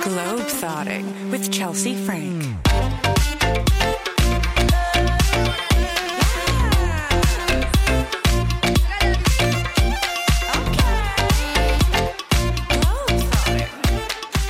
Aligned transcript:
Globetrotting 0.00 1.30
with 1.30 1.52
Chelsea 1.52 1.94
Frank. 1.94 2.42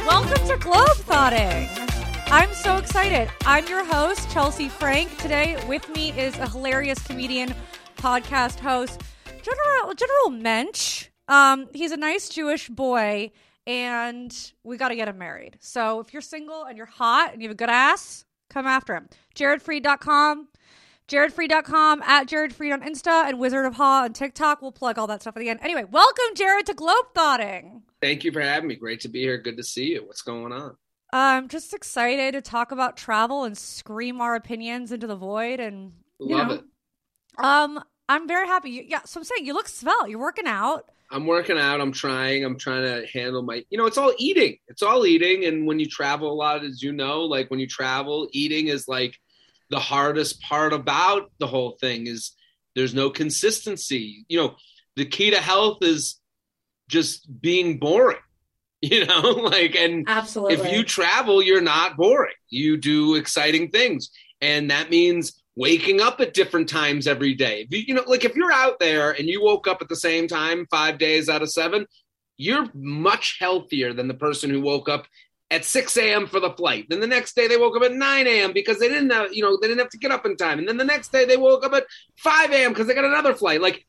Welcome 0.07 0.46
to 0.46 0.57
Globetrotting. 0.61 1.68
I'm 2.30 2.52
so 2.54 2.77
excited. 2.77 3.29
I'm 3.45 3.66
your 3.66 3.84
host, 3.84 4.30
Chelsea 4.30 4.68
Frank. 4.68 5.16
Today 5.18 5.62
with 5.68 5.88
me 5.90 6.12
is 6.12 6.38
a 6.38 6.48
hilarious 6.48 6.98
comedian, 7.06 7.54
podcast 7.96 8.61
host, 8.61 9.02
General 9.43 9.95
General 9.95 10.30
Mensch. 10.30 11.09
Um, 11.29 11.68
he's 11.74 11.93
a 11.93 11.96
nice 11.96 12.29
Jewish 12.29 12.68
boy, 12.68 13.30
and 13.67 14.52
we 14.65 14.77
got 14.77 14.89
to 14.89 14.97
get 14.97 15.09
him 15.09 15.19
married. 15.19 15.57
So 15.61 16.01
if 16.01 16.12
you're 16.12 16.23
single 16.23 16.65
and 16.65 16.77
you're 16.77 16.87
hot 16.87 17.33
and 17.33 17.43
you 17.43 17.48
have 17.48 17.55
a 17.55 17.59
good 17.59 17.70
ass, 17.70 18.25
come 18.51 18.66
after 18.66 18.95
him. 18.95 19.09
JaredFreid.com. 19.37 20.48
JaredFreid.com 21.09 22.03
at 22.03 22.27
Jared 22.27 22.55
Freid 22.55 22.73
on 22.73 22.80
Insta 22.80 23.29
and 23.29 23.39
Wizard 23.39 23.67
of 23.67 23.75
Ha 23.75 24.05
on 24.05 24.12
TikTok. 24.12 24.62
We'll 24.62 24.73
plug 24.73 24.98
all 24.98 25.06
that 25.09 25.20
stuff 25.20 25.37
at 25.37 25.41
the 25.41 25.51
end. 25.51 25.61
Anyway, 25.62 25.84
welcome, 25.84 26.34
Jared, 26.34 26.67
to 26.67 26.75
Globe 26.75 27.06
Globetrotting. 27.15 27.83
Thank 28.01 28.25
you 28.25 28.33
for 28.33 28.41
having 28.41 28.69
me. 28.69 28.77
Great 28.77 29.01
to 29.01 29.09
be 29.09 29.20
here. 29.20 29.37
Good 29.37 29.56
to 29.59 29.62
see 29.62 29.92
you. 29.92 30.06
What's 30.06 30.23
going 30.23 30.53
on? 30.53 30.77
I'm 31.12 31.48
just 31.48 31.75
excited 31.75 32.33
to 32.33 32.41
talk 32.41 32.73
about 32.73 32.97
travel 32.97 33.45
and 33.45 33.59
scream 33.59 34.20
our 34.20 34.34
opinions 34.34 34.91
into 34.91 35.06
the 35.06 35.17
void. 35.17 35.61
And 35.61 35.92
you 36.19 36.37
Love 36.37 36.48
know, 36.48 36.55
it. 36.55 36.65
Um, 37.39 37.84
I'm 38.09 38.27
very 38.27 38.47
happy. 38.47 38.70
You, 38.70 38.84
yeah, 38.87 39.03
so 39.05 39.20
I'm 39.20 39.25
saying 39.25 39.45
you 39.45 39.53
look 39.53 39.69
svelte. 39.69 40.09
You're 40.09 40.19
working 40.19 40.47
out. 40.47 40.91
I'm 41.12 41.27
working 41.27 41.59
out. 41.59 41.80
I'm 41.80 41.93
trying. 41.93 42.45
I'm 42.45 42.59
trying 42.59 42.84
to 42.84 43.07
handle 43.07 43.43
my, 43.43 43.65
you 43.69 43.77
know, 43.77 43.87
it's 43.87 43.98
all 43.98 44.15
eating. 44.19 44.57
It's 44.69 44.83
all 44.83 45.05
eating. 45.07 45.45
And 45.45 45.66
when 45.66 45.79
you 45.79 45.87
travel 45.87 46.33
a 46.33 46.34
lot, 46.34 46.64
as 46.64 46.83
you 46.83 46.92
know, 46.92 47.23
like 47.23 47.50
when 47.50 47.61
you 47.61 47.67
travel, 47.67 48.28
eating 48.33 48.69
is 48.69 48.89
like 48.89 49.17
the 49.70 49.78
hardest 49.78 50.41
part 50.41 50.73
about 50.73 51.31
the 51.39 51.47
whole 51.47 51.77
thing 51.81 52.06
is 52.06 52.33
there's 52.75 52.95
no 52.95 53.11
consistency. 53.11 54.25
You 54.28 54.39
know, 54.39 54.56
the 54.97 55.05
key 55.05 55.31
to 55.31 55.39
health 55.39 55.78
is 55.83 56.19
just 56.89 57.27
being 57.41 57.79
boring, 57.79 58.19
you 58.81 59.05
know, 59.05 59.20
like, 59.20 59.77
and 59.77 60.08
Absolutely. 60.08 60.55
if 60.55 60.73
you 60.73 60.83
travel, 60.83 61.42
you're 61.42 61.61
not 61.61 61.97
boring. 61.97 62.34
You 62.48 62.79
do 62.79 63.17
exciting 63.17 63.69
things. 63.69 64.11
And 64.41 64.70
that 64.70 64.91
means 64.91 65.42
waking 65.55 66.00
up 66.00 66.20
at 66.20 66.34
different 66.34 66.69
times 66.69 67.06
every 67.06 67.34
day. 67.34 67.67
You, 67.70 67.95
know, 67.95 68.05
like 68.06 68.25
if 68.25 68.34
you're 68.34 68.53
out 68.53 68.78
there 68.81 69.11
and 69.11 69.28
you 69.28 69.42
woke 69.42 69.67
up 69.67 69.83
at 69.83 69.89
the 69.89 69.97
same 69.97 70.27
time 70.27 70.67
five 70.70 70.98
days 70.98 71.28
out 71.28 71.42
of 71.42 71.50
seven, 71.50 71.86
you're 72.36 72.67
much 72.75 73.36
healthier 73.39 73.92
than 73.92 74.08
the 74.08 74.14
person 74.14 74.50
who 74.50 74.61
woke 74.61 74.89
up 74.89 75.06
at 75.50 75.67
6 75.67 75.97
a.m. 75.98 76.27
for 76.27 76.41
the 76.41 76.50
flight. 76.50 76.86
Then 76.89 77.00
the 77.00 77.06
next 77.06 77.36
day 77.36 77.47
they 77.47 77.58
woke 77.58 77.77
up 77.77 77.83
at 77.83 77.92
9 77.92 78.27
a.m. 78.27 78.53
because 78.55 78.78
they 78.78 78.89
didn't 78.89 79.11
have, 79.11 79.34
you 79.34 79.42
know, 79.42 79.58
they 79.61 79.69
didn't 79.69 79.80
have 79.80 79.91
to 79.91 79.98
get 79.98 80.11
up 80.11 80.25
in 80.25 80.36
time. 80.36 80.58
And 80.58 80.67
then 80.67 80.78
the 80.78 80.84
next 80.84 81.12
day 81.12 81.27
they 81.27 81.36
woke 81.36 81.64
up 81.64 81.75
at 81.75 81.84
5 82.17 82.50
a.m. 82.53 82.73
because 82.73 82.86
they 82.86 82.95
got 82.95 83.05
another 83.05 83.34
flight. 83.34 83.61
Like 83.61 83.86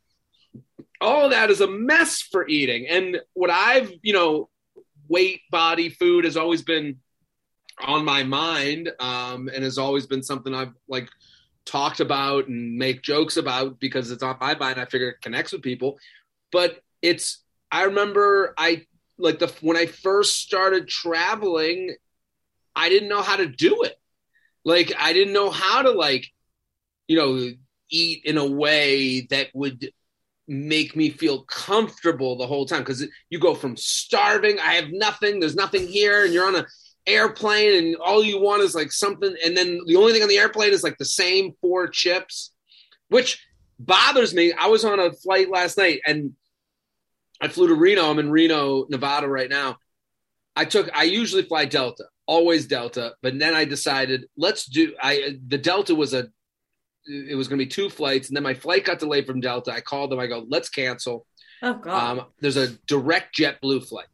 all 1.00 1.30
that 1.30 1.50
is 1.50 1.62
a 1.62 1.68
mess 1.68 2.22
for 2.22 2.48
eating. 2.48 2.88
And 2.88 3.22
what 3.34 3.50
I've, 3.50 3.92
you 4.02 4.12
know, 4.12 4.50
weight, 5.08 5.42
body, 5.52 5.90
food 5.90 6.26
has 6.26 6.36
always 6.36 6.64
been 6.64 6.98
on 7.80 8.06
my 8.06 8.24
mind 8.24 8.92
um, 9.00 9.50
and 9.54 9.64
has 9.64 9.78
always 9.78 10.06
been 10.06 10.24
something 10.24 10.54
I've 10.54 10.74
like 10.88 11.10
talked 11.66 12.00
about 12.00 12.48
and 12.48 12.78
make 12.78 13.02
jokes 13.02 13.38
about 13.38 13.80
because 13.80 14.12
it's 14.12 14.24
on 14.24 14.38
my 14.40 14.56
mind. 14.56 14.80
I 14.80 14.86
figure 14.86 15.10
it 15.10 15.22
connects 15.22 15.52
with 15.52 15.62
people. 15.62 15.98
But 16.52 16.82
it's, 17.02 17.44
I 17.72 17.84
remember 17.84 18.54
I 18.58 18.86
like 19.18 19.40
the 19.40 19.48
when 19.62 19.78
I 19.78 19.86
first 19.86 20.40
started 20.40 20.88
traveling, 20.88 21.96
I 22.76 22.90
didn't 22.90 23.10
know 23.10 23.22
how 23.22 23.38
to 23.38 23.48
do 23.48 23.84
it. 23.84 23.96
Like 24.66 24.94
I 24.98 25.14
didn't 25.14 25.34
know 25.34 25.50
how 25.50 25.82
to 25.82 25.92
like, 25.92 26.28
you 27.08 27.18
know, 27.18 27.52
eat 27.90 28.24
in 28.26 28.38
a 28.38 28.46
way 28.46 29.22
that 29.30 29.50
would 29.54 29.90
make 30.48 30.96
me 30.96 31.10
feel 31.10 31.44
comfortable 31.44 32.38
the 32.38 32.48
whole 32.48 32.66
time 32.66 32.80
because 32.80 33.06
you 33.30 33.40
go 33.40 33.56
from 33.56 33.78
starving 33.78 34.60
i 34.60 34.74
have 34.74 34.92
nothing 34.92 35.40
there's 35.40 35.56
nothing 35.56 35.88
here 35.88 36.26
and 36.26 36.34
you're 36.34 36.46
on 36.46 36.56
a 36.56 36.66
airplane 37.06 37.78
and 37.78 37.96
all 37.98 38.24
you 38.24 38.40
want 38.40 38.62
is 38.62 38.74
like 38.74 38.92
something 38.92 39.36
and 39.46 39.58
then 39.58 39.80
the 39.86 39.96
only 39.96 40.14
thing 40.14 40.24
on 40.24 40.30
the 40.30 40.38
airplane 40.38 40.72
is 40.72 40.84
like 40.84 40.98
the 40.98 41.06
same 41.06 41.54
four 41.60 41.88
chips 41.88 42.54
which 43.10 43.46
bothers 43.78 44.34
me. 44.34 44.54
I 44.54 44.68
was 44.68 44.86
on 44.86 45.00
a 45.00 45.12
flight 45.12 45.50
last 45.50 45.78
night 45.78 46.02
and 46.08 46.34
i 47.42 47.48
flew 47.48 47.68
to 47.68 47.76
reno. 47.76 48.10
I'm 48.10 48.20
in 48.20 48.32
reno 48.32 48.86
nevada 48.90 49.28
right 49.28 49.50
now. 49.50 49.78
I 50.56 50.66
took 50.66 50.90
i 50.96 51.04
usually 51.04 51.44
fly 51.44 51.66
delta 51.66 52.06
always 52.26 52.68
delta 52.68 53.14
but 53.22 53.38
then 53.38 53.54
i 53.54 53.66
decided 53.66 54.24
let's 54.38 54.66
do 54.66 54.94
i 55.02 55.38
the 55.48 55.58
delta 55.58 55.94
was 55.94 56.14
a 56.14 56.30
it 57.06 57.36
was 57.36 57.48
going 57.48 57.60
to 57.60 57.66
be 57.66 57.70
two 57.70 57.90
flights 57.90 58.30
and 58.30 58.36
then 58.36 58.44
my 58.44 58.54
flight 58.54 58.86
got 58.86 59.00
delayed 59.00 59.26
from 59.26 59.42
delta. 59.42 59.72
I 59.72 59.82
called 59.82 60.12
them. 60.12 60.20
I 60.20 60.28
go 60.28 60.46
let's 60.48 60.70
cancel. 60.70 61.26
Oh 61.62 61.74
God. 61.76 62.20
um, 62.20 62.26
there's 62.40 62.58
a 62.58 62.70
direct 62.88 63.38
JetBlue 63.38 63.88
flight. 63.88 64.08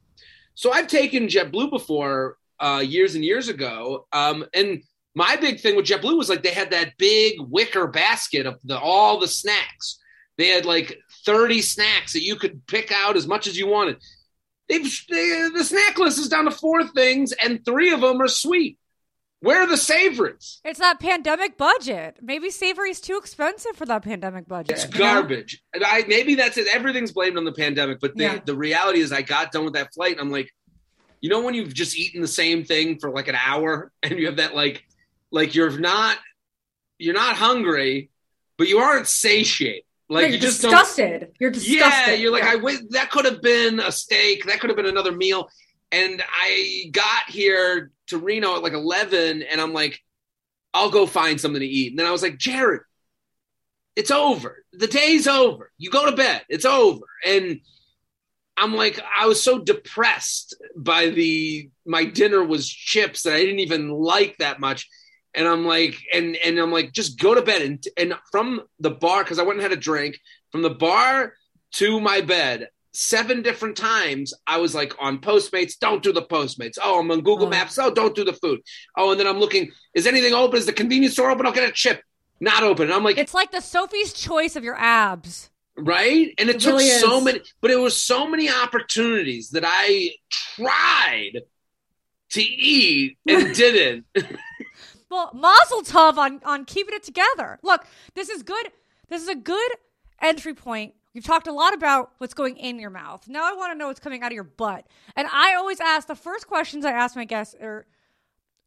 So 0.56 0.72
I've 0.72 0.88
taken 0.88 1.28
JetBlue 1.28 1.70
before 1.70 2.38
uh, 2.60 2.84
years 2.86 3.16
and 3.16 3.24
years 3.24 3.48
ago, 3.50 4.08
um, 4.12 4.46
and 4.54 4.82
my 5.16 5.36
big 5.36 5.60
thing 5.60 5.76
with 5.76 5.86
JetBlue 5.86 6.18
was 6.18 6.30
like 6.30 6.44
they 6.44 6.54
had 6.54 6.72
that 6.72 6.98
big 6.98 7.36
wicker 7.40 7.88
basket 7.88 8.46
of 8.46 8.60
the, 8.64 8.80
all 8.80 9.20
the 9.20 9.28
snacks. 9.28 10.00
They 10.38 10.48
had 10.50 10.66
like 10.66 10.98
30 11.26 11.62
snacks 11.62 12.14
that 12.14 12.24
you 12.24 12.36
could 12.36 12.66
pick 12.68 12.92
out 12.92 13.18
as 13.18 13.28
much 13.28 13.48
as 13.48 13.58
you 13.58 13.68
wanted. 13.68 13.98
They've, 14.70 14.84
they, 15.10 15.50
the 15.54 15.64
snack 15.64 15.98
list 15.98 16.20
is 16.20 16.30
down 16.30 16.46
to 16.46 16.52
four 16.52 16.88
things, 16.88 17.34
and 17.34 17.64
three 17.66 17.92
of 17.92 18.02
them 18.02 18.22
are 18.22 18.28
sweet. 18.28 18.78
Where 19.42 19.62
are 19.62 19.68
the 19.68 19.78
savories? 19.78 20.60
it's 20.66 20.80
that 20.80 21.00
pandemic 21.00 21.58
budget. 21.58 22.18
Maybe 22.22 22.50
savory's 22.50 23.00
too 23.00 23.18
expensive 23.18 23.76
for 23.76 23.86
that 23.86 24.04
pandemic 24.04 24.48
budget. 24.48 24.72
It's 24.72 24.84
you 24.84 25.00
know? 25.00 25.22
garbage. 25.22 25.64
And 25.74 25.84
I 25.84 26.04
maybe 26.08 26.36
that's 26.36 26.58
it. 26.58 26.68
Everything's 26.74 27.14
blamed 27.14 27.38
on 27.38 27.46
the 27.46 27.54
pandemic, 27.54 28.00
but 28.02 28.16
the, 28.16 28.24
Yeah. 28.24 28.40
the 28.46 28.56
reality 28.56 29.00
is 29.00 29.14
I 29.14 29.22
got 29.22 29.54
done 29.54 29.64
with 29.64 29.76
that 29.76 29.94
flight 29.94 30.12
and 30.12 30.22
I'm 30.22 30.30
like, 30.30 30.52
you 31.22 31.30
know 31.30 31.42
when 31.42 31.54
you've 31.54 31.74
just 31.74 31.98
eaten 31.98 32.22
the 32.22 32.28
same 32.28 32.64
thing 32.64 33.00
for 33.00 33.10
like 33.10 33.28
an 33.28 33.36
hour 33.36 33.92
and 34.04 34.18
you 34.18 34.28
have 34.28 34.38
that 34.38 34.56
like 34.56 34.84
like 35.32 35.56
you're 35.56 35.78
not 35.78 36.18
you're 36.98 37.14
not 37.14 37.36
hungry, 37.36 38.10
but 38.58 38.68
you 38.68 38.80
aren't 38.80 39.08
satiated. 39.08 39.84
Like 40.10 40.24
Yeah, 40.24 40.28
you 40.28 40.34
you're 40.34 40.42
just 40.42 40.62
disgusted. 40.62 41.32
You're 41.40 41.52
disgusted. 41.52 42.08
Yeah, 42.08 42.14
you're 42.14 42.32
like 42.32 42.44
Yeah. 42.44 42.52
I 42.52 42.56
wish 42.56 42.80
that 42.90 43.12
could 43.12 43.26
have 43.26 43.42
been 43.42 43.80
a 43.80 43.92
steak, 43.92 44.46
that 44.46 44.60
could 44.60 44.70
have 44.70 44.78
been 44.78 44.86
another 44.86 45.12
meal. 45.12 45.50
And 45.92 46.22
I 46.30 46.90
got 46.92 47.30
here 47.30 47.92
to 48.08 48.18
Reno 48.18 48.56
at 48.56 48.64
like 48.64 48.74
11 48.74 49.44
and 49.44 49.62
I'm 49.62 49.74
like 49.74 50.02
I'll 50.74 50.92
go 50.92 51.06
find 51.06 51.40
something 51.42 51.62
to 51.62 51.66
eat. 51.66 51.92
And 51.92 52.00
then 52.00 52.06
I 52.06 52.12
was 52.12 52.22
like, 52.22 52.38
Jared, 52.38 52.82
it's 53.96 54.12
over. 54.12 54.64
The 54.74 54.88
day's 54.88 55.28
over. 55.28 55.72
You 55.78 55.90
go 55.90 56.10
to 56.10 56.16
bed. 56.16 56.44
It's 56.48 56.66
over. 56.66 57.06
And 57.26 57.62
I'm 58.60 58.76
like, 58.76 59.00
I 59.18 59.26
was 59.26 59.42
so 59.42 59.60
depressed 59.60 60.56
by 60.76 61.10
the 61.10 61.70
my 61.86 62.06
dinner 62.06 62.44
was 62.44 62.70
chips 62.70 63.24
that 63.24 63.34
I 63.34 63.40
didn't 63.40 63.60
even 63.60 63.90
like 63.90 64.38
that 64.40 64.60
much. 64.60 64.88
And 65.34 65.48
I'm 65.48 65.66
like, 65.66 65.96
and 66.14 66.36
and 66.38 66.60
I'm 66.60 66.72
like, 66.72 66.92
just 66.92 67.20
go 67.20 67.34
to 67.36 67.42
bed. 67.42 67.62
And 67.62 67.84
and 67.98 68.14
from 68.32 68.62
the 68.80 68.92
bar, 68.92 69.24
because 69.24 69.40
I 69.40 69.44
went 69.44 69.60
and 69.60 69.62
had 69.64 69.72
a 69.78 69.82
drink, 69.82 70.20
from 70.52 70.62
the 70.62 70.70
bar 70.72 71.34
to 71.74 72.00
my 72.02 72.22
bed, 72.22 72.70
seven 72.94 73.42
different 73.44 73.78
times 73.78 74.34
I 74.48 74.58
was 74.58 74.74
like 74.74 74.94
on 75.00 75.20
Postmates, 75.20 75.78
don't 75.80 76.02
do 76.04 76.12
the 76.12 76.24
Postmates. 76.24 76.78
Oh, 76.84 77.00
I'm 77.00 77.12
on 77.12 77.22
Google 77.22 77.46
Oh. 77.46 77.50
Maps. 77.50 77.78
Oh, 77.78 77.92
don't 77.94 78.16
do 78.16 78.26
the 78.26 78.34
food. 78.34 78.62
Oh, 78.98 79.12
and 79.12 79.20
then 79.20 79.28
I'm 79.28 79.40
looking, 79.40 79.72
is 79.94 80.08
anything 80.08 80.34
open? 80.34 80.58
Is 80.58 80.66
the 80.66 80.74
convenience 80.74 81.14
store 81.14 81.30
open? 81.30 81.46
I'll 81.46 81.52
get 81.54 81.70
a 81.70 81.72
chip. 81.72 82.02
Not 82.42 82.64
open. 82.64 82.86
And 82.86 82.94
I'm 82.94 83.04
like, 83.04 83.18
It's 83.20 83.34
like 83.36 83.52
the 83.52 83.62
Sophie's 83.62 84.14
choice 84.14 84.56
of 84.56 84.64
your 84.64 84.76
abs. 84.78 85.52
Right? 85.82 86.34
And 86.38 86.50
it, 86.50 86.58
It 86.58 86.62
took 86.62 86.74
really 86.74 86.90
so 86.90 87.22
many, 87.22 87.42
but 87.62 87.72
it 87.72 87.78
was 87.78 87.96
so 87.96 88.28
many 88.28 88.50
opportunities 88.50 89.50
that 89.52 89.64
I 89.66 90.12
tried 90.56 91.42
to 92.32 92.42
eat 92.42 93.18
and 93.28 93.56
didn't. 93.56 94.06
Well, 95.10 95.32
Mazel 95.34 95.82
Tov 95.82 96.18
on 96.18 96.40
on 96.46 96.66
keeping 96.66 96.94
it 96.94 97.02
together. 97.02 97.58
Look, 97.64 97.86
this 98.14 98.30
is 98.30 98.44
good. 98.44 98.68
This 99.08 99.24
is 99.24 99.28
a 99.28 99.34
good 99.34 99.72
entry 100.22 100.54
point. 100.54 100.94
We've 101.16 101.24
talked 101.24 101.48
a 101.48 101.52
lot 101.52 101.74
about 101.74 102.12
what's 102.20 102.36
going 102.36 102.58
in 102.58 102.78
your 102.80 102.92
mouth. 102.92 103.28
Now 103.28 103.52
I 103.52 103.56
want 103.56 103.74
to 103.74 103.78
know 103.78 103.88
what's 103.88 104.00
coming 104.00 104.22
out 104.22 104.32
of 104.32 104.36
your 104.36 104.44
butt. 104.44 104.86
And 105.16 105.28
I 105.34 105.56
always 105.56 105.80
ask 105.80 106.08
the 106.08 106.16
first 106.16 106.46
questions 106.48 106.86
I 106.86 106.92
ask 106.92 107.16
my 107.16 107.26
guests 107.26 107.56
are, 107.60 107.88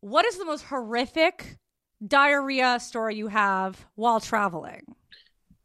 "What 0.00 0.24
is 0.26 0.36
the 0.36 0.44
most 0.44 0.64
horrific 0.64 1.58
diarrhea 2.04 2.80
story 2.80 3.14
you 3.14 3.28
have 3.28 3.86
while 3.94 4.18
traveling?" 4.18 4.96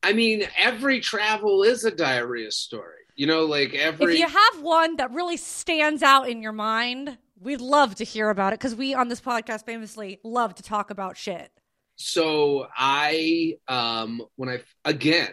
I 0.03 0.13
mean, 0.13 0.47
every 0.57 0.99
travel 0.99 1.63
is 1.63 1.83
a 1.83 1.91
diarrhea 1.91 2.51
story. 2.51 2.93
You 3.15 3.27
know, 3.27 3.45
like 3.45 3.73
every 3.73 4.13
If 4.13 4.19
you 4.19 4.27
have 4.27 4.61
one 4.61 4.97
that 4.97 5.11
really 5.11 5.37
stands 5.37 6.03
out 6.03 6.29
in 6.29 6.41
your 6.41 6.51
mind, 6.53 7.17
we'd 7.39 7.61
love 7.61 7.95
to 7.95 8.03
hear 8.03 8.29
about 8.29 8.53
it 8.53 8.59
because 8.59 8.75
we 8.75 8.93
on 8.93 9.07
this 9.07 9.21
podcast 9.21 9.65
famously 9.65 10.19
love 10.23 10.55
to 10.55 10.63
talk 10.63 10.91
about 10.91 11.17
shit. 11.17 11.51
so 11.95 12.67
I 12.75 13.57
um 13.67 14.21
when 14.35 14.49
I 14.49 14.61
again 14.85 15.29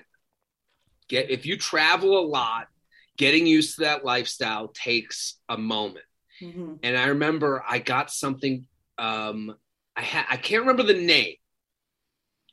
get 1.08 1.30
if 1.30 1.46
you 1.46 1.56
travel 1.58 2.18
a 2.18 2.26
lot, 2.26 2.68
getting 3.16 3.46
used 3.46 3.76
to 3.76 3.82
that 3.82 4.04
lifestyle 4.04 4.68
takes 4.68 5.38
a 5.48 5.58
moment. 5.58 6.04
Mm-hmm. 6.40 6.74
And 6.82 6.96
I 6.96 7.08
remember 7.08 7.62
I 7.68 7.78
got 7.78 8.10
something. 8.10 8.66
Um, 8.98 9.54
I 9.96 10.24
I 10.30 10.36
can't 10.36 10.62
remember 10.62 10.82
the 10.82 10.94
name, 10.94 11.36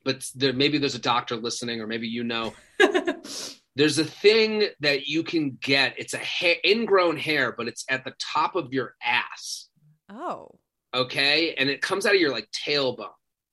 but 0.04 0.30
there 0.36 0.54
maybe 0.54 0.78
there's 0.78 0.96
a 0.96 1.00
doctor 1.00 1.36
listening, 1.36 1.82
or 1.82 1.88
maybe 1.88 2.08
you 2.08 2.24
know. 2.24 2.54
there's 3.76 4.00
a 4.00 4.06
thing 4.06 4.66
that 4.80 5.08
you 5.08 5.24
can 5.24 5.58
get. 5.62 5.96
It's 5.98 6.14
a 6.14 6.18
hair, 6.18 6.56
ingrown 6.66 7.18
hair, 7.18 7.54
but 7.58 7.68
it's 7.68 7.86
at 7.90 8.04
the 8.04 8.14
top 8.20 8.56
of 8.56 8.74
your 8.74 8.96
ass. 9.04 9.70
oh. 10.10 10.58
Okay, 10.94 11.54
and 11.54 11.70
it 11.70 11.82
comes 11.82 12.06
out 12.06 12.16
of 12.16 12.20
your 12.20 12.32
like 12.32 12.50
tailbone. 12.52 13.08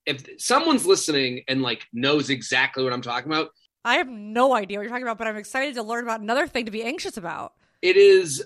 If 0.05 0.27
someone's 0.39 0.85
listening 0.85 1.45
and 1.47 1.63
like 1.63 1.87
knows 1.93 2.31
exactly 2.31 2.83
what 2.83 2.93
I'm 2.93 3.01
talking 3.01 3.31
about, 3.31 3.51
I 3.85 3.99
have 3.99 4.09
no 4.09 4.55
idea 4.55 4.79
what 4.79 4.83
you're 4.83 4.91
talking 4.91 5.05
about, 5.05 5.19
but 5.19 5.29
I'm 5.29 5.37
excited 5.37 5.77
to 5.77 5.85
learn 5.85 6.03
about 6.03 6.21
another 6.21 6.49
thing 6.49 6.65
to 6.65 6.73
be 6.73 6.83
anxious 6.83 7.17
about. 7.17 7.53
it 7.81 7.97
is 7.97 8.45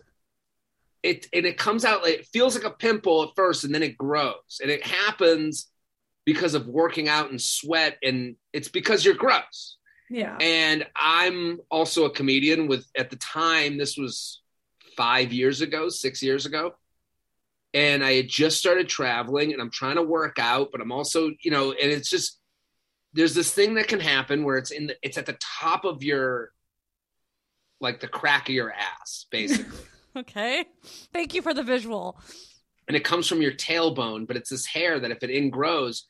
it 1.02 1.26
and 1.32 1.46
it 1.46 1.56
comes 1.56 1.84
out 1.84 2.02
like 2.02 2.14
it 2.14 2.26
feels 2.26 2.54
like 2.54 2.64
a 2.64 2.70
pimple 2.70 3.22
at 3.22 3.30
first 3.34 3.64
and 3.64 3.74
then 3.74 3.82
it 3.82 3.96
grows 3.96 4.60
and 4.60 4.70
it 4.70 4.86
happens 4.86 5.71
because 6.24 6.54
of 6.54 6.66
working 6.66 7.08
out 7.08 7.30
and 7.30 7.40
sweat 7.40 7.98
and 8.02 8.36
it's 8.52 8.68
because 8.68 9.04
you're 9.04 9.14
gross 9.14 9.76
Yeah. 10.10 10.36
and 10.40 10.86
i'm 10.96 11.60
also 11.70 12.04
a 12.04 12.10
comedian 12.10 12.66
with 12.68 12.86
at 12.96 13.10
the 13.10 13.16
time 13.16 13.76
this 13.78 13.96
was 13.96 14.40
five 14.96 15.32
years 15.32 15.60
ago 15.62 15.88
six 15.88 16.22
years 16.22 16.46
ago 16.46 16.74
and 17.74 18.04
i 18.04 18.12
had 18.14 18.28
just 18.28 18.58
started 18.58 18.88
traveling 18.88 19.52
and 19.52 19.60
i'm 19.62 19.70
trying 19.70 19.96
to 19.96 20.02
work 20.02 20.38
out 20.38 20.68
but 20.70 20.80
i'm 20.80 20.92
also 20.92 21.30
you 21.42 21.50
know 21.50 21.72
and 21.72 21.90
it's 21.90 22.10
just 22.10 22.38
there's 23.14 23.34
this 23.34 23.52
thing 23.52 23.74
that 23.74 23.88
can 23.88 24.00
happen 24.00 24.44
where 24.44 24.56
it's 24.58 24.70
in 24.70 24.86
the 24.88 24.96
it's 25.02 25.18
at 25.18 25.26
the 25.26 25.36
top 25.40 25.84
of 25.84 26.02
your 26.02 26.50
like 27.80 28.00
the 28.00 28.06
crack 28.08 28.48
of 28.48 28.54
your 28.54 28.72
ass 28.72 29.26
basically 29.30 29.78
Okay. 30.14 30.66
Thank 31.14 31.32
you 31.32 31.40
for 31.40 31.54
the 31.54 31.62
visual. 31.62 32.20
and 32.86 32.94
it 32.94 33.02
comes 33.02 33.26
from 33.26 33.40
your 33.40 33.52
tailbone, 33.52 34.26
but 34.26 34.36
it's 34.36 34.50
this 34.50 34.66
hair 34.66 35.00
that 35.00 35.10
if 35.10 35.22
it 35.22 35.30
ingrows, 35.30 36.02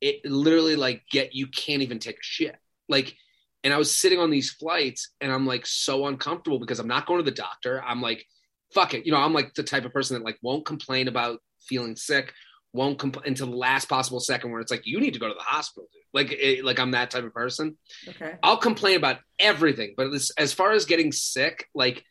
it 0.00 0.24
literally 0.24 0.76
like 0.76 1.02
get 1.10 1.34
you 1.34 1.46
can't 1.46 1.82
even 1.82 1.98
take 1.98 2.16
a 2.16 2.22
shit. 2.22 2.56
Like, 2.88 3.16
and 3.64 3.72
I 3.72 3.78
was 3.78 3.94
sitting 3.94 4.18
on 4.18 4.30
these 4.30 4.50
flights 4.50 5.10
and 5.20 5.32
I'm 5.32 5.46
like 5.46 5.66
so 5.66 6.06
uncomfortable 6.06 6.58
because 6.58 6.78
I'm 6.78 6.88
not 6.88 7.06
going 7.06 7.18
to 7.18 7.28
the 7.28 7.36
doctor. 7.36 7.82
I'm 7.82 8.00
like, 8.00 8.24
fuck 8.72 8.94
it. 8.94 9.06
You 9.06 9.12
know, 9.12 9.18
I'm 9.18 9.32
like 9.32 9.54
the 9.54 9.62
type 9.62 9.84
of 9.84 9.92
person 9.92 10.16
that 10.16 10.24
like 10.24 10.38
won't 10.42 10.66
complain 10.66 11.08
about 11.08 11.40
feeling 11.60 11.96
sick, 11.96 12.32
won't 12.72 12.98
complain 12.98 13.28
until 13.28 13.50
the 13.50 13.56
last 13.56 13.88
possible 13.88 14.20
second 14.20 14.52
where 14.52 14.60
it's 14.60 14.70
like, 14.70 14.86
you 14.86 15.00
need 15.00 15.14
to 15.14 15.20
go 15.20 15.28
to 15.28 15.34
the 15.34 15.40
hospital. 15.40 15.88
Dude. 15.92 16.02
Like, 16.12 16.32
it, 16.32 16.64
like 16.64 16.78
I'm 16.78 16.92
that 16.92 17.10
type 17.10 17.24
of 17.24 17.34
person. 17.34 17.76
Okay. 18.06 18.34
I'll 18.42 18.56
complain 18.56 18.96
about 18.96 19.18
everything, 19.38 19.94
but 19.96 20.12
as, 20.12 20.30
as 20.38 20.52
far 20.52 20.72
as 20.72 20.84
getting 20.84 21.12
sick, 21.12 21.66
like 21.74 22.04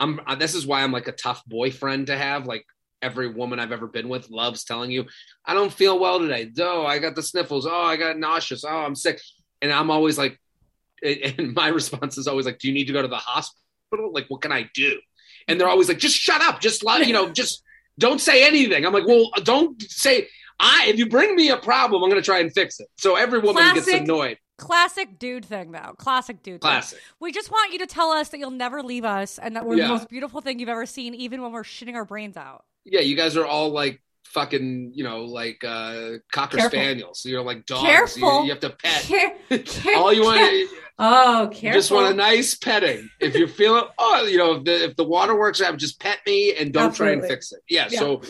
I'm 0.00 0.20
this 0.38 0.54
is 0.54 0.66
why 0.66 0.82
I'm 0.82 0.92
like 0.92 1.08
a 1.08 1.12
tough 1.12 1.42
boyfriend 1.46 2.08
to 2.08 2.16
have. 2.16 2.46
Like 2.46 2.64
every 3.04 3.28
woman 3.28 3.60
I've 3.60 3.70
ever 3.72 3.86
been 3.86 4.08
with 4.08 4.30
loves 4.30 4.64
telling 4.64 4.90
you, 4.90 5.04
I 5.44 5.54
don't 5.54 5.72
feel 5.72 5.98
well 5.98 6.18
today. 6.18 6.50
Oh, 6.60 6.86
I 6.86 6.98
got 6.98 7.14
the 7.14 7.22
sniffles. 7.22 7.66
Oh, 7.66 7.82
I 7.82 7.96
got 7.96 8.18
nauseous. 8.18 8.64
Oh, 8.64 8.68
I'm 8.68 8.94
sick. 8.94 9.20
And 9.62 9.70
I'm 9.70 9.90
always 9.90 10.16
like, 10.18 10.40
and 11.02 11.54
my 11.54 11.68
response 11.68 12.18
is 12.18 12.26
always 12.26 12.46
like, 12.46 12.58
Do 12.58 12.68
you 12.68 12.74
need 12.74 12.86
to 12.86 12.92
go 12.92 13.02
to 13.02 13.08
the 13.08 13.16
hospital? 13.16 14.12
Like, 14.12 14.26
what 14.28 14.40
can 14.40 14.50
I 14.52 14.68
do? 14.74 14.98
And 15.46 15.60
they're 15.60 15.68
always 15.68 15.88
like, 15.88 15.98
just 15.98 16.16
shut 16.16 16.40
up. 16.42 16.60
Just 16.60 16.82
let, 16.84 17.06
you 17.06 17.12
know, 17.12 17.30
just 17.30 17.62
don't 17.98 18.20
say 18.20 18.46
anything. 18.46 18.84
I'm 18.86 18.92
like, 18.92 19.06
well, 19.06 19.30
don't 19.42 19.80
say 19.82 20.26
I 20.58 20.86
if 20.88 20.98
you 20.98 21.08
bring 21.08 21.36
me 21.36 21.50
a 21.50 21.56
problem, 21.56 22.02
I'm 22.02 22.08
gonna 22.08 22.22
try 22.22 22.40
and 22.40 22.52
fix 22.52 22.80
it. 22.80 22.88
So 22.96 23.16
every 23.16 23.40
woman 23.40 23.74
gets 23.74 23.88
annoyed. 23.88 24.38
Classic 24.56 25.18
dude 25.18 25.44
thing, 25.44 25.72
though. 25.72 25.94
Classic 25.98 26.40
dude 26.42 26.60
thing. 26.60 26.70
Classic. 26.70 27.00
We 27.20 27.32
just 27.32 27.50
want 27.50 27.72
you 27.72 27.80
to 27.80 27.86
tell 27.86 28.10
us 28.12 28.28
that 28.28 28.38
you'll 28.38 28.52
never 28.52 28.82
leave 28.82 29.04
us 29.04 29.38
and 29.38 29.56
that 29.56 29.66
we're 29.66 29.76
Yeah. 29.76 29.88
the 29.88 29.92
most 29.94 30.08
beautiful 30.08 30.40
thing 30.40 30.60
you've 30.60 30.68
ever 30.68 30.86
seen, 30.86 31.12
even 31.14 31.42
when 31.42 31.50
we're 31.52 31.64
shitting 31.64 31.94
our 31.94 32.04
brains 32.04 32.36
out. 32.36 32.64
Yeah, 32.84 33.00
you 33.00 33.16
guys 33.16 33.36
are 33.36 33.46
all 33.46 33.70
like 33.70 34.00
fucking, 34.26 34.92
you 34.94 35.04
know, 35.04 35.24
like 35.24 35.62
uh 35.64 36.12
cocker 36.32 36.56
Careful. 36.58 36.78
spaniels. 36.78 37.24
You're 37.24 37.42
like 37.42 37.66
dogs. 37.66 37.82
Careful. 37.82 38.40
You, 38.40 38.44
you 38.46 38.50
have 38.50 38.60
to 38.60 38.70
pet. 38.70 39.02
Care- 39.02 39.34
care- 39.60 39.96
all 39.96 40.12
you 40.12 40.22
want 40.24 40.38
care- 40.38 40.50
to 40.50 40.68
Oh, 40.96 41.50
careful. 41.52 41.78
just 41.80 41.90
want 41.90 42.12
a 42.12 42.14
nice 42.16 42.54
petting. 42.54 43.08
If 43.20 43.34
you're 43.34 43.48
feeling, 43.48 43.84
oh, 43.98 44.26
you 44.26 44.38
know, 44.38 44.54
if 44.56 44.64
the 44.64 44.84
if 44.84 44.96
the 44.96 45.04
waterworks 45.04 45.60
out, 45.60 45.76
just 45.76 45.98
pet 46.00 46.18
me 46.26 46.54
and 46.56 46.72
don't 46.72 46.94
try 46.94 47.10
and 47.10 47.22
fix 47.24 47.52
it. 47.52 47.60
Yeah, 47.68 47.88
Yeah. 47.90 47.98
So 47.98 48.22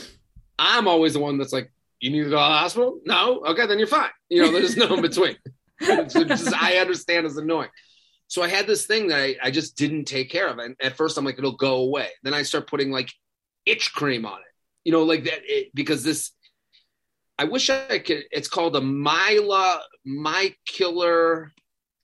I'm 0.58 0.88
always 0.88 1.12
the 1.14 1.20
one 1.20 1.36
that's 1.36 1.52
like, 1.52 1.70
you 2.00 2.10
need 2.10 2.18
to 2.18 2.24
go 2.24 2.30
to 2.30 2.36
the 2.36 2.38
hospital? 2.40 3.00
No, 3.04 3.42
okay, 3.48 3.66
then 3.66 3.78
you're 3.78 3.86
fine. 3.88 4.08
You 4.28 4.42
know, 4.42 4.52
there's 4.52 4.76
no 4.76 4.94
in 4.94 5.02
between. 5.02 5.36
Just- 5.82 6.54
I 6.54 6.76
understand 6.78 7.26
it's 7.26 7.36
annoying. 7.36 7.68
So 8.28 8.42
I 8.42 8.48
had 8.48 8.66
this 8.66 8.86
thing 8.86 9.08
that 9.08 9.20
I, 9.20 9.36
I 9.42 9.50
just 9.50 9.76
didn't 9.76 10.06
take 10.06 10.30
care 10.30 10.48
of. 10.48 10.58
And 10.58 10.74
at 10.80 10.96
first 10.96 11.18
I'm 11.18 11.24
like, 11.24 11.38
it'll 11.38 11.52
go 11.56 11.76
away. 11.76 12.08
Then 12.22 12.32
I 12.34 12.42
start 12.42 12.66
putting 12.68 12.90
like 12.90 13.10
itch 13.66 13.92
cream 13.94 14.26
on 14.26 14.38
it. 14.40 14.46
You 14.84 14.92
know, 14.92 15.04
like 15.04 15.24
that 15.24 15.40
it, 15.44 15.74
because 15.74 16.02
this 16.02 16.32
I 17.38 17.44
wish 17.44 17.70
I 17.70 17.98
could 17.98 18.24
it's 18.30 18.48
called 18.48 18.76
a 18.76 18.80
myla 18.80 19.80
mycular 20.06 21.50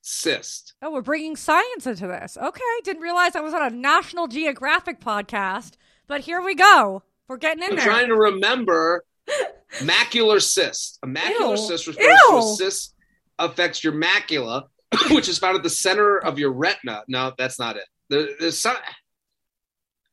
cyst. 0.01 0.73
Oh, 0.81 0.91
we're 0.91 1.01
bringing 1.01 1.35
science 1.35 1.85
into 1.85 2.07
this. 2.07 2.37
Okay, 2.41 2.61
didn't 2.83 3.01
realize 3.01 3.35
I 3.35 3.41
was 3.41 3.53
on 3.53 3.61
a 3.61 3.75
National 3.75 4.27
Geographic 4.27 4.99
podcast, 4.99 5.73
but 6.07 6.21
here 6.21 6.41
we 6.41 6.55
go. 6.55 7.03
We're 7.27 7.37
getting 7.37 7.63
in 7.63 7.71
I'm 7.71 7.75
there. 7.77 7.85
trying 7.85 8.07
to 8.07 8.15
remember 8.15 9.05
macular 9.79 10.41
cyst. 10.41 10.99
A 11.03 11.07
macular 11.07 11.51
Ew. 11.51 11.57
cyst 11.57 11.87
refers 11.87 12.19
to 12.29 12.37
a 12.37 12.55
cyst 12.57 12.95
affects 13.39 13.83
your 13.83 13.93
macula, 13.93 14.65
which 15.11 15.29
is 15.29 15.37
found 15.37 15.55
at 15.55 15.63
the 15.63 15.69
center 15.69 16.17
of 16.17 16.39
your 16.39 16.51
retina. 16.51 17.03
No, 17.07 17.31
that's 17.37 17.59
not 17.59 17.77
it. 17.77 17.85
There, 18.09 18.27
there's 18.39 18.59
some. 18.59 18.75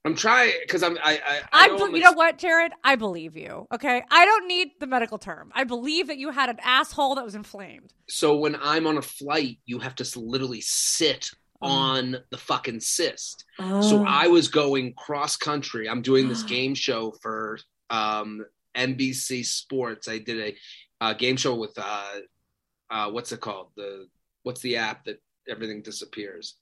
I'm 0.08 0.16
trying 0.16 0.52
because 0.62 0.82
I'm. 0.82 0.96
I. 1.05 1.20
I, 1.25 1.40
I 1.52 1.69
I, 1.70 1.87
you 1.93 2.00
know 2.00 2.12
what, 2.12 2.38
Jared? 2.38 2.72
I 2.82 2.96
believe 2.96 3.37
you. 3.37 3.66
Okay, 3.75 4.02
I 4.10 4.25
don't 4.25 4.49
need 4.49 4.69
the 4.81 4.87
medical 4.87 5.19
term. 5.19 5.52
I 5.55 5.64
believe 5.64 6.06
that 6.06 6.16
you 6.19 6.31
had 6.31 6.49
an 6.49 6.58
asshole 6.64 7.14
that 7.16 7.25
was 7.25 7.34
inflamed. 7.34 7.93
So 8.08 8.37
when 8.37 8.56
I'm 8.60 8.87
on 8.87 8.96
a 8.96 9.02
flight, 9.02 9.58
you 9.66 9.78
have 9.81 9.94
to 9.96 10.19
literally 10.19 10.60
sit 10.62 11.31
Mm. 11.60 11.69
on 11.69 12.16
the 12.31 12.38
fucking 12.38 12.78
cyst. 12.78 13.44
Oh. 13.58 13.81
So 13.81 14.05
I 14.06 14.28
was 14.28 14.46
going 14.46 14.94
cross 14.94 15.37
country. 15.37 15.88
I'm 15.88 16.02
doing 16.02 16.28
this 16.28 16.43
game 16.56 16.72
show 16.76 17.12
for 17.20 17.58
um, 17.90 18.44
NBC 18.76 19.44
Sports. 19.44 20.06
I 20.06 20.19
did 20.19 20.38
a, 20.38 20.56
uh 21.00 21.14
game 21.14 21.37
show 21.37 21.56
with 21.56 21.76
uh, 21.76 22.12
uh, 22.90 23.10
what's 23.10 23.32
it 23.32 23.40
called? 23.40 23.70
The 23.76 24.06
what's 24.44 24.60
the 24.60 24.76
app 24.76 25.05
that 25.06 25.20
everything 25.49 25.82
disappears? 25.82 26.55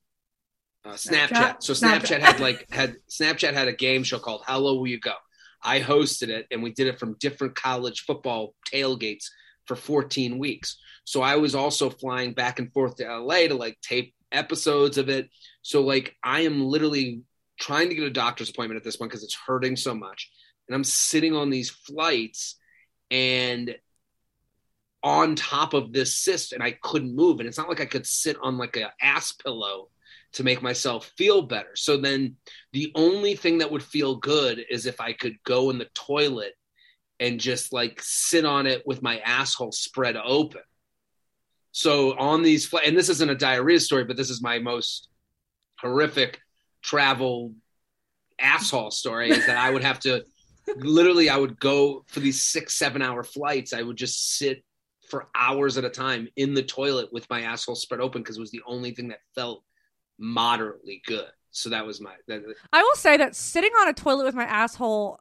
Uh, 0.87 0.93
Snapchat. 0.93 1.29
Snapchat? 1.29 1.63
So 1.63 1.73
Snapchat. 1.73 2.01
Snapchat 2.03 2.21
had 2.21 2.41
like 2.41 2.71
had 2.73 2.97
Snapchat 3.09 3.55
had 3.55 3.69
a 3.69 3.73
game 3.73 4.05
show 4.05 4.19
called 4.19 4.43
How 4.47 4.59
Low 4.59 4.77
Will 4.77 4.87
You 4.87 5.01
Go? 5.01 5.15
I 5.63 5.81
hosted 5.81 6.29
it, 6.29 6.47
and 6.51 6.63
we 6.63 6.73
did 6.73 6.87
it 6.87 7.01
from 7.01 7.17
different 7.19 7.57
college 7.57 8.03
football 8.03 8.55
tailgates 8.73 9.27
for 9.65 9.75
14 9.75 10.39
weeks. 10.39 10.79
So 11.05 11.23
I 11.23 11.37
was 11.37 11.55
also 11.55 11.91
flying 11.91 12.33
back 12.33 12.61
and 12.61 12.73
forth 12.73 12.97
to 12.97 13.05
LA 13.05 13.49
to 13.49 13.55
like 13.55 13.81
tape 13.81 14.15
episodes 14.31 14.97
of 14.97 15.09
it. 15.09 15.29
So 15.63 15.83
like 15.83 16.15
I 16.23 16.43
am 16.43 16.65
literally 16.65 17.23
trying 17.59 17.89
to 17.89 17.95
get 17.95 18.05
a 18.05 18.11
doctor's 18.11 18.51
appointment 18.51 18.77
at 18.77 18.85
this 18.85 18.97
point 18.97 19.11
because 19.11 19.25
it's 19.25 19.37
hurting 19.47 19.77
so 19.77 19.95
much. 19.95 20.31
And 20.69 20.75
I'm 20.75 20.85
sitting 20.85 21.35
on 21.35 21.51
these 21.51 21.71
flights 21.71 22.57
and 23.11 23.77
on 25.03 25.37
top 25.37 25.75
of 25.75 25.93
this 25.93 26.17
cyst 26.17 26.53
and 26.53 26.63
I 26.63 26.73
couldn't 26.73 27.15
move. 27.15 27.41
And 27.41 27.49
it's 27.49 27.59
not 27.59 27.69
like 27.69 27.81
I 27.81 27.87
could 27.87 28.07
sit 28.07 28.37
on 28.43 28.59
like 28.59 28.77
a 28.77 28.93
ass 29.01 29.33
pillow 29.33 29.89
to 30.37 30.45
make 30.45 30.61
myself 30.61 31.11
feel 31.17 31.41
better. 31.41 31.75
So 31.75 31.97
then 31.97 32.37
the 32.75 32.93
only 32.95 33.35
thing 33.35 33.59
that 33.59 33.71
would 33.71 33.83
feel 33.83 34.17
good 34.17 34.63
is 34.71 34.85
if 34.85 35.01
I 35.01 35.15
could 35.15 35.37
go 35.45 35.71
in 35.71 35.79
the 35.79 35.89
toilet 35.95 36.53
and 37.19 37.41
just 37.41 37.73
like 37.73 37.99
sit 38.03 38.45
on 38.45 38.67
it 38.67 38.83
with 38.87 39.03
my 39.03 39.19
asshole 39.21 39.73
spread 39.73 40.15
open. 40.17 40.61
So 41.73 42.19
on 42.19 42.43
these 42.43 42.71
and 42.85 42.97
this 42.97 43.09
isn't 43.09 43.31
a 43.31 43.35
diarrhea 43.35 43.81
story, 43.81 44.05
but 44.05 44.19
this 44.19 44.29
is 44.29 44.43
my 44.43 44.59
most 44.59 45.09
horrific 45.81 46.39
travel 46.83 47.55
asshole 48.39 48.91
story 48.91 49.31
is 49.31 49.47
that 49.47 49.57
I 49.57 49.71
would 49.71 49.83
have 49.83 50.01
to 50.01 50.23
literally 50.77 51.31
I 51.31 51.39
would 51.39 51.59
go 51.59 52.05
for 52.09 52.21
these 52.21 52.43
six, 52.43 52.75
seven 52.75 53.01
hour 53.01 53.23
flights. 53.23 53.73
I 53.73 53.81
would 53.81 53.97
just 53.97 54.37
sit 54.37 54.63
for 55.09 55.29
hours 55.35 55.79
at 55.79 55.85
a 55.87 55.91
time 55.91 56.29
in 56.37 56.53
the 56.53 56.63
toilet 56.63 57.11
with 57.11 57.29
my 57.31 57.43
asshole 57.43 57.77
spread 57.77 58.01
open 58.03 58.21
because 58.21 58.37
it 58.37 58.41
was 58.41 58.51
the 58.51 58.63
only 58.67 58.91
thing 58.91 59.09
that 59.09 59.21
felt 59.35 59.63
moderately 60.19 61.03
good. 61.07 61.27
So 61.51 61.71
that 61.71 61.87
was 61.87 62.01
my 62.01 62.15
that, 62.29 62.43
I 62.73 62.83
will 62.83 62.97
say 62.97 63.17
that 63.17 63.35
sitting 63.35 63.71
on 63.81 63.89
a 63.89 63.93
toilet 63.95 64.25
with 64.27 64.35
my 64.35 64.45
asshole, 64.45 65.19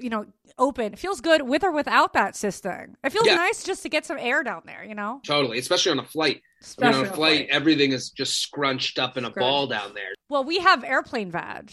you 0.00 0.10
know, 0.10 0.26
open 0.58 0.96
feels 0.96 1.20
good 1.20 1.42
with 1.42 1.62
or 1.62 1.70
without 1.70 2.12
that 2.14 2.34
system. 2.34 2.96
It 3.04 3.10
feels 3.10 3.26
Yeah. 3.26 3.36
nice 3.36 3.62
just 3.62 3.82
to 3.82 3.88
get 3.88 4.04
some 4.04 4.18
air 4.18 4.42
down 4.42 4.62
there. 4.66 4.84
You 4.84 4.94
know, 4.96 5.20
totally, 5.24 5.58
especially 5.58 5.92
on 5.92 6.00
a 6.00 6.04
flight. 6.04 6.42
I 6.82 6.86
mean, 6.86 6.94
on 6.94 7.06
a 7.06 7.12
flight, 7.12 7.46
everything 7.50 7.92
is 7.92 8.10
just 8.10 8.40
scrunched 8.40 8.98
up 8.98 9.16
in 9.16 9.24
a 9.24 9.30
ball 9.30 9.68
down 9.68 9.94
there. 9.94 10.12
Well, 10.28 10.42
we 10.44 10.58
have 10.58 10.82
airplane 10.82 11.30
vag. 11.30 11.72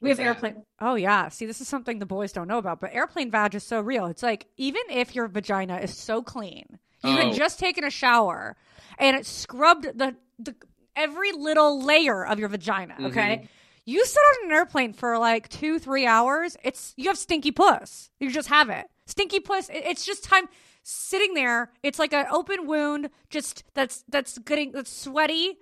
We 0.00 0.08
have 0.08 0.18
airplane. 0.18 0.64
Oh 0.80 0.94
yeah. 0.96 1.28
See, 1.28 1.46
this 1.46 1.60
is 1.60 1.68
something 1.68 1.98
the 1.98 2.06
boys 2.06 2.32
don't 2.32 2.48
know 2.48 2.58
about, 2.58 2.80
but 2.80 2.92
airplane 2.94 3.30
vag 3.30 3.54
is 3.54 3.62
so 3.64 3.80
real. 3.80 4.06
It's 4.06 4.22
like 4.22 4.46
even 4.56 4.82
if 4.90 5.14
your 5.14 5.28
vagina 5.28 5.76
is 5.76 5.96
so 5.96 6.22
clean, 6.22 6.78
you 7.04 7.10
Oh. 7.10 7.16
had 7.16 7.34
just 7.34 7.58
taken 7.60 7.84
a 7.84 7.90
shower 7.90 8.56
and 8.98 9.16
it 9.16 9.26
scrubbed 9.26 9.84
the, 9.98 10.16
the 10.38 10.56
every 10.96 11.32
little 11.32 11.82
layer 11.84 12.24
of 12.26 12.38
your 12.38 12.48
vagina. 12.48 12.94
Mm-hmm. 12.94 13.06
Okay, 13.06 13.48
You 13.84 14.04
sit 14.04 14.20
on 14.42 14.46
an 14.50 14.52
airplane 14.56 14.92
for 14.92 15.18
like 15.18 15.48
two, 15.48 15.78
three 15.78 16.06
hours. 16.06 16.56
It's 16.62 16.94
you 16.96 17.08
have 17.08 17.18
stinky 17.18 17.50
puss. 17.52 18.10
You 18.20 18.30
just 18.30 18.48
have 18.48 18.68
it. 18.70 18.86
Stinky 19.06 19.40
puss. 19.40 19.68
it- 19.68 19.84
It's 19.84 20.04
just 20.04 20.24
time 20.24 20.48
sitting 20.84 21.34
there. 21.34 21.70
It's 21.82 21.98
like 21.98 22.12
an 22.12 22.26
open 22.30 22.66
wound, 22.66 23.10
just 23.30 23.64
that's 23.74 24.04
that's 24.08 24.38
getting 24.38 24.72
that's 24.72 24.92
sweaty 24.94 25.58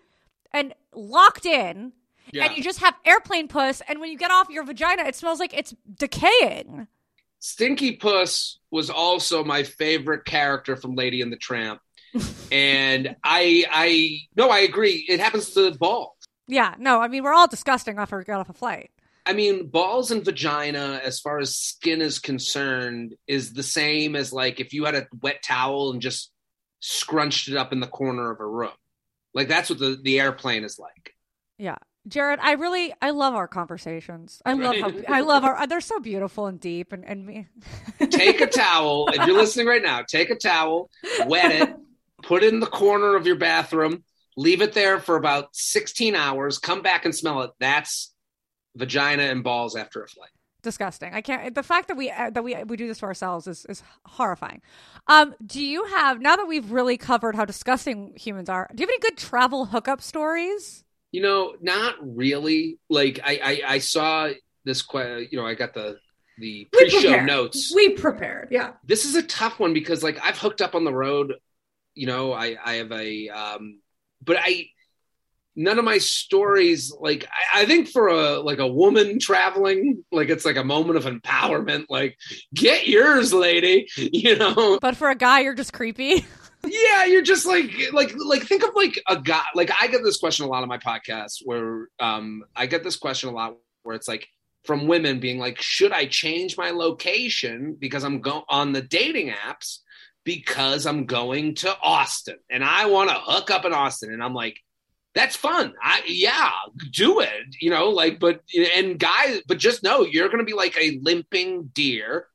and 0.53 0.75
locked 0.95 1.47
in. 1.47 1.93
Yeah. 2.33 2.47
And 2.47 2.57
you 2.57 2.63
just 2.63 2.79
have 2.81 2.95
airplane 3.05 3.49
puss. 3.49 3.83
And 3.89 4.01
when 4.01 4.11
you 4.11 4.17
get 4.19 4.31
off 4.31 4.49
your 4.51 4.65
vagina, 4.65 5.03
it 5.05 5.15
smells 5.17 5.41
like 5.41 5.53
it's 5.53 5.75
decaying. 5.99 6.87
Stinky 7.41 7.97
Puss 7.97 8.59
was 8.71 8.91
also 8.91 9.43
my 9.43 9.63
favorite 9.63 10.25
character 10.27 10.77
from 10.77 10.95
Lady 10.95 11.23
and 11.23 11.33
the 11.33 11.37
Tramp. 11.37 11.81
And 12.53 13.17
I 13.23 13.65
I 13.71 14.21
no, 14.37 14.51
I 14.51 14.61
agree. 14.61 15.05
It 15.09 15.21
happens 15.21 15.51
to 15.51 15.73
balls. 15.73 16.17
Yeah, 16.47 16.75
no, 16.79 17.01
I 17.01 17.09
mean 17.09 17.23
we're 17.23 17.35
all 17.35 17.49
disgusting 17.49 17.99
after 17.99 18.19
we 18.19 18.25
get 18.25 18.37
off 18.37 18.49
a 18.49 18.55
flight. 18.55 18.91
I 19.27 19.33
mean, 19.33 19.69
balls 19.69 20.11
and 20.11 20.25
vagina, 20.25 21.01
as 21.05 21.21
far 21.21 21.39
as 21.39 21.55
skin 21.55 22.01
is 22.01 22.19
concerned, 22.19 23.15
is 23.27 23.53
the 23.53 23.63
same 23.63 24.17
as 24.17 24.33
like 24.33 24.61
if 24.61 24.73
you 24.73 24.87
had 24.87 24.95
a 24.95 25.07
wet 25.21 25.43
towel 25.43 25.93
and 25.93 26.01
just 26.01 26.33
scrunched 26.81 27.49
it 27.49 27.57
up 27.57 27.73
in 27.73 27.81
the 27.81 27.87
corner 27.87 28.31
of 28.31 28.41
a 28.41 28.47
room. 28.47 28.73
Like 29.35 29.49
that's 29.49 29.71
what 29.71 29.79
the, 29.79 29.99
the 30.03 30.19
airplane 30.19 30.65
is 30.65 30.79
like. 30.79 31.15
Yeah. 31.59 31.77
Jared, 32.09 32.41
I 32.41 32.53
really 32.53 32.95
I 33.03 33.11
love 33.11 33.35
our 33.35 33.47
conversations. 33.47 34.41
I 34.47 34.55
love 34.55 34.77
how 34.77 34.91
I 35.07 35.21
love 35.21 35.45
our 35.45 35.67
they're 35.69 35.83
so 35.83 36.01
beautiful 36.01 36.47
and 36.47 36.59
deep 36.59 36.93
and, 36.93 37.05
and 37.05 37.27
me. 37.27 37.47
Take 38.11 38.41
a 38.41 38.47
towel. 38.47 39.09
If 39.13 39.27
you're 39.27 39.37
listening 39.37 39.67
right 39.67 39.83
now, 39.83 40.03
take 40.03 40.31
a 40.31 40.37
towel, 40.37 40.91
wet 41.27 41.53
it, 41.53 41.77
put 42.23 42.43
it 42.43 42.53
in 42.53 42.61
the 42.61 42.67
corner 42.67 43.17
of 43.17 43.27
your 43.27 43.37
bathroom, 43.37 44.05
leave 44.37 44.63
it 44.63 44.73
there 44.73 45.01
for 45.01 45.17
about 45.17 45.49
16 45.55 46.15
hours, 46.15 46.59
come 46.59 46.83
back 46.83 47.05
and 47.05 47.15
smell 47.15 47.43
it. 47.43 47.51
That's 47.61 48.13
vagina 48.77 49.25
and 49.25 49.43
balls 49.43 49.77
after 49.77 50.03
a 50.03 50.09
flight. 50.09 50.31
disgusting. 50.63 51.13
I 51.15 51.21
can't. 51.23 51.55
The 51.55 51.63
fact 51.63 51.89
that 51.89 51.97
we 51.97 52.11
uh, 52.11 52.31
that 52.31 52.45
we 52.45 52.55
we 52.65 52.77
do 52.77 52.87
this 52.87 52.99
to 52.99 53.07
ourselves 53.07 53.47
is 53.47 53.65
is 53.69 53.83
horrifying. 54.05 54.61
Um, 55.07 55.35
do 55.45 55.61
you 55.65 55.85
have 55.87 56.21
now 56.21 56.37
that 56.37 56.47
we've 56.47 56.71
really 56.71 56.97
covered 56.97 57.35
how 57.35 57.45
disgusting 57.45 58.15
humans 58.17 58.49
are? 58.49 58.69
Do 58.75 58.81
you 58.83 58.87
have 58.87 58.91
any 58.91 59.01
good 59.01 59.17
travel 59.19 59.65
hookup 59.67 60.01
stories? 60.03 60.85
You 61.13 61.23
know, 61.23 61.55
not 61.61 61.97
really. 62.01 62.79
Like 62.89 63.19
I, 63.25 63.41
I, 63.67 63.73
I 63.75 63.79
saw 63.79 64.31
this. 64.65 64.83
que- 64.83 65.27
You 65.31 65.39
know, 65.41 65.47
I 65.47 65.55
got 65.55 65.75
the 65.75 65.99
the 66.39 66.69
pre-show 66.73 67.01
prepared. 67.01 67.27
notes. 67.27 67.73
We 67.75 67.91
prepared. 67.91 68.49
Yeah. 68.51 68.73
this 68.87 69.05
is 69.05 69.15
a 69.17 69.23
tough 69.23 69.59
one 69.59 69.75
because 69.75 70.03
like 70.03 70.19
I've 70.25 70.39
hooked 70.39 70.61
up 70.63 70.75
on 70.75 70.85
the 70.85 70.93
road. 70.95 71.35
You 71.95 72.07
know, 72.07 72.33
I 72.33 72.57
I 72.63 72.75
have 72.75 72.93
a 72.93 73.29
um, 73.29 73.81
but 74.23 74.37
I 74.39 74.67
none 75.57 75.79
of 75.79 75.85
my 75.85 75.99
stories 75.99 76.93
like 76.99 77.27
I, 77.27 77.63
I 77.63 77.67
think 77.67 77.89
for 77.89 78.09
a 78.09 78.39
like 78.41 78.59
a 78.59 78.67
woman 78.67 79.19
traveling 79.19 80.05
like 80.13 80.29
it's 80.29 80.45
like 80.45 80.57
a 80.57 80.65
moment 80.65 80.97
of 80.97 81.05
empowerment. 81.05 81.87
Like 81.89 82.17
get 82.55 82.87
yours, 82.87 83.33
lady. 83.33 83.89
You 83.97 84.37
know, 84.37 84.79
But 84.81 84.97
for 84.97 85.09
a 85.11 85.15
guy, 85.15 85.41
you're 85.41 85.55
just 85.55 85.73
creepy. 85.73 86.27
yeah, 86.67 87.05
you're 87.05 87.23
just 87.23 87.47
like 87.47 87.73
like 87.93 88.13
like 88.17 88.43
think 88.43 88.63
of 88.63 88.71
like 88.75 89.01
a 89.09 89.21
guy. 89.21 89.45
Like 89.55 89.71
I 89.81 89.87
get 89.87 90.03
this 90.03 90.19
question 90.19 90.47
a 90.47 90.49
lot 90.49 90.63
on 90.63 90.69
my 90.69 90.79
podcast 90.79 91.43
where 91.45 91.89
um 91.99 92.45
I 92.57 92.67
get 92.67 92.83
this 92.85 92.97
question 92.97 93.29
a 93.29 93.33
lot 93.33 93.57
where 93.83 93.97
it's 93.97 94.09
like 94.09 94.27
from 94.65 94.87
women 94.87 95.21
being 95.21 95.39
like, 95.39 95.61
should 95.61 95.93
I 95.93 96.07
change 96.07 96.57
my 96.57 96.71
location 96.71 97.77
because 97.79 98.05
I'm 98.05 98.21
going 98.21 98.43
on 98.49 98.73
the 98.73 98.83
dating 98.83 99.31
apps 99.31 99.79
because 100.37 100.87
I'm 100.87 101.07
going 101.07 101.57
to 101.57 101.77
Austin 101.83 102.37
and 102.49 102.63
I 102.63 102.87
want 102.87 103.11
to 103.11 103.17
hook 103.17 103.51
up 103.51 103.65
in 103.65 103.73
Austin 103.73 104.13
and 104.13 104.23
I'm 104.23 104.35
like. 104.35 104.59
That's 105.13 105.35
fun. 105.35 105.75
I 105.83 106.03
yeah, 106.07 106.53
do 106.93 107.19
it. 107.19 107.57
You 107.61 107.71
know, 107.71 107.89
like 107.89 108.21
but 108.21 108.43
and 108.77 108.97
guys, 108.97 109.41
but 109.49 109.59
just 109.59 109.83
know 109.83 110.03
you're 110.03 110.29
to 110.29 110.45
be 110.45 110.53
like 110.53 110.77
a 110.79 111.01
limping 111.03 111.65
deer 111.75 112.29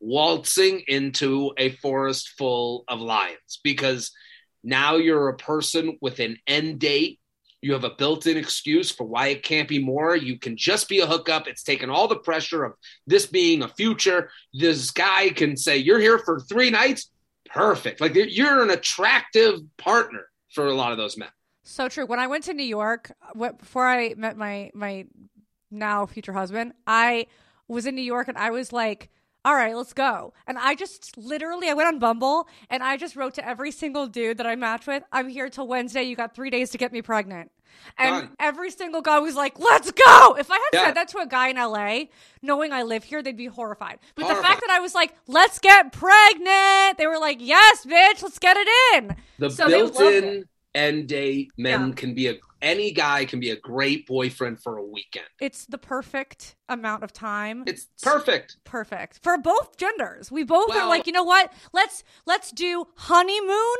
waltzing 0.00 0.82
into 0.88 1.52
a 1.56 1.70
forest 1.70 2.30
full 2.36 2.82
of 2.88 3.00
lions 3.00 3.60
because 3.62 4.10
now 4.64 4.96
you're 4.96 5.28
a 5.28 5.36
person 5.36 5.98
with 6.00 6.18
an 6.18 6.36
end 6.46 6.80
date. 6.80 7.20
You 7.62 7.72
have 7.72 7.84
a 7.84 7.90
built 7.90 8.26
in 8.26 8.36
excuse 8.36 8.90
for 8.90 9.04
why 9.04 9.28
it 9.28 9.42
can't 9.42 9.68
be 9.68 9.82
more. 9.82 10.14
You 10.14 10.38
can 10.38 10.56
just 10.56 10.88
be 10.88 11.00
a 11.00 11.06
hookup. 11.06 11.48
It's 11.48 11.62
taken 11.62 11.90
all 11.90 12.06
the 12.08 12.16
pressure 12.16 12.64
of 12.64 12.72
this 13.06 13.26
being 13.26 13.62
a 13.62 13.68
future. 13.68 14.30
This 14.52 14.90
guy 14.90 15.30
can 15.30 15.56
say, 15.56 15.78
You're 15.78 16.00
here 16.00 16.18
for 16.18 16.40
three 16.40 16.70
nights. 16.70 17.10
Perfect. 17.52 18.00
Like 18.00 18.14
you're 18.14 18.62
an 18.62 18.70
attractive 18.70 19.60
partner 19.76 20.26
for 20.50 20.66
a 20.66 20.74
lot 20.74 20.92
of 20.92 20.98
those 20.98 21.16
men. 21.16 21.28
So 21.62 21.88
true. 21.88 22.06
When 22.06 22.20
I 22.20 22.26
went 22.26 22.44
to 22.44 22.54
New 22.54 22.64
York, 22.64 23.12
what, 23.32 23.58
before 23.58 23.86
I 23.86 24.14
met 24.16 24.36
my 24.36 24.70
my 24.74 25.06
now 25.70 26.06
future 26.06 26.32
husband, 26.32 26.72
I 26.86 27.26
was 27.68 27.86
in 27.86 27.94
New 27.94 28.02
York 28.02 28.28
and 28.28 28.38
I 28.38 28.50
was 28.50 28.72
like, 28.72 29.10
"All 29.46 29.54
right, 29.54 29.74
let's 29.76 29.92
go." 29.92 30.34
And 30.48 30.58
I 30.58 30.74
just 30.74 31.16
literally 31.16 31.70
I 31.70 31.74
went 31.74 31.86
on 31.86 31.98
Bumble 32.00 32.48
and 32.68 32.82
I 32.82 32.96
just 32.96 33.14
wrote 33.14 33.34
to 33.34 33.48
every 33.48 33.70
single 33.70 34.06
dude 34.08 34.38
that 34.38 34.46
I 34.46 34.56
matched 34.56 34.88
with, 34.88 35.04
"I'm 35.12 35.28
here 35.28 35.48
till 35.48 35.68
Wednesday. 35.68 36.02
You 36.02 36.16
got 36.16 36.34
3 36.34 36.50
days 36.50 36.70
to 36.70 36.78
get 36.78 36.92
me 36.92 37.00
pregnant." 37.00 37.52
And 37.98 38.14
Done. 38.14 38.36
every 38.40 38.70
single 38.70 39.02
guy 39.02 39.18
was 39.20 39.36
like, 39.36 39.58
"Let's 39.58 39.90
go!" 39.92 40.36
If 40.38 40.50
I 40.50 40.54
had 40.54 40.70
Yeah. 40.72 40.84
said 40.86 40.94
that 40.96 41.08
to 41.08 41.18
a 41.18 41.26
guy 41.26 41.48
in 41.48 41.58
LA, 41.58 42.10
knowing 42.42 42.72
I 42.72 42.82
live 42.82 43.04
here, 43.04 43.22
they'd 43.22 43.36
be 43.36 43.46
horrified. 43.46 43.98
But 44.16 44.28
the 44.28 44.34
fact 44.34 44.62
that 44.62 44.70
I 44.70 44.80
was 44.80 44.94
like, 44.94 45.14
"Let's 45.28 45.58
get 45.60 45.92
pregnant," 45.92 46.98
they 46.98 47.06
were 47.06 47.18
like, 47.18 47.38
"Yes, 47.40 47.86
bitch, 47.86 48.22
let's 48.22 48.40
get 48.40 48.56
it 48.58 48.68
in." 48.94 49.16
The 49.38 49.50
So 49.50 49.66
it. 49.66 49.68
built-in 49.68 50.44
end 50.74 51.08
date 51.08 51.52
men 51.56 51.88
Yeah. 51.88 51.94
can 51.94 52.14
be 52.14 52.26
a 52.28 52.34
any 52.62 52.92
guy 52.92 53.24
can 53.24 53.40
be 53.40 53.50
a 53.50 53.56
great 53.56 54.06
boyfriend 54.06 54.62
for 54.62 54.76
a 54.76 54.82
weekend. 54.82 55.26
It's 55.40 55.66
the 55.66 55.78
perfect 55.78 56.56
amount 56.68 57.04
of 57.04 57.12
time. 57.12 57.64
It's 57.66 57.88
perfect. 58.02 58.56
perfect 58.64 59.20
for 59.22 59.38
both 59.38 59.76
genders. 59.76 60.30
We 60.30 60.44
both 60.44 60.74
are 60.74 60.88
like, 60.88 61.06
you 61.06 61.12
know 61.12 61.24
what? 61.24 61.52
Let's 61.72 62.02
let's 62.26 62.50
do 62.50 62.86
honeymoon, 62.96 63.76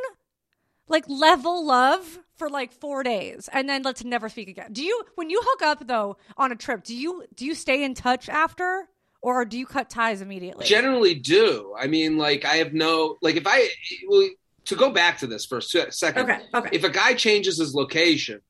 like 0.88 1.08
level 1.08 1.66
love 1.66 2.20
for 2.36 2.50
like 2.50 2.72
four 2.72 3.02
days, 3.02 3.48
and 3.52 3.68
then 3.68 3.82
let's 3.82 4.04
never 4.04 4.28
speak 4.28 4.48
again. 4.48 4.72
Do 4.72 4.82
you 4.82 5.02
when 5.14 5.30
you 5.30 5.40
hook 5.42 5.62
up 5.62 5.86
though 5.86 6.16
on 6.36 6.52
a 6.52 6.56
trip? 6.56 6.84
Do 6.84 6.94
you 6.94 7.24
do 7.34 7.46
you 7.46 7.54
stay 7.54 7.82
in 7.82 7.94
touch 7.94 8.28
after, 8.28 8.88
or 9.22 9.44
do 9.44 9.58
you 9.58 9.66
cut 9.66 9.88
ties 9.88 10.20
immediately? 10.20 10.66
generally 10.66 11.14
do. 11.14 11.74
I 11.78 11.86
mean, 11.86 12.18
like 12.18 12.44
I 12.44 12.56
have 12.56 12.74
no 12.74 13.16
like 13.22 13.36
if 13.36 13.46
I 13.46 13.68
well, 14.08 14.28
to 14.66 14.76
go 14.76 14.90
back 14.90 15.18
to 15.18 15.26
this 15.26 15.46
for 15.46 15.58
a 15.58 15.62
second. 15.62 16.30
okay, 16.30 16.40
okay. 16.52 16.68
If 16.72 16.84
a 16.84 16.90
guy 16.90 17.14
changes 17.14 17.58
his 17.58 17.74
location 17.74 18.40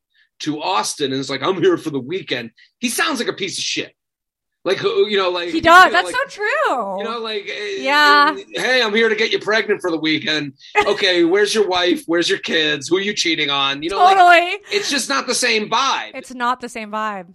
to 0.41 0.61
Austin 0.63 1.13
and 1.13 1.21
is 1.21 1.31
like, 1.31 1.43
"I'm 1.43 1.63
here 1.63 1.77
for 1.77 1.91
the 1.91 2.01
weekend," 2.01 2.51
he 2.79 2.89
sounds 2.89 3.19
like 3.19 3.29
a 3.29 3.33
piece 3.33 3.59
of 3.59 3.65
shit. 3.65 3.95
Like 4.67 4.83
you 4.83 5.17
know, 5.17 5.31
like 5.31 5.51
he 5.51 5.61
does. 5.61 5.85
you 5.85 5.91
know, 5.93 5.97
That's 5.97 6.13
like, 6.13 6.17
so 6.17 6.41
true. 6.41 6.99
You 6.99 7.05
know, 7.05 7.21
like 7.21 7.49
eh, 7.49 7.77
Yeah. 7.79 8.37
Hey, 8.55 8.83
I'm 8.83 8.93
here 8.93 9.09
to 9.09 9.15
get 9.15 9.31
you 9.31 9.39
pregnant 9.39 9.81
for 9.81 9.93
the 9.93 9.97
weekend. 9.99 10.55
Okay, 10.87 11.25
where's 11.25 11.55
your 11.55 11.69
wife? 11.69 12.03
Where's 12.07 12.29
your 12.29 12.39
kids? 12.41 12.89
Who 12.89 12.97
are 12.97 13.01
you 13.01 13.13
cheating 13.13 13.49
on? 13.49 13.83
You 13.83 13.91
know, 13.91 13.99
like, 13.99 14.17
totally. 14.17 14.59
it's 14.77 14.91
just 14.91 15.09
not 15.09 15.27
the 15.29 15.35
same 15.35 15.71
vibe. 15.71 16.13
it's 16.15 16.35
not 16.35 16.61
the 16.61 16.69
same 16.69 16.91
vibe. 16.91 17.33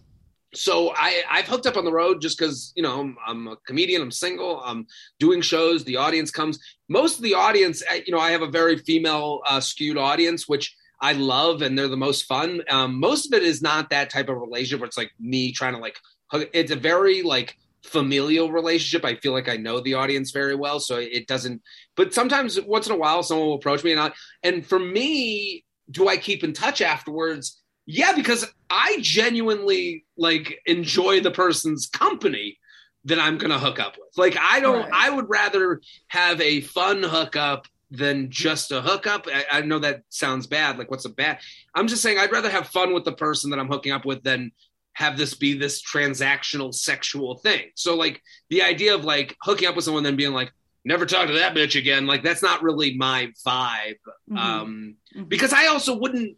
so 0.54 0.94
I 0.96 1.24
I've 1.30 1.48
hooked 1.48 1.68
up 1.68 1.78
on 1.78 1.86
the 1.86 1.92
road 1.92 2.22
just 2.22 2.38
because 2.38 2.74
you 2.76 2.84
know 2.84 3.00
I'm, 3.00 3.18
I'm 3.26 3.48
a 3.48 3.56
comedian, 3.66 4.02
I'm 4.02 4.12
single, 4.12 4.62
I'm 4.66 4.86
doing 5.20 5.42
shows. 5.42 5.86
The 5.86 5.96
audience 5.98 6.32
comes. 6.32 6.60
Most 6.90 7.16
of 7.18 7.24
the 7.24 7.36
audience, 7.36 7.82
eh, 7.90 8.02
you 8.06 8.14
know, 8.14 8.20
I 8.20 8.32
have 8.32 8.42
a 8.42 8.48
very 8.48 8.78
female 8.78 9.40
uh, 9.46 9.62
skewed 9.62 9.98
audience, 9.98 10.50
which 10.50 10.76
I 11.02 11.14
love, 11.14 11.62
and 11.62 11.78
they're 11.78 11.88
the 11.88 11.98
most 11.98 12.26
fun. 12.26 12.62
Um, 12.70 13.00
most 13.00 13.26
of 13.26 13.34
it 13.34 13.44
is 13.44 13.62
not 13.62 13.90
that 13.90 14.10
type 14.12 14.30
of 14.30 14.38
relationship 14.38 14.80
where 14.80 14.88
it's 14.88 14.98
like 14.98 15.12
me 15.20 15.52
trying 15.52 15.74
to 15.74 15.80
like. 15.80 15.98
Hook, 16.32 16.50
it's 16.54 16.72
a 16.72 16.76
very 16.76 17.24
like 17.24 17.58
familial 17.84 18.52
relationship. 18.52 19.04
I 19.04 19.16
feel 19.16 19.34
like 19.34 19.50
I 19.50 19.58
know 19.58 19.80
the 19.80 19.96
audience 19.96 20.32
very 20.32 20.56
well, 20.56 20.80
so 20.80 20.98
it 20.98 21.28
doesn't. 21.28 21.62
But 21.96 22.14
sometimes, 22.14 22.62
once 22.62 22.88
in 22.88 22.94
a 22.94 22.98
while, 22.98 23.24
someone 23.24 23.48
will 23.48 23.56
approach 23.56 23.84
me, 23.84 23.92
and 23.92 24.00
I, 24.00 24.12
and 24.44 24.66
for 24.66 24.80
me, 24.80 25.66
do 25.90 26.08
I 26.08 26.18
keep 26.18 26.44
in 26.44 26.54
touch 26.54 26.82
afterwards? 26.82 27.62
Yeah, 27.86 28.14
because 28.14 28.46
I 28.70 29.00
genuinely 29.02 30.06
like 30.18 30.60
enjoy 30.66 31.20
the 31.20 31.32
person's 31.32 31.88
company 31.88 32.58
that 33.06 33.20
I'm 33.20 33.38
gonna 33.38 33.60
hook 33.60 33.80
up 33.80 33.98
with. 33.98 34.16
Like 34.18 34.38
I 34.40 34.60
don't 34.60 34.84
Right. 34.84 34.94
I 34.94 35.10
would 35.10 35.30
rather 35.30 35.82
have 36.08 36.40
a 36.40 36.62
fun 36.62 37.04
hookup 37.04 37.68
than 37.92 38.30
just 38.32 38.72
a 38.72 38.82
hookup. 38.82 39.28
I, 39.28 39.46
I 39.52 39.62
know 39.62 39.80
that 39.80 40.04
sounds 40.10 40.48
bad. 40.48 40.78
Like 40.78 40.90
what's 40.90 41.06
a 41.06 41.10
bad 41.10 41.40
I'm 41.76 41.88
just 41.88 42.02
saying 42.02 42.18
I'd 42.18 42.32
rather 42.32 42.50
have 42.50 42.68
fun 42.70 42.94
with 42.94 43.04
the 43.06 43.12
person 43.12 43.52
that 43.52 43.60
I'm 43.60 43.68
hooking 43.68 43.92
up 43.92 44.06
with 44.06 44.24
than 44.24 44.52
have 44.94 45.18
this 45.18 45.34
be 45.34 45.54
this 45.54 45.82
transactional 45.82 46.74
sexual 46.74 47.36
thing. 47.38 47.70
So 47.76 47.96
like 47.96 48.22
the 48.50 48.62
idea 48.64 48.96
of 48.96 49.04
like 49.06 49.36
hooking 49.42 49.68
up 49.68 49.76
with 49.76 49.86
someone 49.86 50.04
then 50.04 50.16
being 50.16 50.34
like, 50.34 50.52
never 50.84 51.06
talk 51.06 51.28
to 51.28 51.34
that 51.34 51.54
bitch 51.56 51.78
again, 51.78 52.08
like 52.08 52.24
that's 52.24 52.42
not 52.42 52.64
really 52.64 52.98
my 52.98 53.32
vibe. 53.46 53.96
Mhm. 54.30 54.38
Um 54.38 54.96
Mhm. 55.16 55.30
because 55.30 55.54
I 55.54 55.68
also 55.68 55.96
wouldn't 55.98 56.38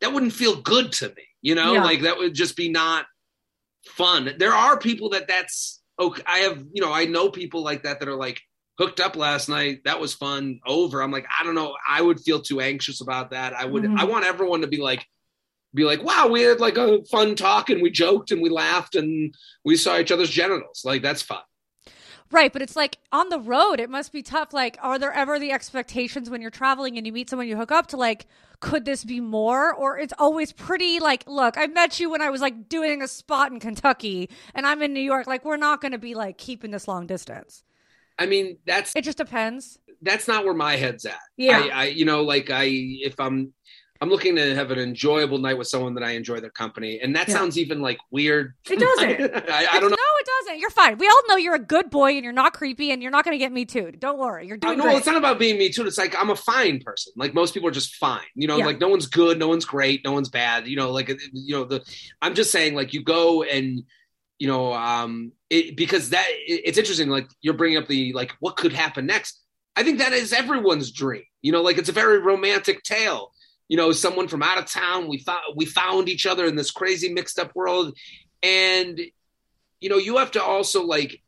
that 0.00 0.12
wouldn't 0.12 0.32
feel 0.32 0.60
good 0.60 0.92
to 0.92 1.08
me, 1.08 1.24
you 1.42 1.54
know, 1.54 1.74
Yeah. 1.74 1.84
like 1.84 2.02
that 2.02 2.18
would 2.18 2.34
just 2.34 2.56
be 2.56 2.68
not 2.68 3.06
fun. 3.86 4.34
There 4.38 4.52
are 4.54 4.78
people 4.78 5.10
that 5.10 5.28
that's 5.28 5.80
okay. 5.98 6.22
I 6.26 6.38
have, 6.40 6.64
you 6.72 6.82
know, 6.82 6.92
I 6.92 7.04
know 7.06 7.30
people 7.30 7.62
like 7.62 7.82
that 7.84 8.00
that 8.00 8.08
are 8.08 8.16
like 8.16 8.40
hooked 8.78 9.00
up 9.00 9.16
last 9.16 9.48
night. 9.48 9.82
That 9.84 10.00
was 10.00 10.14
fun. 10.14 10.60
Over. 10.66 11.02
I'm 11.02 11.10
like, 11.10 11.26
I 11.38 11.44
don't 11.44 11.54
know. 11.54 11.76
I 11.86 12.00
would 12.02 12.20
feel 12.20 12.40
too 12.40 12.60
anxious 12.60 13.00
about 13.00 13.30
that. 13.30 13.52
I 13.54 13.64
would. 13.64 13.84
Mhm. 13.84 13.98
I 13.98 14.04
want 14.04 14.24
everyone 14.24 14.62
to 14.62 14.66
be 14.66 14.78
like, 14.78 15.06
be 15.74 15.84
like, 15.84 16.02
wow, 16.02 16.28
we 16.28 16.42
had 16.42 16.60
like 16.60 16.76
a 16.76 17.02
fun 17.04 17.34
talk 17.34 17.70
and 17.70 17.82
we 17.82 17.90
joked 17.90 18.30
and 18.30 18.42
we 18.42 18.50
laughed 18.50 18.94
and 18.94 19.34
we 19.64 19.76
saw 19.76 19.98
each 19.98 20.12
other's 20.12 20.30
genitals. 20.30 20.82
Like 20.84 21.02
that's 21.02 21.22
fun. 21.22 21.42
Right, 22.30 22.50
but 22.50 22.62
it's 22.62 22.76
like 22.76 22.96
on 23.12 23.28
the 23.28 23.38
road, 23.38 23.78
it 23.78 23.90
must 23.90 24.10
be 24.10 24.22
tough. 24.22 24.54
Like, 24.54 24.78
are 24.80 24.98
there 24.98 25.12
ever 25.12 25.38
the 25.38 25.52
expectations 25.52 26.30
when 26.30 26.40
you're 26.40 26.50
traveling 26.50 26.96
and 26.96 27.06
you 27.06 27.12
meet 27.12 27.28
someone 27.28 27.46
you 27.46 27.58
hook 27.58 27.70
up 27.70 27.88
to, 27.88 27.98
like, 27.98 28.26
could 28.58 28.86
this 28.86 29.04
be 29.04 29.20
more? 29.20 29.70
Or 29.74 29.98
it's 29.98 30.14
always 30.18 30.50
pretty 30.50 30.98
like, 30.98 31.24
look, 31.26 31.58
I 31.58 31.66
met 31.66 32.00
you 32.00 32.08
when 32.08 32.22
I 32.22 32.30
was 32.30 32.40
like 32.40 32.70
doing 32.70 33.02
a 33.02 33.08
spot 33.08 33.52
in 33.52 33.60
Kentucky 33.60 34.30
and 34.54 34.66
I'm 34.66 34.80
in 34.80 34.94
New 34.94 35.00
York. 35.00 35.26
Like, 35.26 35.44
we're 35.44 35.58
not 35.58 35.82
going 35.82 35.92
to 35.92 35.98
be 35.98 36.14
like 36.14 36.38
keeping 36.38 36.70
this 36.70 36.88
long 36.88 37.06
distance. 37.06 37.64
I 38.18 38.26
mean, 38.26 38.58
that's 38.66 38.94
It 38.96 39.04
just 39.04 39.18
depends. 39.18 39.78
that's 40.02 40.28
not 40.28 40.44
where 40.44 40.54
my 40.54 40.76
head's 40.76 41.04
at. 41.06 41.18
Yeah. 41.36 41.58
I, 41.60 41.68
I 41.68 41.84
you 41.86 42.04
know, 42.04 42.22
like 42.22 42.50
I 42.50 42.64
if 42.70 43.18
I'm 43.20 43.52
I'm 44.00 44.08
looking 44.10 44.34
to 44.34 44.54
have 44.56 44.72
an 44.72 44.80
enjoyable 44.80 45.38
night 45.38 45.56
with 45.56 45.68
someone 45.68 45.94
that 45.94 46.02
I 46.02 46.10
enjoy 46.12 46.40
their 46.40 46.50
company, 46.50 46.98
and 47.00 47.14
that 47.14 47.28
Yeah. 47.28 47.34
sounds 47.34 47.56
even 47.56 47.80
like 47.80 47.98
weird. 48.10 48.54
It 48.68 48.80
doesn't. 48.80 49.48
I, 49.48 49.66
I 49.74 49.78
don't 49.80 49.90
know. 49.90 49.96
No, 49.96 50.18
it 50.18 50.26
doesn't. 50.40 50.58
You're 50.58 50.70
fine. 50.70 50.98
We 50.98 51.06
all 51.06 51.20
know 51.28 51.36
you're 51.36 51.54
a 51.54 51.60
good 51.60 51.88
boy 51.88 52.10
and 52.16 52.24
you're 52.24 52.32
not 52.32 52.52
creepy 52.52 52.90
and 52.90 53.00
you're 53.00 53.12
not 53.12 53.24
going 53.24 53.34
to 53.34 53.38
get 53.38 53.52
me 53.52 53.64
too. 53.64 53.92
Don't 53.92 54.18
worry. 54.18 54.48
You're 54.48 54.56
Uh, 54.56 54.66
doing 54.66 54.78
no, 54.78 54.84
great. 54.84 54.96
it's 54.96 55.06
not 55.06 55.16
about 55.16 55.38
being 55.38 55.56
me 55.56 55.68
too. 55.68 55.86
It's 55.86 55.98
like 55.98 56.16
I'm 56.20 56.30
a 56.30 56.36
fine 56.36 56.80
person. 56.80 57.12
Like 57.14 57.32
most 57.32 57.54
people 57.54 57.68
are 57.68 57.72
just 57.72 57.94
fine. 57.94 58.26
You 58.34 58.48
know, 58.48 58.56
Yeah. 58.56 58.66
like 58.66 58.80
no 58.80 58.88
one's 58.88 59.06
good, 59.06 59.38
no 59.38 59.46
one's 59.46 59.64
great, 59.64 60.04
no 60.04 60.10
one's 60.10 60.30
bad. 60.30 60.66
You 60.66 60.74
know, 60.74 60.90
like 60.90 61.08
you 61.32 61.54
know 61.54 61.62
the. 61.64 61.84
I'm 62.20 62.34
just 62.34 62.50
saying, 62.50 62.74
like 62.74 62.92
you 62.92 63.04
go 63.04 63.44
and 63.44 63.84
you 64.42 64.48
know, 64.48 64.72
um, 64.72 65.30
it, 65.50 65.76
because 65.76 66.10
that 66.10 66.26
it, 66.28 66.62
it's 66.64 66.76
interesting. 66.76 67.08
Like 67.08 67.30
you're 67.42 67.54
bringing 67.54 67.78
up 67.78 67.86
the 67.86 68.12
like 68.12 68.32
what 68.40 68.56
could 68.56 68.72
happen 68.72 69.06
next. 69.06 69.40
I 69.76 69.84
think 69.84 70.00
that 70.00 70.12
is 70.12 70.32
everyone's 70.32 70.90
dream. 70.90 71.22
You 71.42 71.52
know, 71.52 71.62
like 71.62 71.78
it's 71.78 71.88
a 71.88 71.92
very 71.92 72.18
romantic 72.18 72.82
tale. 72.82 73.30
You 73.68 73.76
know, 73.76 73.92
someone 73.92 74.26
from 74.26 74.42
out 74.42 74.58
of 74.58 74.64
town. 74.64 75.06
We 75.06 75.18
found 75.18 75.42
we 75.54 75.64
found 75.64 76.08
each 76.08 76.26
other 76.26 76.44
in 76.44 76.56
this 76.56 76.72
crazy 76.72 77.12
mixed 77.12 77.38
up 77.38 77.54
world, 77.54 77.96
and 78.42 79.00
you 79.80 79.88
know, 79.88 79.98
you 79.98 80.16
have 80.16 80.32
to 80.32 80.42
also 80.42 80.82
like 80.82 81.22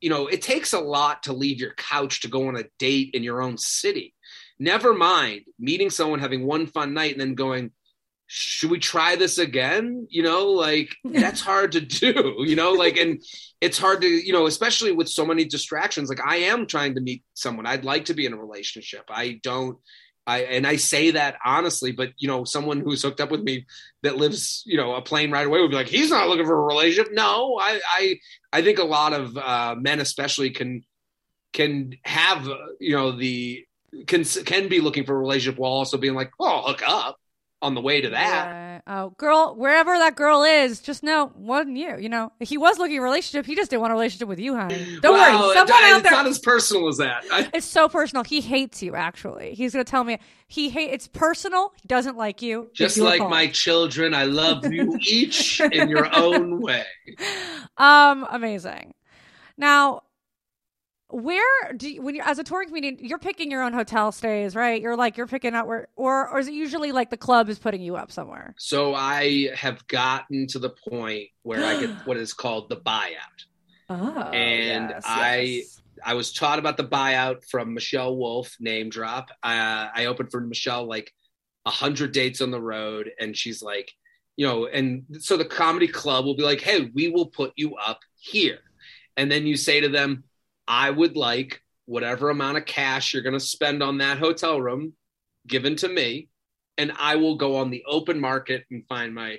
you 0.00 0.08
know, 0.08 0.26
it 0.26 0.40
takes 0.40 0.72
a 0.72 0.80
lot 0.80 1.24
to 1.24 1.34
leave 1.34 1.60
your 1.60 1.74
couch 1.74 2.22
to 2.22 2.28
go 2.28 2.48
on 2.48 2.56
a 2.56 2.64
date 2.78 3.10
in 3.12 3.22
your 3.22 3.42
own 3.42 3.58
city. 3.58 4.14
Never 4.58 4.94
mind 4.94 5.42
meeting 5.58 5.90
someone, 5.90 6.18
having 6.18 6.46
one 6.46 6.66
fun 6.66 6.94
night, 6.94 7.12
and 7.12 7.20
then 7.20 7.34
going, 7.34 7.72
should 8.26 8.70
we 8.70 8.78
try 8.78 9.16
this 9.16 9.38
again? 9.38 10.06
You 10.10 10.22
know, 10.22 10.48
like 10.48 10.94
that's 11.04 11.40
hard 11.40 11.72
to 11.72 11.80
do, 11.80 12.36
you 12.46 12.56
know, 12.56 12.72
like, 12.72 12.96
and 12.96 13.22
it's 13.60 13.78
hard 13.78 14.02
to, 14.02 14.08
you 14.08 14.32
know, 14.32 14.46
especially 14.46 14.92
with 14.92 15.08
so 15.08 15.24
many 15.24 15.44
distractions. 15.44 16.08
Like, 16.08 16.24
I 16.24 16.36
am 16.36 16.66
trying 16.66 16.94
to 16.94 17.00
meet 17.00 17.22
someone. 17.34 17.66
I'd 17.66 17.84
like 17.84 18.06
to 18.06 18.14
be 18.14 18.26
in 18.26 18.32
a 18.32 18.38
relationship. 18.38 19.04
I 19.08 19.40
don't. 19.42 19.78
I, 20.26 20.44
and 20.44 20.66
I 20.66 20.76
say 20.76 21.10
that 21.10 21.36
honestly, 21.44 21.92
but 21.92 22.12
you 22.16 22.28
know, 22.28 22.44
someone 22.44 22.80
who's 22.80 23.02
hooked 23.02 23.20
up 23.20 23.30
with 23.30 23.42
me 23.42 23.66
that 24.02 24.16
lives, 24.16 24.62
you 24.64 24.78
know, 24.78 24.94
a 24.94 25.02
plane 25.02 25.30
right 25.30 25.46
away 25.46 25.60
would 25.60 25.68
be 25.68 25.76
like, 25.76 25.86
he's 25.86 26.08
not 26.08 26.28
looking 26.28 26.46
for 26.46 26.56
a 26.56 26.64
relationship. 26.64 27.12
No, 27.12 27.58
I, 27.60 27.78
I, 27.86 28.18
I 28.50 28.62
think 28.62 28.78
a 28.78 28.84
lot 28.84 29.12
of 29.12 29.36
uh, 29.36 29.74
men, 29.78 30.00
especially, 30.00 30.48
can 30.48 30.82
can 31.52 31.94
have 32.04 32.48
uh, 32.48 32.56
you 32.80 32.96
know 32.96 33.12
the 33.12 33.66
can 34.06 34.24
can 34.24 34.68
be 34.68 34.80
looking 34.80 35.04
for 35.04 35.14
a 35.14 35.18
relationship 35.18 35.58
while 35.58 35.72
also 35.72 35.98
being 35.98 36.14
like, 36.14 36.30
oh, 36.40 36.46
I'll 36.46 36.68
hook 36.68 36.82
up 36.86 37.18
on 37.64 37.74
the 37.74 37.80
way 37.80 38.00
to 38.00 38.10
that. 38.10 38.22
Yeah. 38.46 38.80
Oh, 38.86 39.10
girl, 39.16 39.54
wherever 39.56 39.96
that 39.98 40.14
girl 40.14 40.42
is, 40.42 40.80
just 40.80 41.02
know 41.02 41.32
wasn't 41.36 41.76
you. 41.78 41.96
You 41.98 42.08
know, 42.10 42.30
he 42.40 42.58
was 42.58 42.78
looking 42.78 42.96
for 42.98 43.02
a 43.02 43.04
relationship. 43.04 43.46
He 43.46 43.54
just 43.56 43.70
didn't 43.70 43.80
want 43.80 43.92
a 43.92 43.94
relationship 43.94 44.28
with 44.28 44.38
you, 44.38 44.54
honey. 44.54 44.98
Don't 45.00 45.14
worry. 45.14 45.32
it- 45.32 45.54
Someone 45.54 45.82
out 45.84 45.92
it's 46.00 46.02
there. 46.02 46.12
not 46.12 46.26
as 46.26 46.38
personal 46.38 46.88
as 46.88 46.98
that. 46.98 47.24
I, 47.32 47.48
it's 47.54 47.66
so 47.66 47.88
personal. 47.88 48.24
He 48.24 48.40
hates 48.42 48.82
you. 48.82 48.94
Actually, 48.94 49.54
he's 49.54 49.72
gonna 49.72 49.84
tell 49.84 50.04
me 50.04 50.18
he 50.48 50.68
hate. 50.68 50.90
It's 50.92 51.08
personal. 51.08 51.72
He 51.80 51.88
doesn't 51.88 52.16
like 52.18 52.42
you. 52.42 52.68
Just 52.74 52.96
your 52.98 53.06
like 53.06 53.20
my 53.28 53.46
children, 53.46 54.12
I 54.14 54.24
love 54.24 54.70
you 54.70 54.98
each 55.08 55.60
in 55.60 55.88
your 55.88 56.14
own 56.14 56.60
way. 56.60 56.84
Um, 57.78 58.26
amazing. 58.30 58.94
Now, 59.56 60.02
where 61.14 61.72
do 61.76 61.88
you, 61.90 62.02
when 62.02 62.14
you 62.14 62.22
as 62.24 62.38
a 62.38 62.44
touring 62.44 62.68
comedian, 62.68 62.98
you're 63.00 63.18
picking 63.18 63.50
your 63.50 63.62
own 63.62 63.72
hotel 63.72 64.10
stays, 64.12 64.56
right? 64.56 64.80
You're 64.80 64.96
like 64.96 65.16
you're 65.16 65.26
picking 65.26 65.54
out 65.54 65.66
where, 65.66 65.88
or 65.96 66.28
or 66.28 66.38
is 66.38 66.48
it 66.48 66.54
usually 66.54 66.92
like 66.92 67.10
the 67.10 67.16
club 67.16 67.48
is 67.48 67.58
putting 67.58 67.80
you 67.82 67.96
up 67.96 68.10
somewhere? 68.10 68.54
So 68.58 68.94
I 68.94 69.50
have 69.54 69.86
gotten 69.86 70.46
to 70.48 70.58
the 70.58 70.70
point 70.88 71.28
where 71.42 71.64
I 71.64 71.80
get 71.80 71.90
what 72.06 72.16
is 72.16 72.32
called 72.32 72.68
the 72.68 72.76
buyout. 72.76 73.44
Oh, 73.88 74.30
And 74.32 74.92
I- 75.04 75.62
I 76.04 76.14
was 76.14 76.32
taught 76.32 76.58
about 76.58 76.76
the 76.76 76.84
buyout 76.84 77.48
from 77.48 77.72
Michelle 77.72 78.14
Wolf, 78.16 78.56
name 78.60 78.90
drop. 78.90 79.30
Uh, 79.42 79.88
I 79.94 80.06
opened 80.06 80.30
for 80.32 80.40
Michelle 80.40 80.86
like 80.86 81.10
a 81.64 81.70
hundred 81.70 82.12
dates 82.12 82.40
on 82.42 82.50
the 82.50 82.60
road, 82.60 83.10
and 83.18 83.34
she's 83.34 83.62
like, 83.62 83.90
you 84.36 84.46
know, 84.46 84.66
and 84.66 85.04
so 85.20 85.36
the 85.38 85.44
comedy 85.46 85.86
club 85.88 86.26
will 86.26 86.34
be 86.36 86.42
like, 86.42 86.60
hey, 86.60 86.90
we 86.94 87.08
will 87.08 87.26
put 87.26 87.52
you 87.56 87.76
up 87.76 88.00
here, 88.18 88.58
and 89.16 89.30
then 89.30 89.46
you 89.46 89.56
say 89.56 89.80
to 89.80 89.88
them, 89.88 90.24
I 90.66 90.90
would 90.90 91.16
like 91.16 91.60
whatever 91.86 92.30
amount 92.30 92.56
of 92.56 92.64
cash 92.64 93.12
you're 93.12 93.22
going 93.22 93.34
to 93.34 93.40
spend 93.40 93.82
on 93.82 93.98
that 93.98 94.18
hotel 94.18 94.60
room 94.60 94.94
given 95.46 95.76
to 95.76 95.88
me, 95.88 96.28
and 96.78 96.92
I 96.98 97.16
will 97.16 97.36
go 97.36 97.56
on 97.56 97.70
the 97.70 97.84
open 97.86 98.18
market 98.20 98.64
and 98.70 98.84
find 98.88 99.14
my 99.14 99.38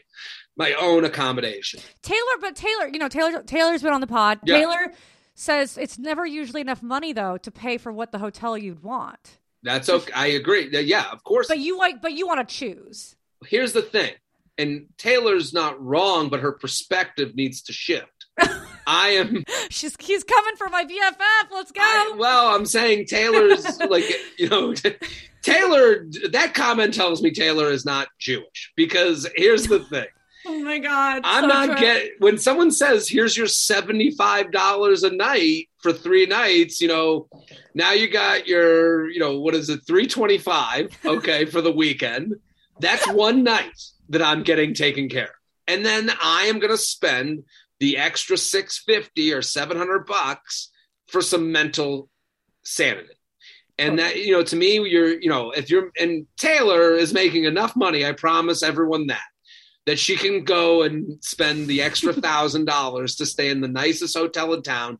my 0.57 0.73
own 0.73 1.03
accommodation. 1.03 1.81
Taylor, 2.01 2.37
but 2.39 2.55
Taylor, 2.55 2.87
you 2.87 2.99
know, 2.99 3.09
Taylor 3.09 3.43
Taylor's 3.43 3.81
been 3.81 3.93
on 3.93 4.01
the 4.01 4.07
pod. 4.07 4.39
Yeah. 4.45 4.59
Taylor 4.59 4.93
says 5.33 5.77
it's 5.77 5.97
never 5.97 6.25
usually 6.25 6.61
enough 6.61 6.81
money 6.81 7.11
though 7.13 7.37
to 7.37 7.51
pay 7.51 7.77
for 7.77 7.91
what 7.91 8.11
the 8.11 8.19
hotel 8.19 8.57
you'd 8.57 8.83
want. 8.83 9.39
That's 9.63 9.89
okay. 9.89 10.13
I 10.13 10.27
agree. 10.27 10.69
Yeah, 10.71 11.05
of 11.11 11.23
course. 11.23 11.47
But 11.47 11.59
you 11.59 11.77
like, 11.77 12.01
but 12.01 12.13
you 12.13 12.27
want 12.27 12.47
to 12.47 12.55
choose. 12.55 13.15
here's 13.47 13.73
the 13.73 13.81
thing 13.81 14.13
and 14.57 14.87
taylor's 14.97 15.53
not 15.53 15.83
wrong 15.83 16.29
but 16.29 16.39
her 16.39 16.53
perspective 16.53 17.35
needs 17.35 17.61
to 17.63 17.73
shift 17.73 18.14
i 18.87 19.09
am 19.09 19.43
She's 19.69 19.95
he's 19.99 20.23
coming 20.23 20.55
for 20.57 20.69
my 20.69 20.85
BFF. 20.85 21.51
Let's 21.51 21.71
go. 21.71 21.81
I, 21.81 22.13
well 22.17 22.55
i'm 22.55 22.65
saying 22.65 23.05
taylor's 23.05 23.79
like 23.79 24.05
you 24.37 24.49
know 24.49 24.73
taylor 25.41 26.05
that 26.31 26.53
comment 26.53 26.93
tells 26.93 27.21
me 27.21 27.31
taylor 27.31 27.69
is 27.69 27.85
not 27.85 28.07
jewish 28.19 28.71
because 28.75 29.27
here's 29.35 29.67
the 29.67 29.79
thing 29.91 30.07
oh 30.47 30.59
my 30.59 30.79
god. 30.79 31.21
i'm 31.23 31.43
so 31.43 31.47
not 31.47 31.65
true. 31.77 31.87
get 31.87 32.09
when 32.19 32.37
someone 32.37 32.71
says 32.71 33.07
here's 33.07 33.35
your 33.35 33.47
$75 33.47 35.03
a 35.03 35.15
night 35.15 35.69
for 35.79 35.91
three 35.93 36.25
nights 36.25 36.81
you 36.81 36.87
know 36.87 37.27
now 37.73 37.91
you 37.91 38.09
got 38.09 38.47
your 38.47 39.09
you 39.09 39.19
know 39.19 39.39
what 39.39 39.55
is 39.55 39.69
it 39.69 39.81
325 39.85 40.99
okay 41.05 41.45
for 41.45 41.61
the 41.61 41.71
weekend 41.71 42.35
that's 42.79 43.07
one 43.09 43.43
night 43.43 43.81
that 44.09 44.21
i'm 44.21 44.43
getting 44.43 44.73
taken 44.73 45.09
care 45.09 45.25
of 45.25 45.29
and 45.67 45.85
then 45.85 46.11
i 46.21 46.43
am 46.43 46.59
going 46.59 46.71
to 46.71 46.77
spend 46.77 47.43
the 47.79 47.97
extra 47.97 48.37
650 48.37 49.33
or 49.33 49.41
700 49.41 50.05
bucks 50.05 50.71
for 51.07 51.21
some 51.21 51.51
mental 51.51 52.09
sanity. 52.63 53.09
And 53.77 53.99
that 53.99 54.23
you 54.23 54.31
know 54.31 54.43
to 54.43 54.55
me 54.55 54.79
you're 54.87 55.19
you 55.19 55.27
know 55.27 55.51
if 55.51 55.69
you're 55.69 55.91
and 55.99 56.27
taylor 56.37 56.93
is 56.93 57.13
making 57.13 57.43
enough 57.43 57.75
money 57.75 58.05
i 58.05 58.13
promise 58.13 58.63
everyone 58.63 59.07
that 59.07 59.27
that 59.85 59.99
she 59.99 60.15
can 60.15 60.45
go 60.45 60.83
and 60.83 61.21
spend 61.21 61.67
the 61.67 61.81
extra 61.81 62.13
thousand 62.27 62.65
dollars 62.65 63.17
to 63.17 63.25
stay 63.25 63.49
in 63.49 63.59
the 63.59 63.67
nicest 63.67 64.17
hotel 64.17 64.53
in 64.53 64.61
town 64.61 64.97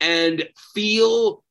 and 0.00 0.48
feel 0.74 1.44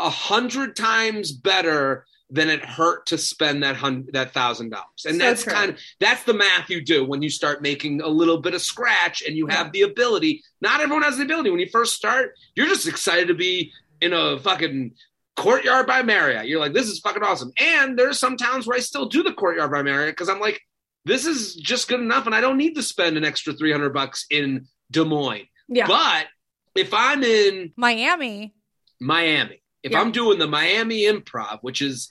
a 0.00 0.08
hundred 0.08 0.76
times 0.76 1.30
better 1.30 2.06
than 2.30 2.48
it 2.48 2.64
hurt 2.64 3.06
to 3.06 3.18
spend 3.18 3.62
that 3.62 3.76
hundred 3.76 4.12
that 4.14 4.32
thousand 4.32 4.70
dollars. 4.70 5.04
And 5.06 5.16
So 5.16 5.18
that's 5.18 5.44
true. 5.44 5.52
kind 5.52 5.70
of 5.70 5.78
that's 6.00 6.24
the 6.24 6.34
math 6.34 6.70
you 6.70 6.82
do 6.84 7.04
when 7.04 7.22
you 7.22 7.30
start 7.30 7.62
making 7.62 8.00
a 8.00 8.08
little 8.08 8.38
bit 8.40 8.54
of 8.54 8.62
scratch 8.62 9.22
and 9.22 9.36
you 9.36 9.46
have 9.46 9.72
the 9.72 9.82
ability. 9.82 10.42
Not 10.60 10.80
everyone 10.80 11.02
has 11.02 11.18
the 11.18 11.24
ability. 11.24 11.50
When 11.50 11.60
you 11.60 11.68
first 11.70 11.94
start, 11.94 12.34
you're 12.54 12.66
just 12.66 12.88
excited 12.88 13.28
to 13.28 13.34
be 13.34 13.72
in 14.00 14.12
a 14.12 14.38
fucking 14.38 14.92
courtyard 15.36 15.86
by 15.86 16.02
Marriott. 16.02 16.46
You're 16.48 16.60
like, 16.60 16.72
this 16.72 16.88
is 16.88 16.98
fucking 17.00 17.22
awesome. 17.22 17.52
And 17.60 17.98
there's 17.98 18.18
some 18.18 18.36
towns 18.36 18.66
where 18.66 18.76
I 18.76 18.80
still 18.80 19.06
do 19.06 19.22
the 19.22 19.32
courtyard 19.32 19.70
by 19.70 19.82
Marriott 19.82 20.12
because 20.16 20.28
I'm 20.28 20.40
like, 20.40 20.60
this 21.04 21.26
is 21.26 21.54
just 21.54 21.88
good 21.88 22.00
enough, 22.00 22.24
and 22.24 22.34
I 22.34 22.40
don't 22.40 22.56
need 22.56 22.74
to 22.76 22.82
spend 22.82 23.18
an 23.18 23.24
extra 23.26 23.52
300 23.52 23.90
bucks 23.92 24.24
in 24.30 24.66
Des 24.90 25.04
Moines. 25.04 25.46
Yeah. 25.68 25.86
But 25.86 26.26
if 26.74 26.94
I'm 26.94 27.22
in 27.22 27.72
Miami. 27.76 28.54
Miami, 29.00 29.60
if 29.82 29.92
Yeah. 29.92 30.00
I'm 30.00 30.12
doing 30.12 30.38
the 30.38 30.46
Miami 30.46 31.02
Improv, 31.02 31.58
which 31.60 31.82
is 31.82 32.10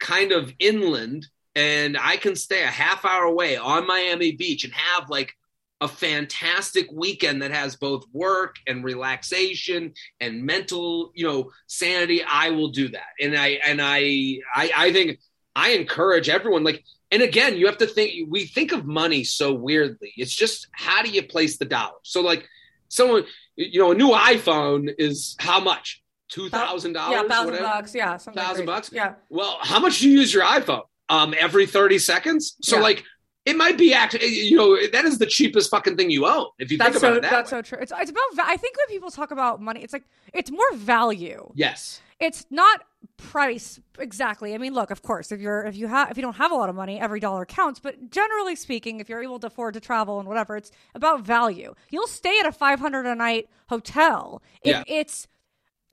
kind 0.00 0.32
of 0.32 0.52
inland, 0.58 1.26
and 1.54 1.96
I 1.98 2.16
can 2.16 2.34
stay 2.34 2.62
a 2.62 2.66
half 2.66 3.04
hour 3.04 3.24
away 3.24 3.56
on 3.56 3.86
Miami 3.86 4.32
Beach 4.32 4.64
and 4.64 4.72
have 4.72 5.10
like 5.10 5.34
a 5.80 5.88
fantastic 5.88 6.90
weekend 6.92 7.42
that 7.42 7.50
has 7.52 7.76
both 7.76 8.04
work 8.12 8.56
and 8.66 8.84
relaxation 8.84 9.94
and 10.20 10.44
mental, 10.44 11.10
you 11.14 11.26
know, 11.26 11.50
sanity, 11.66 12.22
I 12.22 12.50
will 12.50 12.68
do 12.68 12.88
that. 12.88 13.08
And 13.20 13.36
I 13.36 13.60
and 13.66 13.80
I 13.80 14.40
I, 14.54 14.70
I 14.76 14.92
think 14.92 15.18
I 15.56 15.70
encourage 15.70 16.28
everyone 16.28 16.64
like 16.64 16.84
and 17.10 17.22
again, 17.22 17.56
you 17.56 17.66
have 17.66 17.78
to 17.78 17.86
think 17.86 18.28
we 18.28 18.44
think 18.44 18.72
of 18.72 18.84
money 18.84 19.24
so 19.24 19.52
weirdly. 19.52 20.12
It's 20.16 20.34
just 20.34 20.68
how 20.72 21.02
do 21.02 21.10
you 21.10 21.22
place 21.22 21.56
the 21.56 21.64
dollar? 21.64 21.98
So 22.02 22.20
like 22.20 22.46
someone 22.88 23.24
you 23.56 23.80
know, 23.80 23.92
a 23.92 23.94
new 23.94 24.10
iPhone 24.10 24.92
is 24.98 25.36
how 25.38 25.60
much? 25.60 26.02
Two 26.30 26.48
thousand 26.48 26.92
dollars? 26.92 27.20
Yeah, 27.22 27.28
thousand 27.28 27.58
bucks. 27.62 27.94
Yeah, 27.94 28.16
Thousand 28.18 28.66
bucks? 28.66 28.90
Yeah. 28.92 29.14
Well, 29.28 29.58
how 29.62 29.80
much 29.80 29.98
do 30.00 30.08
you 30.08 30.18
use 30.20 30.32
your 30.32 30.44
iPhone? 30.44 30.82
Um, 31.08 31.34
every 31.38 31.66
30 31.66 31.98
seconds. 31.98 32.56
So 32.62 32.76
Yeah. 32.76 32.82
like 32.82 33.04
it 33.46 33.56
might 33.56 33.76
be 33.76 33.92
actually 33.92 34.28
you 34.28 34.56
know 34.56 34.78
that 34.92 35.04
is 35.04 35.18
the 35.18 35.26
cheapest 35.26 35.70
fucking 35.70 35.96
thing 35.96 36.10
you 36.10 36.26
own 36.26 36.46
if 36.58 36.70
you 36.70 36.78
That's 36.78 36.92
think 36.92 37.02
about 37.02 37.12
so 37.14 37.18
it 37.18 37.22
that 37.22 37.30
that's 37.32 37.50
way. 37.52 37.58
so 37.58 37.62
true. 37.62 37.78
It's 37.80 37.92
it's 37.96 38.10
about 38.10 38.22
I 38.48 38.56
think 38.56 38.76
when 38.76 38.86
people 38.88 39.10
talk 39.10 39.30
about 39.32 39.60
money, 39.60 39.82
it's 39.82 39.92
like 39.92 40.04
it's 40.32 40.50
more 40.52 40.72
value. 40.74 41.50
yes 41.56 42.00
It's 42.20 42.46
not 42.50 42.82
price 43.16 43.80
exactly. 43.98 44.54
I 44.54 44.58
mean, 44.58 44.72
look, 44.72 44.90
of 44.92 45.02
course, 45.02 45.32
if 45.32 45.40
you're 45.40 45.64
if 45.64 45.74
you 45.74 45.88
have 45.88 46.10
if 46.12 46.16
you 46.16 46.22
don't 46.22 46.36
have 46.36 46.52
a 46.52 46.54
lot 46.54 46.68
of 46.68 46.76
money, 46.76 47.00
every 47.00 47.18
dollar 47.18 47.44
counts. 47.44 47.80
But 47.80 48.10
generally 48.10 48.54
speaking, 48.54 49.00
if 49.00 49.08
you're 49.08 49.22
able 49.22 49.40
to 49.40 49.48
afford 49.48 49.74
to 49.74 49.80
travel 49.80 50.20
and 50.20 50.28
whatever, 50.28 50.56
it's 50.56 50.70
about 50.94 51.22
value. 51.22 51.74
You'll 51.88 52.06
stay 52.06 52.38
at 52.38 52.46
a 52.46 52.52
five 52.52 52.78
hundred 52.78 53.06
a 53.06 53.14
night 53.16 53.48
hotel 53.68 54.42
if 54.62 54.70
Yeah. 54.76 54.84
it's 54.86 55.26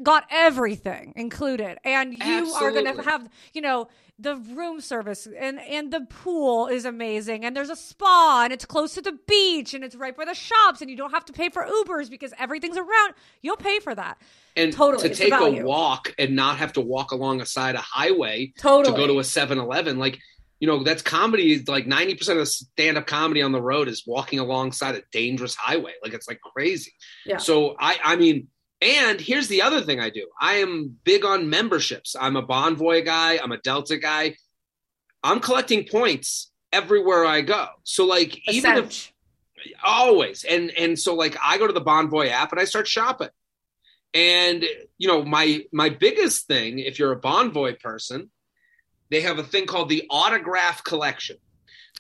got 0.04 0.26
everything 0.30 1.14
included, 1.16 1.78
and 1.84 2.18
you 2.18 2.54
are 2.54 2.72
going 2.72 2.96
to 2.96 3.04
have 3.04 3.30
you 3.54 3.62
know 3.62 3.88
the 4.20 4.36
room 4.36 4.82
service 4.82 5.28
and 5.38 5.60
and 5.60 5.94
the 5.94 6.02
pool 6.02 6.68
is 6.68 6.86
amazing. 6.86 7.46
And 7.46 7.56
there's 7.56 7.70
a 7.70 7.76
spa 7.76 8.42
and 8.44 8.54
it's 8.54 8.66
close 8.66 8.96
to 8.96 9.02
the 9.02 9.18
beach 9.28 9.74
and 9.74 9.84
it's 9.84 9.96
right 9.96 10.16
by 10.16 10.26
the 10.26 10.34
shops 10.34 10.82
and 10.82 10.90
you 10.90 10.98
don't 10.98 11.12
have 11.12 11.26
to 11.26 11.34
pay 11.34 11.50
for 11.50 11.64
ubers 11.64 12.10
because 12.10 12.34
everything's 12.40 12.78
around. 12.78 13.14
You'll 13.42 13.58
pay 13.58 13.80
for 13.80 13.94
that. 13.94 14.20
And 14.56 14.74
Totally, 14.74 15.10
to 15.10 15.16
take 15.16 15.34
a 15.34 15.64
walk 15.64 16.16
and 16.18 16.36
not 16.36 16.58
have 16.58 16.74
to 16.74 16.82
walk 16.82 17.12
along 17.12 17.42
a 17.42 17.46
side 17.46 17.76
of 17.76 17.82
highway 17.82 18.54
totally 18.58 18.92
to 18.92 19.00
go 19.00 19.06
to 19.06 19.20
a 19.20 19.22
7-eleven 19.22 20.00
like 20.00 20.20
you 20.60 20.68
know 20.68 20.84
that's 20.84 21.04
comedy 21.04 21.64
like 21.68 21.86
90% 21.86 22.42
of 22.42 22.48
stand-up 22.48 23.06
comedy 23.06 23.44
on 23.44 23.52
the 23.52 23.62
road 23.62 23.88
is 23.88 24.04
walking 24.08 24.40
alongside 24.40 24.96
a 24.96 25.04
dangerous 25.12 25.54
highway. 25.54 25.94
Like 26.04 26.14
it's 26.14 26.28
like 26.28 26.42
crazy. 26.42 26.94
Yeah. 27.24 27.38
so 27.38 27.76
i 27.80 28.00
i 28.04 28.16
mean 28.16 28.48
and 28.82 29.20
here's 29.20 29.48
the 29.48 29.62
other 29.64 29.82
thing 29.82 30.00
i 30.00 30.10
do. 30.10 30.28
I 30.40 30.56
am 30.56 30.98
big 31.04 31.26
on 31.26 31.50
memberships. 31.50 32.16
I'm 32.20 32.36
a 32.36 32.46
bonvoy 32.46 33.06
guy. 33.06 33.40
I'm 33.42 33.52
a 33.52 33.58
delta 33.58 33.98
guy. 33.98 34.36
I'm 35.24 35.40
collecting 35.40 35.88
points 35.88 36.52
everywhere 36.72 37.26
i 37.26 37.42
go. 37.42 37.68
So 37.84 38.06
like 38.06 38.40
even 38.48 38.78
if 38.78 39.14
always. 39.84 40.44
And 40.44 40.72
and 40.72 41.00
so 41.00 41.16
like 41.16 41.38
i 41.42 41.58
go 41.58 41.68
to 41.68 41.74
the 41.74 41.82
bonvoy 41.82 42.30
app 42.30 42.52
and 42.52 42.62
i 42.62 42.66
start 42.66 42.88
shopping. 42.88 43.30
And 44.14 44.64
you 44.98 45.08
know 45.08 45.24
my 45.24 45.66
my 45.72 45.90
biggest 45.90 46.48
thing 46.48 46.80
if 46.80 47.00
you're 47.00 47.12
a 47.12 47.20
bonvoy 47.20 47.80
person 47.80 48.30
they 49.10 49.22
have 49.22 49.40
a 49.40 49.44
thing 49.44 49.66
called 49.66 49.90
the 49.90 50.06
autograph 50.10 50.84
collection 50.84 51.38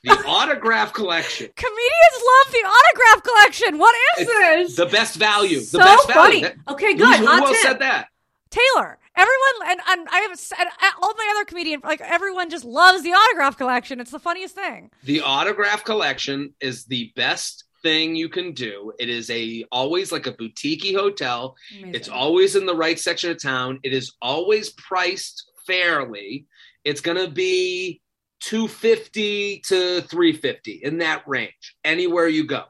the 0.04 0.12
autograph 0.28 0.94
collection 0.94 1.50
Comedians 1.56 2.24
love 2.24 2.54
the 2.54 2.64
autograph 2.68 3.24
collection. 3.24 3.78
What 3.80 3.96
is 4.20 4.28
this? 4.28 4.76
the 4.76 4.86
best 4.86 5.16
value 5.16 5.60
so 5.62 5.78
the 5.78 5.84
best 5.84 6.12
funny. 6.12 6.42
value 6.42 6.56
That- 6.66 6.74
okay, 6.74 6.94
good. 6.94 7.20
who, 7.20 7.26
Hot 7.26 7.44
else 7.44 7.62
said 7.62 7.80
that 7.80 8.08
Taylor. 8.50 8.98
Everyone 9.16 9.72
and, 9.72 9.80
and 9.90 10.08
I 10.10 10.20
have 10.20 10.32
s- 10.32 10.54
and 10.58 10.70
uh, 10.70 10.92
all 11.02 11.14
my 11.18 11.28
other 11.36 11.44
comedian 11.46 11.82
like 11.84 12.00
everyone 12.02 12.50
just 12.50 12.64
loves 12.66 13.04
the 13.04 13.12
autograph 13.12 13.58
collection. 13.58 14.00
It's 14.00 14.12
the 14.12 14.20
funniest 14.20 14.56
thing. 14.56 14.90
the 15.04 15.22
autograph 15.22 15.84
collection 15.84 16.54
is 16.62 16.86
the 16.86 17.12
best 17.16 17.66
thing 17.84 18.16
you 18.16 18.28
can 18.30 18.54
do 18.54 18.92
it 19.00 19.08
is 19.10 19.30
a 19.30 19.64
always 19.72 20.12
like 20.12 20.26
a 20.28 20.32
boutique 20.32 20.96
hotel 20.96 21.56
It's 21.94 22.10
always 22.10 22.56
in 22.56 22.66
the 22.66 22.76
right 22.76 23.00
section 23.00 23.30
of 23.32 23.42
town. 23.42 23.80
It 23.84 23.94
is 23.94 24.14
always 24.22 24.70
priced 24.72 25.52
fairly. 25.68 26.46
It's 26.84 27.02
going 27.02 27.18
to 27.18 27.30
be 27.30 28.02
250 28.42 29.60
to 29.66 30.02
350 30.02 30.72
in 30.84 31.00
that 31.00 31.28
range 31.28 31.76
anywhere 31.84 32.28
you 32.28 32.46
go. 32.46 32.64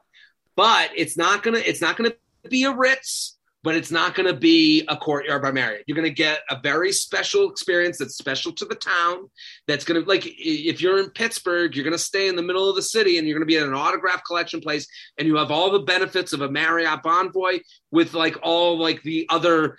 But 0.56 0.90
it's 0.96 1.16
not 1.16 1.44
to 1.44 1.68
it's 1.68 1.80
not 1.80 1.96
to 2.10 2.16
be 2.48 2.64
a 2.64 2.74
Ritz, 2.74 3.38
but 3.62 3.74
it's 3.74 3.90
not 3.90 4.14
to 4.28 4.34
be 4.34 4.84
a 4.88 4.96
Courtyard 4.96 5.42
by 5.42 5.52
Marriott. 5.52 5.84
You're 5.86 5.96
to 6.08 6.10
get 6.10 6.40
a 6.50 6.58
very 6.60 6.92
special 6.92 7.50
experience 7.50 7.98
that's 7.98 8.16
special 8.16 8.52
to 8.52 8.64
the 8.64 8.74
town. 8.74 9.30
That's 9.66 9.84
to 10.02 10.08
like 10.08 10.24
if 10.26 10.80
you're 10.80 10.98
in 10.98 11.10
Pittsburgh, 11.10 11.74
you're 11.74 11.84
to 11.92 11.98
stay 11.98 12.28
in 12.28 12.36
the 12.36 12.42
middle 12.42 12.68
of 12.68 12.76
the 12.76 12.82
city 12.82 13.18
and 13.18 13.26
you're 13.26 13.38
to 13.38 13.46
be 13.46 13.56
at 13.56 13.66
an 13.66 13.74
autograph 13.74 14.22
collection 14.26 14.60
place 14.60 14.86
and 15.16 15.28
you 15.28 15.36
have 15.36 15.50
all 15.50 15.70
the 15.70 15.80
benefits 15.80 16.32
of 16.32 16.40
a 16.40 16.50
Marriott 16.50 17.02
Bonvoy 17.02 17.60
with 17.90 18.14
like 18.14 18.38
all 18.42 18.78
like 18.78 19.02
the 19.02 19.26
other 19.28 19.76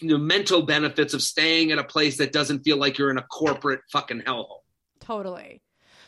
you 0.00 0.08
know, 0.08 0.18
mental 0.18 0.62
benefits 0.62 1.14
of 1.14 1.22
staying 1.22 1.72
at 1.72 1.78
a 1.78 1.84
place 1.84 2.18
that 2.18 2.32
doesn't 2.32 2.60
feel 2.60 2.76
like 2.76 2.98
you're 2.98 3.10
in 3.10 3.18
a 3.18 3.22
corporate 3.22 3.80
fucking 3.92 4.22
hellhole. 4.22 4.63
Totally. 5.04 5.60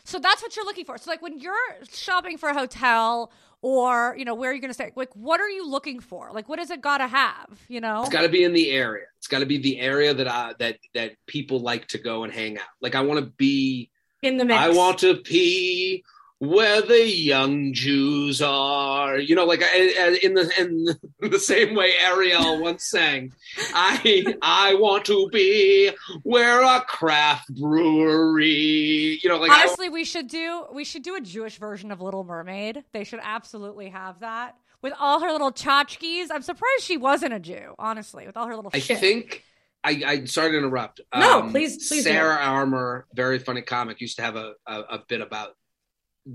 So 0.03 0.19
that's 0.19 0.41
what 0.41 0.55
you're 0.55 0.65
looking 0.65 0.85
for. 0.85 0.97
So 0.97 1.11
like 1.11 1.21
when 1.21 1.39
you're 1.39 1.55
shopping 1.91 2.37
for 2.37 2.49
a 2.49 2.53
hotel 2.53 3.31
or, 3.61 4.15
you 4.17 4.23
know, 4.23 4.35
where 4.35 4.51
are 4.51 4.53
you 4.53 4.61
going 4.61 4.69
to 4.69 4.73
stay? 4.73 4.91
Like 4.95 5.13
what 5.15 5.41
are 5.41 5.49
you 5.49 5.69
looking 5.69 5.99
for? 5.99 6.29
Like 6.33 6.47
what 6.47 6.59
does 6.59 6.71
it 6.71 6.81
got 6.81 6.99
to 6.99 7.07
have, 7.07 7.59
you 7.67 7.81
know? 7.81 8.01
It's 8.01 8.09
got 8.09 8.21
to 8.21 8.29
be 8.29 8.43
in 8.43 8.53
the 8.53 8.71
area. 8.71 9.05
It's 9.17 9.27
got 9.27 9.39
to 9.39 9.45
be 9.45 9.57
the 9.57 9.79
area 9.79 10.13
that 10.13 10.27
I, 10.27 10.53
that 10.59 10.77
that 10.93 11.13
people 11.27 11.59
like 11.59 11.87
to 11.87 11.97
go 11.97 12.23
and 12.23 12.31
hang 12.31 12.57
out. 12.57 12.67
Like 12.81 12.95
I 12.95 13.01
want 13.01 13.19
to 13.19 13.25
be. 13.25 13.89
in 14.21 14.37
the 14.37 14.45
mix. 14.45 14.59
I 14.59 14.69
want 14.69 14.99
to 14.99 15.15
pee 15.15 16.03
where 16.39 16.81
the 16.81 17.05
young 17.09 17.73
Jews 17.73 18.41
are. 18.41 19.17
You 19.17 19.35
know, 19.35 19.45
like 19.45 19.63
I- 19.63 19.93
I- 19.99 20.19
in 20.21 20.33
the 20.33 20.51
in 20.59 20.85
the 21.31 21.39
same 21.39 21.73
way 21.75 21.93
Ariel 22.01 22.61
once 22.61 22.85
sang. 22.85 23.31
I 23.73 24.35
I 24.41 24.75
want 24.75 25.05
to 25.05 25.29
be 25.31 25.91
where 26.23 26.61
a 26.61 26.81
craft 26.81 27.53
brewery. 27.55 29.19
You 29.23 29.29
know, 29.29 29.37
like 29.37 29.51
I, 29.51 29.61
Honestly, 29.61 29.89
we 29.89 30.03
should 30.03 30.27
do 30.27 30.65
we 30.73 30.83
should 30.83 31.03
do 31.03 31.15
a 31.15 31.21
Jewish 31.21 31.57
version 31.57 31.91
of 31.91 32.01
Little 32.01 32.23
Mermaid. 32.23 32.83
They 32.93 33.03
should 33.03 33.19
absolutely 33.21 33.89
have 33.89 34.19
that. 34.19 34.55
With 34.81 34.93
all 34.99 35.19
her 35.21 35.31
little 35.31 35.51
tchotchkes. 35.51 36.27
I'm 36.31 36.43
surprised 36.43 36.83
she 36.83 36.97
wasn't 36.97 37.33
a 37.33 37.39
Jew, 37.39 37.73
honestly, 37.79 38.27
with 38.27 38.37
all 38.37 38.45
her 38.47 38.55
little 38.55 38.69
I 38.73 38.79
shit. 38.79 38.99
think 38.99 39.43
I, 39.83 40.01
I 40.05 40.25
sorry 40.25 40.51
to 40.51 40.57
interrupt. 40.59 41.01
Um, 41.11 41.19
No, 41.21 41.41
please- 41.49 41.87
please 41.87 42.03
do. 42.03 42.11
Sarah 42.11 42.35
Armour, 42.35 43.07
very 43.13 43.39
funny 43.39 43.61
comic, 43.63 43.99
used 44.01 44.17
to 44.17 44.21
have 44.21 44.35
a, 44.35 44.53
a, 44.67 44.79
a 44.81 45.03
bit 45.07 45.21
about 45.21 45.55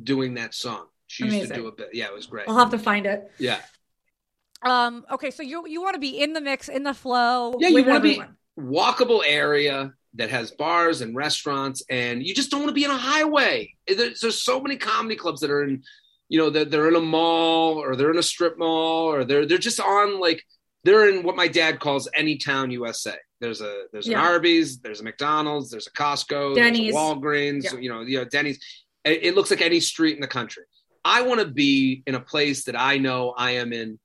doing 0.02 0.34
that 0.34 0.54
song. 0.54 0.86
She 1.06 1.24
used 1.26 1.48
to 1.48 1.54
do 1.54 1.66
a 1.66 1.72
bit. 1.72 1.90
Yeah, 1.92 2.06
it 2.06 2.14
was 2.14 2.26
great. 2.26 2.48
I'll 2.48 2.56
have 2.58 2.70
to 2.70 2.78
find 2.78 3.04
it. 3.06 3.30
Yeah, 3.38 3.60
Um, 4.62 5.04
okay, 5.10 5.30
so 5.30 5.42
you 5.42 5.66
you 5.66 5.82
want 5.82 5.94
to 5.94 6.00
be 6.00 6.20
in 6.20 6.32
the 6.32 6.40
mix, 6.40 6.68
in 6.68 6.84
the 6.84 6.94
flow. 6.94 7.54
Yeah, 7.58 7.68
you 7.68 7.84
wanna 7.84 8.00
be- 8.00 8.22
walkable 8.58 9.22
area 9.26 9.92
that 10.14 10.30
has 10.30 10.50
bars 10.52 11.00
and 11.00 11.16
restaurants, 11.16 11.82
and 11.90 12.22
you 12.24 12.34
just 12.34 12.50
don't 12.50 12.60
want 12.60 12.68
to 12.70 12.74
be 12.74 12.84
in 12.84 12.90
a 12.90 12.96
highway. 12.96 13.74
There's, 13.86 14.20
there's 14.20 14.42
so 14.42 14.60
many 14.60 14.76
comedy 14.76 15.16
clubs 15.16 15.40
that 15.40 15.50
are 15.50 15.64
in, 15.64 15.82
you 16.28 16.38
know, 16.38 16.50
they're, 16.50 16.66
they're 16.66 16.88
in 16.88 16.94
a 16.96 17.00
mall 17.00 17.78
or 17.78 17.96
they're 17.96 18.10
in 18.10 18.18
a 18.18 18.22
strip 18.22 18.58
mall 18.58 19.06
or 19.12 19.24
they're 19.24 19.46
they're 19.46 19.58
just 19.58 19.80
on 19.80 20.20
like 20.20 20.44
they're 20.84 21.08
in 21.08 21.22
what 21.24 21.34
my 21.36 21.48
dad 21.48 21.80
calls 21.80 22.08
any 22.14 22.36
town 22.36 22.70
USA. 22.70 23.14
There's 23.40 23.60
a 23.60 23.84
there's 23.92 24.06
an 24.06 24.14
Arby's, 24.14 24.78
there's 24.78 25.00
a 25.00 25.04
McDonald's, 25.04 25.70
there's 25.70 25.88
a 25.88 25.90
Costco, 25.92 26.54
Denny's. 26.54 26.92
there's 26.92 26.94
a 26.94 26.98
Walgreens, 26.98 27.64
Yeah. 27.64 27.78
you 27.78 27.88
know, 27.88 28.00
you 28.02 28.18
know 28.18 28.24
Denny's. 28.24 28.60
It, 29.04 29.24
it 29.24 29.34
looks 29.34 29.50
like 29.50 29.60
any 29.60 29.80
street 29.80 30.14
in 30.14 30.20
the 30.20 30.26
country. 30.26 30.64
I 31.04 31.22
want 31.22 31.40
to 31.40 31.46
be 31.46 32.02
in 32.06 32.14
a 32.14 32.20
place 32.20 32.64
that 32.64 32.78
I 32.78 32.98
know 32.98 33.34
I 33.36 33.52
am 33.52 33.72
in 33.72 33.98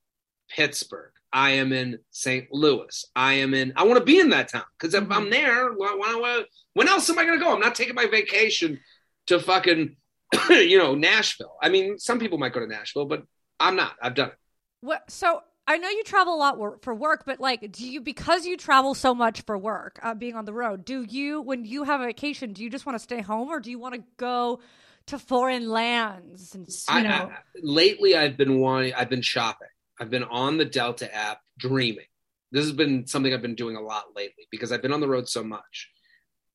Pittsburgh. 0.50 1.12
I 1.32 1.52
am 1.52 1.72
in 1.74 2.00
St. 2.12 2.48
Louis. 2.52 3.06
I 3.16 3.34
am 3.34 3.54
in. 3.54 3.74
I 3.76 3.84
want 3.84 4.00
to 4.00 4.06
be 4.06 4.20
in 4.20 4.30
that 4.30 4.50
town 4.50 4.64
because 4.80 4.94
if. 4.94 5.12
I'm 5.12 5.30
there, 5.30 5.72
why, 5.74 5.96
why, 5.96 6.16
why- 6.20 6.44
when 6.74 6.88
else 6.88 7.10
am 7.10 7.20
I 7.20 7.26
going 7.26 7.38
to 7.38 7.44
go? 7.44 7.54
I'm 7.54 7.60
not 7.60 7.76
taking 7.76 7.96
my 7.96 8.08
vacation 8.08 8.80
to 9.28 9.40
fucking, 9.40 9.96
you 10.50 10.78
know, 10.78 10.96
Nashville. 10.96 11.58
I 11.62 11.70
mean, 11.70 12.00
some 12.00 12.20
people 12.20 12.38
might 12.38 12.54
go 12.54 12.60
to 12.60 12.68
Nashville, 12.68 13.06
but 13.06 13.24
I'm 13.60 13.76
not. 13.76 13.96
I've 14.02 14.16
done 14.16 14.30
it. 14.30 14.36
What, 14.82 15.10
so 15.12 15.42
I 15.68 15.78
know 15.78 15.90
you 15.90 16.04
travel 16.04 16.34
a 16.34 16.38
lot 16.38 16.84
for 16.84 16.96
work, 16.96 17.24
but 17.26 17.40
like, 17.42 17.72
do 17.72 17.88
you 17.88 18.00
because 18.00 18.46
you 18.46 18.56
travel 18.56 18.94
so 18.94 19.14
much 19.14 19.42
for 19.42 19.58
work, 19.58 20.00
uh, 20.02 20.14
being 20.14 20.36
on 20.36 20.46
the 20.46 20.54
road? 20.54 20.86
Do 20.86 21.04
you, 21.04 21.42
when 21.42 21.66
you 21.66 21.84
have 21.84 22.00
a 22.00 22.06
vacation, 22.06 22.54
do 22.54 22.64
you 22.64 22.70
just 22.70 22.86
want 22.86 22.98
to 22.98 23.04
stay 23.04 23.22
home, 23.22 23.50
or 23.50 23.60
do 23.60 23.70
you 23.70 23.80
want 23.80 23.96
to 23.96 24.04
go 24.18 24.60
to 25.08 25.20
foreign 25.20 25.70
lands? 25.70 26.56
And 26.56 26.70
I, 26.88 27.24
I, 27.24 27.30
lately, 27.62 28.16
I've 28.16 28.38
been 28.38 28.60
wanting. 28.60 28.94
I've 28.94 29.10
been 29.10 29.22
shopping. 29.22 29.68
I've 30.00 30.10
been 30.10 30.24
on 30.24 30.58
the 30.58 30.66
Delta 30.66 31.14
app, 31.14 31.42
dreaming. 31.58 32.06
This 32.52 32.64
has 32.64 32.74
been 32.74 33.08
something 33.08 33.34
I've 33.34 33.42
been 33.42 33.56
doing 33.56 33.76
a 33.76 33.82
lot 33.82 34.06
lately 34.16 34.48
because 34.52 34.72
I've 34.72 34.82
been 34.82 34.94
on 34.94 35.02
the 35.02 35.08
road 35.08 35.28
so 35.28 35.44
much. 35.44 35.90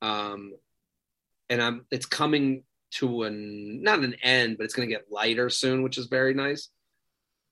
Um, 0.01 0.53
and 1.51 1.61
I'm. 1.61 1.87
It's 1.91 2.07
coming 2.07 2.65
to 2.93 3.23
an 3.25 3.83
not 3.83 4.01
an 4.01 4.17
end, 4.23 4.59
but 4.59 4.65
it's 4.65 4.75
going 4.75 4.89
to 4.89 4.95
get 4.95 5.11
lighter 5.11 5.51
soon, 5.51 5.83
which 5.83 5.99
is 5.99 6.07
very 6.07 6.35
nice. 6.35 6.69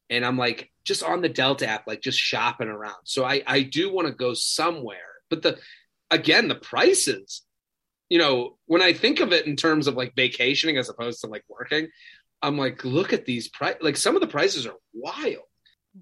And 0.09 0.25
I'm 0.25 0.37
like 0.37 0.71
just 0.85 1.03
on 1.03 1.23
the 1.23 1.29
Delta 1.29 1.69
app, 1.69 1.87
like 1.87 2.01
just 2.01 2.19
shopping 2.19 2.69
around. 2.69 2.97
So 3.05 3.25
I 3.25 3.43
I 3.47 3.63
do 3.63 3.93
want 3.93 4.09
to 4.09 4.15
go 4.15 4.35
somewhere, 4.35 4.99
but 5.29 5.43
the 5.43 5.59
again 6.11 6.49
the 6.49 6.55
prices. 6.55 7.43
You 8.11 8.18
know, 8.18 8.59
when 8.66 8.83
I 8.83 8.92
think 8.92 9.20
of 9.20 9.33
it 9.33 9.46
in 9.46 9.57
terms 9.57 9.87
of 9.87 9.94
like 9.94 10.14
vacationing 10.16 10.77
as 10.77 10.90
opposed 10.90 11.23
to 11.23 11.29
like 11.29 11.44
working, 11.49 11.88
I'm 12.42 12.59
like, 12.59 12.85
look 12.85 13.12
at 13.14 13.25
these 13.25 13.49
price. 13.49 13.77
Like 13.81 13.96
some 13.96 14.14
of 14.16 14.20
the 14.20 14.27
prices 14.29 14.66
are 14.66 14.75
wild, 14.92 15.44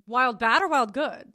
wild 0.06 0.38
bad 0.40 0.62
or 0.62 0.68
wild 0.68 0.92
good? 0.92 1.32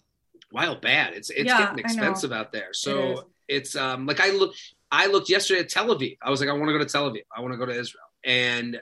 wild 0.51 0.81
bad. 0.81 1.13
It's 1.13 1.29
it's 1.29 1.45
Yeah, 1.47 1.57
getting 1.57 1.79
expensive 1.79 2.31
out 2.31 2.51
there. 2.51 2.69
So 2.73 3.19
is. 3.19 3.23
it's 3.47 3.75
um 3.75 4.05
like 4.05 4.19
I 4.19 4.31
look. 4.31 4.53
I 4.91 5.07
looked 5.07 5.29
yesterday 5.29 5.61
at 5.61 5.69
Tel 5.69 5.87
Aviv. 5.87 6.17
I 6.21 6.29
was 6.29 6.39
like, 6.39 6.49
I 6.49 6.53
want 6.53 6.67
to 6.69 6.73
go 6.73 6.79
to 6.79 6.85
Tel 6.85 7.09
Aviv. 7.09 7.23
I 7.35 7.41
want 7.41 7.53
to 7.53 7.57
go 7.57 7.65
to 7.65 7.77
Israel. 7.79 8.03
And 8.23 8.79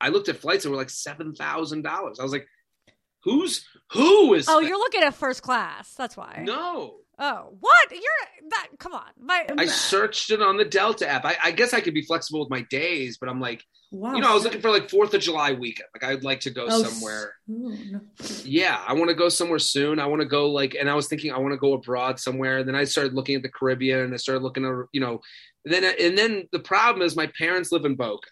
I 0.00 0.08
looked 0.08 0.28
at 0.30 0.38
flights 0.38 0.64
that 0.64 0.70
were 0.70 0.76
like 0.76 0.90
seven 0.90 1.34
thousand 1.34 1.82
dollars. 1.82 2.18
I 2.18 2.22
was 2.22 2.32
like, 2.32 2.46
who's 3.24 3.66
Who 3.92 4.34
is? 4.34 4.46
Oh, 4.48 4.60
that? 4.60 4.66
you're 4.68 4.78
looking 4.78 5.02
at 5.02 5.14
first 5.14 5.42
class. 5.42 5.94
That's 5.94 6.16
why. 6.16 6.42
no. 6.46 6.96
Oh, 7.22 7.54
what? 7.60 7.90
You're 7.92 8.48
that? 8.48 8.68
Come 8.78 8.94
on. 8.94 9.02
My, 9.20 9.44
I 9.58 9.66
searched 9.66 10.30
it 10.30 10.40
on 10.40 10.56
the 10.56 10.64
Delta 10.64 11.06
app. 11.06 11.26
I, 11.26 11.36
I 11.44 11.50
guess 11.50 11.74
I 11.74 11.80
could 11.82 11.92
be 11.92 12.00
flexible 12.00 12.40
with 12.40 12.48
my 12.48 12.62
days, 12.70 13.18
but 13.18 13.28
I'm 13.28 13.40
like, 13.40 13.62
Wow. 13.92 14.14
you 14.14 14.22
know, 14.22 14.30
I 14.30 14.34
was 14.34 14.42
looking 14.44 14.62
for 14.62 14.70
like 14.70 14.88
Fourth 14.88 15.12
of 15.12 15.20
July 15.20 15.52
weekend. 15.52 15.88
Like 15.94 16.04
I'd 16.10 16.24
like 16.24 16.40
to 16.40 16.50
go 16.50 16.66
Oh, 16.70 16.82
somewhere. 16.82 17.34
soon. 17.46 18.08
Yeah, 18.44 18.80
I 18.86 18.94
want 18.94 19.08
to 19.10 19.14
go 19.14 19.28
somewhere 19.28 19.58
soon. 19.58 19.98
I 19.98 20.06
want 20.06 20.22
to 20.22 20.26
go 20.28 20.48
like, 20.50 20.74
and 20.80 20.88
I 20.88 20.94
was 20.94 21.08
thinking 21.08 21.30
I 21.32 21.38
want 21.38 21.52
to 21.52 21.58
go 21.58 21.74
abroad 21.74 22.18
somewhere. 22.18 22.58
And 22.58 22.68
then 22.68 22.74
I 22.76 22.84
started 22.84 23.12
looking 23.12 23.34
at 23.34 23.42
the 23.42 23.50
Caribbean, 23.50 23.98
and 24.00 24.14
I 24.14 24.16
started 24.16 24.42
looking 24.42 24.64
at, 24.64 24.72
you 24.92 25.00
know, 25.02 25.20
then 25.66 25.84
and 26.00 26.16
then 26.16 26.48
the 26.52 26.60
problem 26.60 27.04
is 27.04 27.16
my 27.16 27.30
parents 27.36 27.70
live 27.70 27.84
in 27.84 27.96
Boca, 27.96 28.28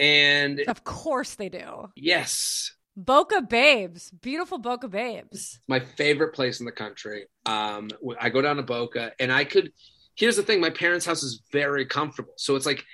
and 0.00 0.60
of 0.68 0.84
course 0.84 1.34
they 1.36 1.48
do. 1.48 1.88
yes, 1.96 2.72
Boca 2.96 3.40
Babes, 3.40 4.10
beautiful 4.10 4.58
Boca 4.58 4.88
Babes. 4.88 5.60
my 5.66 5.80
favorite 5.80 6.34
place 6.34 6.60
in 6.60 6.66
the 6.66 6.72
country. 6.72 7.26
Um, 7.46 7.88
I 8.20 8.28
go 8.28 8.42
down 8.42 8.56
to 8.56 8.62
Boca, 8.62 9.12
and 9.18 9.32
I 9.32 9.44
could. 9.44 9.72
Here's 10.14 10.36
the 10.36 10.42
thing: 10.42 10.60
my 10.60 10.70
parents' 10.70 11.06
house 11.06 11.22
is 11.22 11.42
very 11.52 11.86
comfortable, 11.86 12.34
so 12.36 12.56
it's 12.56 12.66
like, 12.66 12.84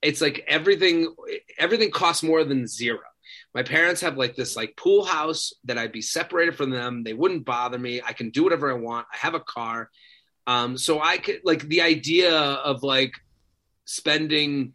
it's 0.00 0.20
like 0.20 0.44
everything. 0.46 1.14
Everything 1.58 1.90
costs 1.90 2.22
more 2.22 2.44
than 2.44 2.66
zero. 2.66 3.00
My 3.54 3.62
parents 3.62 4.00
have 4.02 4.16
like 4.16 4.36
this 4.36 4.56
like 4.56 4.76
pool 4.76 5.04
house 5.04 5.52
that 5.64 5.78
I'd 5.78 5.92
be 5.92 6.02
separated 6.02 6.56
from 6.56 6.70
them. 6.70 7.02
They 7.02 7.14
wouldn't 7.14 7.44
bother 7.44 7.78
me. 7.78 8.00
I 8.04 8.12
can 8.12 8.30
do 8.30 8.44
whatever 8.44 8.70
I 8.70 8.74
want. 8.74 9.06
I 9.12 9.16
have 9.16 9.34
a 9.34 9.40
car, 9.40 9.90
um, 10.46 10.78
so 10.78 11.00
I 11.00 11.18
could 11.18 11.40
like 11.44 11.62
the 11.62 11.82
idea 11.82 12.32
of 12.32 12.84
like 12.84 13.12
spending 13.86 14.74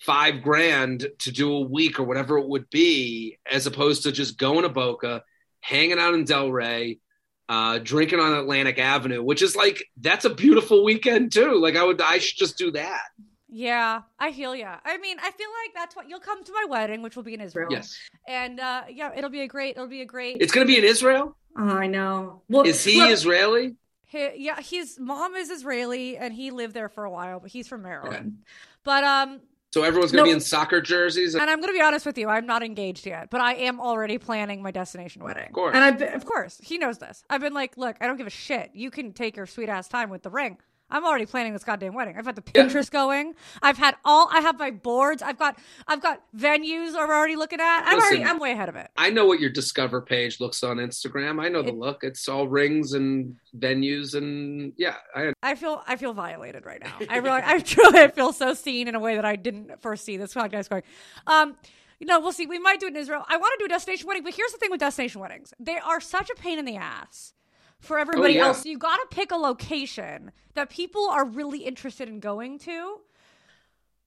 five 0.00 0.42
grand 0.42 1.06
to 1.18 1.30
do 1.32 1.52
a 1.52 1.60
week 1.60 1.98
or 1.98 2.04
whatever 2.04 2.38
it 2.38 2.48
would 2.48 2.70
be, 2.70 3.38
as 3.50 3.66
opposed 3.66 4.04
to 4.04 4.12
just 4.12 4.38
going 4.38 4.62
to 4.62 4.68
Boca, 4.68 5.22
hanging 5.60 5.98
out 5.98 6.14
in 6.14 6.24
Delray, 6.24 7.00
uh, 7.48 7.78
drinking 7.78 8.20
on 8.20 8.34
Atlantic 8.34 8.78
Avenue, 8.78 9.22
which 9.22 9.42
is 9.42 9.56
like 9.56 9.82
that's 10.00 10.24
a 10.24 10.30
beautiful 10.30 10.84
weekend 10.84 11.32
too. 11.32 11.58
Like 11.58 11.76
I 11.76 11.84
would, 11.84 12.00
I 12.00 12.18
should 12.18 12.38
just 12.38 12.58
do 12.58 12.70
that. 12.72 13.02
Yeah, 13.50 14.02
I 14.18 14.32
feel 14.32 14.54
ya. 14.54 14.76
I 14.84 14.98
mean, 14.98 15.16
I 15.18 15.30
feel 15.30 15.48
like 15.64 15.74
that's 15.74 15.96
what 15.96 16.08
you'll 16.08 16.20
come 16.20 16.44
to 16.44 16.52
my 16.52 16.66
wedding, 16.68 17.00
which 17.00 17.16
will 17.16 17.22
be 17.22 17.32
in 17.32 17.40
Israel. 17.40 17.68
Yes, 17.70 17.98
And 18.28 18.60
uh, 18.60 18.82
yeah, 18.90 19.10
it'll 19.16 19.30
be 19.30 19.40
a 19.40 19.48
great. 19.48 19.76
It'll 19.76 19.88
be 19.88 20.02
a 20.02 20.06
great. 20.06 20.36
it's 20.40 20.52
going 20.52 20.66
to 20.66 20.70
be 20.70 20.78
in 20.78 20.84
Israel. 20.84 21.34
Oh, 21.56 21.62
I 21.62 21.86
know. 21.86 22.42
Well, 22.48 22.64
Is 22.64 22.84
he 22.84 22.98
look, 22.98 23.10
Israeli? 23.10 23.76
He, 24.04 24.30
yeah, 24.36 24.60
his 24.60 24.98
mom 25.00 25.34
is 25.34 25.48
Israeli, 25.48 26.18
and 26.18 26.32
he 26.34 26.50
lived 26.50 26.74
there 26.74 26.90
for 26.90 27.04
a 27.04 27.10
while, 27.10 27.40
but 27.40 27.50
he's 27.50 27.66
from 27.66 27.82
Maryland. 27.82 28.38
But 28.84 29.04
um, 29.04 29.40
So 29.78 29.84
everyone's 29.84 30.12
going 30.12 30.24
to 30.24 30.30
No. 30.30 30.32
be 30.32 30.36
in 30.36 30.40
soccer 30.40 30.80
jerseys. 30.80 31.34
And 31.34 31.48
I'm 31.48 31.60
gonna 31.60 31.72
be 31.72 31.80
honest 31.80 32.04
with 32.04 32.18
you, 32.18 32.28
I'm 32.28 32.46
not 32.46 32.62
engaged 32.62 33.06
yet, 33.06 33.30
but 33.30 33.40
I 33.40 33.54
am 33.54 33.80
already 33.80 34.18
planning 34.18 34.62
my 34.62 34.70
destination 34.70 35.22
wedding. 35.22 35.50
course. 35.52 35.74
And 35.74 35.84
I've 35.84 35.98
been, 35.98 36.12
Of 36.14 36.24
course, 36.24 36.60
he 36.62 36.78
knows 36.78 36.98
this. 36.98 37.22
I've 37.30 37.40
been 37.40 37.54
like, 37.54 37.76
look, 37.76 37.96
I 38.00 38.06
don't 38.06 38.16
give 38.16 38.26
a 38.26 38.30
shit. 38.30 38.70
You 38.74 38.90
can 38.90 39.12
take 39.12 39.36
your 39.36 39.46
sweet 39.46 39.68
ass 39.68 39.88
time 39.88 40.10
with 40.10 40.22
the 40.22 40.30
ring. 40.30 40.58
I'm 40.90 41.04
already 41.04 41.26
planning 41.26 41.52
this 41.52 41.64
goddamn 41.64 41.94
wedding. 41.94 42.16
I've 42.18 42.24
had 42.26 42.36
the 42.36 42.42
Yeah. 42.54 42.64
Pinterest 42.64 42.90
going. 42.90 43.34
I've 43.62 43.76
had 43.78 43.96
all. 44.04 44.28
I 44.32 44.40
have 44.40 44.58
my 44.58 44.70
boards. 44.70 45.22
I've 45.22 45.38
got. 45.38 45.58
I've 45.86 46.00
got 46.00 46.22
venues. 46.36 46.94
I'm 46.96 47.10
already 47.10 47.36
looking 47.36 47.60
at. 47.60 47.82
I'm 47.86 47.98
already. 47.98 48.24
I'm 48.24 48.38
way 48.38 48.52
ahead 48.52 48.68
of 48.68 48.76
it. 48.76 48.90
I 48.96 49.10
know 49.10 49.26
what 49.26 49.40
your 49.40 49.50
Discover 49.50 50.02
page 50.02 50.40
looks 50.40 50.62
on 50.62 50.78
Instagram. 50.78 51.40
I 51.42 51.48
know 51.48 51.62
the 51.62 51.72
look. 51.72 52.04
It's 52.04 52.28
all 52.28 52.48
rings 52.48 52.92
and 52.92 53.36
venues 53.56 54.14
and 54.14 54.72
yeah. 54.76 54.96
I 55.14 55.32
I 55.42 55.54
feel. 55.54 55.82
I 55.86 55.96
feel 55.96 56.14
violated 56.14 56.64
right 56.64 56.82
now. 56.82 56.94
I 57.08 57.18
really. 57.18 57.40
I 57.44 57.58
truly 57.60 58.00
I 58.00 58.08
feel 58.08 58.32
so 58.32 58.54
seen 58.54 58.88
in 58.88 58.94
a 58.94 59.00
way 59.00 59.16
that 59.16 59.24
I 59.24 59.36
didn't 59.36 59.82
foresee 59.82 60.16
this 60.16 60.34
podcast 60.34 60.68
going. 60.68 60.82
Um. 61.26 61.56
You 62.00 62.06
know, 62.06 62.20
we'll 62.20 62.30
see. 62.30 62.46
We 62.46 62.60
might 62.60 62.78
do 62.78 62.86
it 62.86 62.90
in 62.90 62.96
Israel. 62.96 63.24
I 63.28 63.38
want 63.38 63.58
to 63.58 63.62
do 63.62 63.64
a 63.64 63.68
destination 63.68 64.06
wedding, 64.06 64.22
but 64.22 64.32
here's 64.32 64.52
the 64.52 64.58
thing 64.58 64.70
with 64.70 64.78
destination 64.78 65.20
weddings: 65.20 65.52
they 65.58 65.78
are 65.78 66.00
such 66.00 66.30
a 66.30 66.34
pain 66.36 66.56
in 66.60 66.64
the 66.64 66.76
ass 66.76 67.34
for 67.80 67.98
everybody 67.98 68.34
yeah. 68.34 68.46
else. 68.46 68.64
You 68.64 68.78
got 68.78 68.96
to 68.96 69.06
pick 69.14 69.30
a 69.30 69.36
location 69.36 70.32
that 70.54 70.70
people 70.70 71.08
are 71.08 71.24
really 71.24 71.60
interested 71.60 72.08
in 72.08 72.20
going 72.20 72.58
to. 72.60 72.98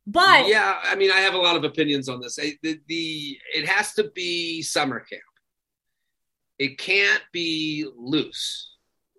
but 0.08 0.48
yeah. 0.48 0.80
I 0.84 0.96
mean, 0.96 1.12
I 1.12 1.18
have 1.20 1.34
a 1.34 1.38
lot 1.38 1.56
of 1.56 1.64
opinions 1.64 2.10
on 2.10 2.20
this. 2.22 2.38
I- 2.42 2.58
The, 2.64 2.80
the 2.88 3.38
it 3.54 3.68
has 3.68 3.94
to 3.94 4.12
be 4.14 4.62
summer 4.62 5.00
camp. 5.00 5.22
It 6.60 6.78
can't 6.78 7.24
be 7.32 7.88
loose. 7.98 8.68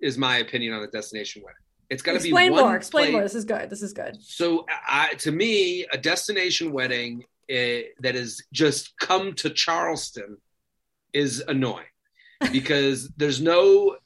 Is 0.00 0.18
my 0.18 0.38
opinion 0.38 0.72
on 0.74 0.82
a 0.82 0.88
destination 0.88 1.42
wedding. 1.44 1.56
It's 1.88 2.02
got 2.02 2.12
to 2.14 2.18
be 2.20 2.28
explain 2.30 2.50
more. 2.50 2.74
Explain 2.76 3.04
place- 3.04 3.12
more. 3.12 3.22
This 3.22 3.34
is 3.36 3.44
good. 3.44 3.70
This 3.70 3.82
is 3.82 3.92
good. 3.92 4.16
So, 4.20 4.66
I, 4.88 5.14
to 5.18 5.30
me, 5.30 5.86
a 5.92 5.98
destination 5.98 6.72
wedding 6.72 7.22
eh, 7.48 7.82
that 8.00 8.16
is 8.16 8.42
just 8.52 8.94
come 8.98 9.34
to 9.34 9.50
Charleston 9.50 10.38
is 11.12 11.40
annoying 11.46 11.86
because 12.52 13.10
there's 13.16 13.40
no 13.40 13.62
w- 13.62 13.96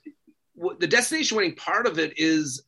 the 0.79 0.87
destination 0.87 1.37
wedding 1.37 1.55
part 1.55 1.87
of 1.87 1.99
it 1.99 2.19
is 2.19 2.63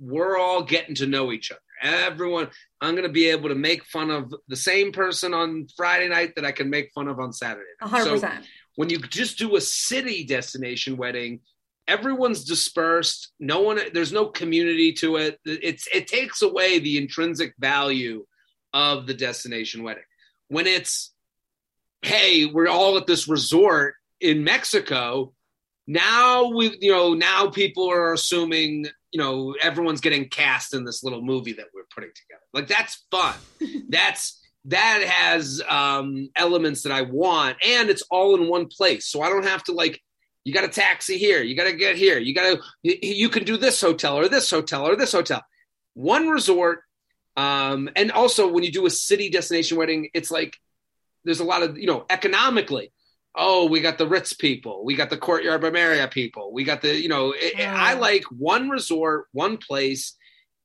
we're 0.00 0.38
all 0.38 0.62
getting 0.62 0.94
to 0.96 1.06
know 1.06 1.32
each 1.32 1.50
other. 1.50 1.60
Everyone, 1.82 2.48
I'm 2.80 2.92
going 2.92 3.06
to 3.06 3.12
be 3.12 3.26
able 3.26 3.50
to 3.50 3.54
make 3.54 3.84
fun 3.84 4.10
of 4.10 4.34
the 4.48 4.56
same 4.56 4.92
person 4.92 5.34
on 5.34 5.66
Friday 5.76 6.08
night 6.08 6.34
that 6.36 6.44
I 6.44 6.52
can 6.52 6.70
make 6.70 6.90
fun 6.94 7.08
of 7.08 7.20
on 7.20 7.32
Saturday. 7.32 7.68
Night. 7.80 7.90
hundred 7.90 8.20
So 8.20 8.30
when 8.76 8.90
you 8.90 8.98
just 8.98 9.38
do 9.38 9.56
a 9.56 9.60
city 9.60 10.24
destination 10.24 10.96
wedding 10.96 11.40
everyone's 11.88 12.44
dispersed 12.44 13.32
no 13.40 13.60
one 13.60 13.78
there's 13.92 14.12
no 14.12 14.26
community 14.26 14.92
to 14.92 15.16
it 15.16 15.38
it's 15.44 15.88
it 15.92 16.06
takes 16.06 16.42
away 16.42 16.78
the 16.78 16.98
intrinsic 16.98 17.54
value 17.58 18.24
of 18.72 19.06
the 19.06 19.14
destination 19.14 19.82
wedding 19.82 20.04
when 20.48 20.66
it's 20.66 21.12
hey 22.02 22.46
we're 22.46 22.68
all 22.68 22.96
at 22.96 23.06
this 23.06 23.28
resort 23.28 23.94
in 24.20 24.44
mexico 24.44 25.32
now 25.86 26.50
we 26.50 26.76
you 26.80 26.90
know 26.90 27.14
now 27.14 27.48
people 27.48 27.90
are 27.90 28.12
assuming 28.12 28.86
you 29.12 29.20
know 29.20 29.54
everyone's 29.62 30.00
getting 30.00 30.28
cast 30.28 30.74
in 30.74 30.84
this 30.84 31.04
little 31.04 31.22
movie 31.22 31.52
that 31.54 31.66
we're 31.74 31.84
putting 31.94 32.10
together. 32.14 32.42
Like 32.52 32.68
that's 32.68 33.06
fun. 33.10 33.34
That's 33.88 34.42
that 34.66 35.04
has 35.04 35.62
um 35.68 36.28
elements 36.34 36.82
that 36.82 36.90
i 36.90 37.02
want 37.02 37.56
and 37.64 37.88
it's 37.88 38.02
all 38.10 38.34
in 38.34 38.48
one 38.48 38.66
place. 38.66 39.06
So 39.06 39.22
i 39.22 39.28
don't 39.28 39.44
have 39.44 39.62
to 39.64 39.72
like 39.72 40.02
you 40.44 40.52
got 40.52 40.64
a 40.64 40.68
taxi 40.68 41.18
here 41.18 41.42
you 41.42 41.56
got 41.56 41.64
to 41.64 41.72
get 41.72 41.96
here 41.96 42.18
you 42.18 42.34
got 42.34 42.56
to 42.56 42.62
you, 42.82 42.96
you 43.00 43.28
can 43.28 43.44
do 43.44 43.56
this 43.56 43.80
hotel 43.80 44.18
or 44.18 44.28
this 44.28 44.50
hotel 44.50 44.86
or 44.86 44.96
this 44.96 45.12
hotel. 45.12 45.42
One 45.94 46.28
resort 46.28 46.80
um 47.36 47.88
and 47.94 48.10
also 48.10 48.48
when 48.48 48.64
you 48.64 48.72
do 48.72 48.86
a 48.86 48.90
city 48.90 49.30
destination 49.30 49.76
wedding 49.76 50.08
it's 50.14 50.30
like 50.30 50.56
there's 51.24 51.40
a 51.40 51.44
lot 51.44 51.62
of 51.62 51.78
you 51.78 51.86
know 51.86 52.04
economically 52.10 52.90
oh 53.36 53.66
we 53.66 53.80
got 53.80 53.98
the 53.98 54.06
ritz 54.06 54.32
people 54.32 54.84
we 54.84 54.94
got 54.94 55.10
the 55.10 55.16
courtyard 55.16 55.60
by 55.60 55.70
marriott 55.70 56.10
people 56.10 56.52
we 56.52 56.64
got 56.64 56.80
the 56.82 56.94
you 57.00 57.08
know 57.08 57.32
it, 57.32 57.54
Yeah. 57.58 57.74
i 57.78 57.94
like 57.94 58.24
one 58.24 58.68
resort 58.70 59.26
one 59.32 59.56
place 59.58 60.14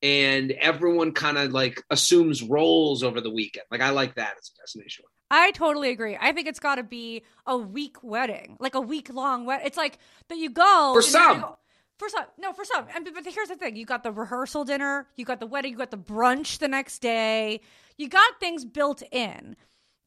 and 0.01 0.51
everyone 0.51 1.11
kind 1.11 1.37
of 1.37 1.51
like 1.51 1.83
assumes 1.89 2.41
roles 2.41 3.03
over 3.03 3.21
the 3.21 3.29
weekend 3.29 3.65
like 3.69 3.81
i 3.81 3.89
like 3.89 4.15
that 4.15 4.33
as 4.39 4.51
a 4.55 4.61
destination. 4.61 5.05
I 5.33 5.51
totally 5.51 5.91
agree. 5.91 6.17
I 6.19 6.33
think 6.33 6.47
it's 6.49 6.59
got 6.59 6.75
to 6.75 6.83
be 6.83 7.23
a 7.45 7.55
week 7.57 8.03
wedding, 8.03 8.57
like 8.59 8.75
a 8.75 8.81
week 8.81 9.13
long 9.13 9.45
wedding. 9.45 9.65
It's 9.65 9.77
like 9.77 9.97
that 10.27 10.37
you 10.37 10.49
go 10.49 10.91
For 10.93 11.01
some. 11.01 11.39
go- 11.39 11.57
For 11.97 12.09
some, 12.09 12.25
no, 12.37 12.51
for 12.51 12.65
some. 12.65 12.85
And 12.93 13.07
but 13.13 13.23
here's 13.25 13.47
the 13.47 13.55
thing: 13.55 13.77
you 13.77 13.85
got 13.85 14.03
the 14.03 14.11
rehearsal 14.11 14.65
dinner, 14.65 15.07
you 15.15 15.23
got 15.23 15.39
the 15.39 15.47
wedding, 15.47 15.71
you 15.71 15.77
got 15.77 15.89
the 15.89 15.97
brunch 15.97 16.57
the 16.57 16.67
next 16.67 16.99
day. 16.99 17.61
You 17.97 18.09
got 18.09 18.41
things 18.41 18.65
built 18.65 19.03
in, 19.09 19.55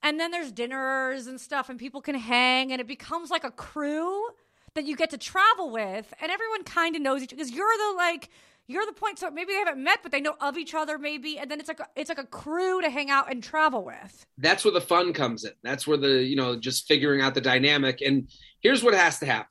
and 0.05 0.21
then 0.21 0.31
there's 0.31 0.53
dinners 0.53 1.27
and 1.27 1.41
stuff, 1.41 1.69
and 1.69 1.79
people 1.79 2.01
can 2.01 2.15
hang, 2.15 2.71
and 2.71 2.81
it 2.81 2.87
becomes 2.87 3.31
like 3.31 3.43
a 3.43 3.51
crew 3.51 4.29
that 4.75 4.85
you 4.85 4.95
get 4.95 5.11
to 5.11 5.19
travel 5.19 5.71
with, 5.71 6.13
and 6.21 6.31
everyone 6.31 6.63
kind 6.63 6.95
of 6.95 7.03
knows 7.03 7.23
each 7.23 7.31
because 7.31 7.51
you're 7.51 7.77
the 7.77 7.97
like 7.97 8.29
you're 8.67 8.87
the 8.87 8.93
point. 8.93 9.19
So 9.19 9.31
maybe 9.31 9.53
they 9.53 9.59
haven't 9.59 9.83
met, 9.83 10.01
but 10.03 10.13
they 10.13 10.21
know 10.21 10.37
of 10.41 10.57
each 10.57 10.75
other, 10.75 10.99
maybe, 10.99 11.39
and 11.39 11.51
then 11.51 11.59
it's 11.59 11.69
like 11.69 11.81
a, 11.81 11.87
it's 11.97 12.09
like 12.09 12.19
a 12.19 12.27
crew 12.27 12.81
to 12.83 12.91
hang 12.91 13.11
out 13.11 13.31
and 13.31 13.43
travel 13.43 13.85
with. 13.85 14.27
that's 14.39 14.65
where 14.65 14.73
the 14.73 14.81
fun 14.81 15.13
comes 15.13 15.45
in. 15.45 15.53
That's 15.63 15.87
where 15.87 15.97
the, 15.97 16.23
you 16.23 16.37
know, 16.37 16.57
just 16.57 16.87
figuring 16.87 17.21
out 17.21 17.35
the 17.35 17.41
dynamic. 17.41 18.01
And 18.01 18.29
here's 18.61 18.83
what 18.83 18.95
has 18.95 19.19
to 19.21 19.27
happen. 19.27 19.49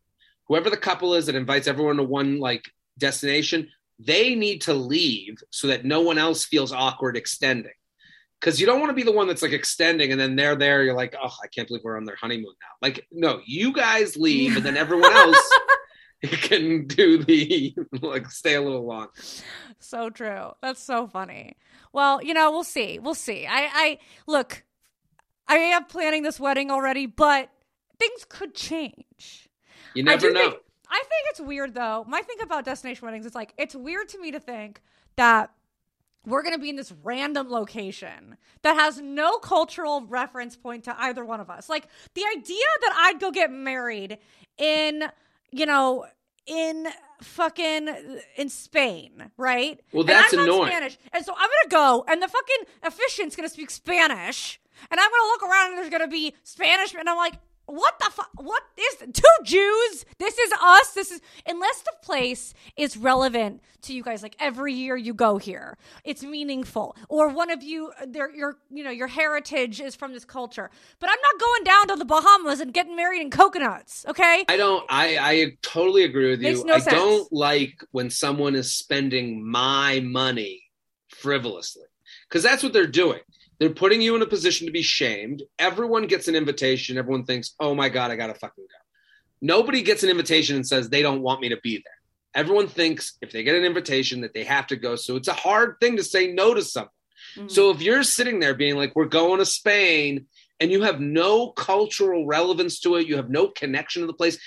Whoever 0.47 0.69
the 0.69 0.77
couple 0.77 1.15
is 1.15 1.25
that 1.27 1.35
invites 1.35 1.67
everyone 1.67 1.97
to 1.97 2.03
one 2.03 2.39
like 2.39 2.65
destination, 2.97 3.69
they 3.99 4.35
need 4.35 4.61
to 4.61 4.73
leave 4.73 5.37
so 5.51 5.67
that 5.67 5.85
no 5.85 6.01
one 6.01 6.17
else 6.17 6.45
feels 6.45 6.71
awkward 6.71 7.15
extending. 7.15 7.71
Cause 8.43 8.59
you 8.59 8.65
don't 8.65 8.79
want 8.81 8.89
to 8.89 8.93
be 8.93 9.03
the 9.03 9.11
one 9.11 9.27
that's 9.27 9.41
like 9.41 9.53
extending 9.53 10.11
and 10.11 10.19
then 10.19 10.35
they're 10.35 10.55
there. 10.55 10.83
You're 10.83 10.93
like, 10.95 11.15
oh, 11.21 11.31
I 11.41 11.47
can't 11.47 11.65
believe 11.67 11.83
we're 11.83 11.95
on 11.95 12.03
their 12.03 12.17
honeymoon 12.17 12.53
now. 12.61 12.67
Like, 12.81 13.07
no, 13.09 13.39
you 13.45 13.71
guys 13.71 14.17
leave 14.17 14.57
and 14.57 14.65
then 14.65 14.75
everyone 14.75 15.13
else 15.13 15.37
can 16.23 16.87
do 16.87 17.23
the 17.23 17.73
like 18.01 18.29
stay 18.29 18.55
a 18.55 18.61
little 18.61 18.85
long. 18.85 19.07
So 19.79 20.09
true. 20.09 20.51
That's 20.61 20.81
so 20.81 21.07
funny. 21.07 21.57
Well, 21.91 22.23
you 22.23 22.33
know, 22.33 22.51
we'll 22.51 22.63
see. 22.63 22.99
We'll 22.99 23.15
see. 23.15 23.45
I, 23.45 23.69
I 23.73 23.99
look. 24.27 24.63
I 25.47 25.55
am 25.55 25.85
planning 25.85 26.23
this 26.23 26.39
wedding 26.39 26.71
already, 26.71 27.05
but 27.05 27.49
things 27.99 28.25
could 28.27 28.55
change. 28.55 29.49
You 29.93 30.03
never 30.03 30.27
do 30.27 30.33
know. 30.33 30.49
think- 30.51 30.61
I 30.89 30.99
think 30.99 31.25
it's 31.31 31.41
weird 31.41 31.73
though. 31.73 32.05
My 32.07 32.21
thing 32.21 32.37
about 32.41 32.65
destination 32.65 33.05
weddings 33.05 33.25
is 33.25 33.33
like 33.33 33.53
it's 33.57 33.75
weird 33.75 34.09
to 34.09 34.19
me 34.19 34.31
to 34.31 34.39
think 34.39 34.81
that 35.15 35.51
we're 36.25 36.41
going 36.41 36.53
to 36.55 36.59
be 36.59 36.69
in 36.69 36.75
this 36.75 36.93
random 37.03 37.49
location 37.49 38.37
that 38.61 38.75
has 38.75 39.01
no 39.01 39.37
cultural 39.39 40.05
reference 40.07 40.55
point 40.55 40.85
to 40.85 40.95
either 41.01 41.25
one 41.25 41.39
of 41.39 41.49
us. 41.49 41.69
Like 41.69 41.87
the 42.13 42.23
idea 42.35 42.65
that 42.81 42.93
I'd 43.07 43.19
go 43.19 43.31
get 43.31 43.51
married 43.51 44.17
in, 44.57 45.03
you 45.51 45.65
know, 45.65 46.05
in 46.45 46.87
fucking 47.21 47.89
in 48.37 48.49
Spain, 48.49 49.31
right? 49.37 49.79
Well, 49.91 50.01
And 50.01 50.09
that's 50.09 50.33
annoying. 50.33 50.67
Spanish, 50.67 50.97
and 51.13 51.25
so 51.25 51.33
I'm 51.33 51.49
gonna 51.49 51.69
go, 51.69 52.05
and 52.07 52.21
the 52.21 52.27
fucking 52.27 52.57
officiant's 52.83 53.35
gonna 53.35 53.47
speak 53.49 53.69
Spanish, 53.69 54.59
and 54.91 54.99
I'm 54.99 55.09
gonna 55.09 55.27
look 55.31 55.43
around, 55.43 55.69
and 55.69 55.77
there's 55.77 55.89
gonna 55.89 56.07
be 56.09 56.33
Spanish, 56.43 56.93
and 56.93 57.09
I'm 57.09 57.15
like, 57.15 57.35
what 57.73 57.97
the 57.97 58.11
fuck? 58.11 58.29
What 58.35 58.61
is 58.77 59.13
two 59.13 59.43
Jews? 59.43 60.05
This 60.19 60.37
is 60.37 60.53
us. 60.61 60.93
This 60.93 61.11
is 61.11 61.21
unless 61.47 61.81
the 61.81 61.93
place 62.03 62.53
is 62.77 62.95
relevant 62.95 63.61
to 63.83 63.93
you 63.93 64.03
guys. 64.03 64.21
Like 64.21 64.35
every 64.39 64.73
year 64.73 64.95
you 64.95 65.15
go 65.15 65.39
here, 65.39 65.77
it's 66.03 66.21
meaningful, 66.21 66.95
or 67.09 67.29
one 67.29 67.49
of 67.49 67.63
you, 67.63 67.91
uh, 67.99 68.05
their 68.07 68.29
your 68.33 68.57
you 68.69 68.83
know 68.83 68.91
your 68.91 69.07
heritage 69.07 69.81
is 69.81 69.95
from 69.95 70.13
this 70.13 70.23
culture. 70.23 70.69
But 70.99 71.09
I'm 71.09 71.17
not 71.19 71.41
going 71.41 71.63
down 71.63 71.87
to 71.87 71.95
the 71.95 72.05
Bahamas 72.05 72.59
and 72.59 72.71
getting 72.73 72.95
married 72.95 73.21
in 73.21 73.31
coconuts. 73.31 74.05
Okay, 74.07 74.45
I 74.47 74.55
don't. 74.55 74.85
I 74.87 75.17
I 75.17 75.57
totally 75.63 76.03
agree 76.03 76.29
with 76.29 76.41
you. 76.41 76.49
Makes 76.49 76.63
no 76.65 76.73
I 76.75 76.79
sense. 76.79 76.95
don't 76.95 77.33
like 77.33 77.83
when 77.89 78.11
someone 78.11 78.53
is 78.53 78.71
spending 78.71 79.49
my 79.49 79.99
money 80.01 80.61
frivolously 81.09 81.85
because 82.29 82.43
that's 82.43 82.61
what 82.61 82.71
they're 82.71 82.85
doing. 82.85 83.21
They're 83.59 83.69
putting 83.69 84.01
you 84.01 84.15
in 84.15 84.21
a 84.21 84.27
position 84.27 84.67
to 84.67 84.73
be 84.73 84.81
shamed. 84.81 85.43
Everyone 85.59 86.07
gets 86.07 86.27
an 86.27 86.35
invitation. 86.35 86.97
Everyone 86.97 87.25
thinks, 87.25 87.53
"Oh 87.59 87.75
my 87.75 87.89
god, 87.89 88.11
I 88.11 88.15
gotta 88.15 88.33
fucking 88.33 88.65
go." 88.65 88.77
Nobody 89.41 89.81
gets 89.81 90.03
an 90.03 90.09
invitation 90.09 90.55
and 90.55 90.67
says 90.67 90.89
they 90.89 91.01
don't 91.01 91.21
want 91.21 91.41
me 91.41 91.49
to 91.49 91.57
be 91.57 91.77
there. 91.77 91.93
Everyone 92.35 92.67
thinks 92.67 93.17
if 93.21 93.31
they 93.31 93.43
get 93.43 93.55
an 93.55 93.63
invitation 93.65 94.21
that 94.21 94.33
they 94.33 94.43
have 94.43 94.67
to 94.67 94.75
go. 94.75 94.95
So 94.95 95.15
it's 95.15 95.27
a 95.27 95.33
hard 95.33 95.75
thing 95.79 95.97
to 95.97 96.03
say 96.03 96.31
no 96.31 96.53
to 96.53 96.61
someone. 96.61 96.89
Mm. 97.35 97.51
So 97.51 97.69
if 97.69 97.81
you're 97.81 98.03
sitting 98.03 98.39
there 98.39 98.55
being 98.55 98.75
like, 98.75 98.95
we're 98.95 99.05
going 99.05 99.39
to 99.39 99.45
Spain, 99.45 100.27
and 100.59 100.71
you 100.71 100.83
have 100.83 100.99
no 100.99 101.49
cultural 101.49 102.25
relevance 102.25 102.79
to 102.79 102.95
it, 102.95 103.07
you 103.07 103.17
have 103.17 103.29
no 103.29 103.49
connection 103.49 104.01
to 104.01 104.07
the 104.07 104.13
place, 104.13 104.37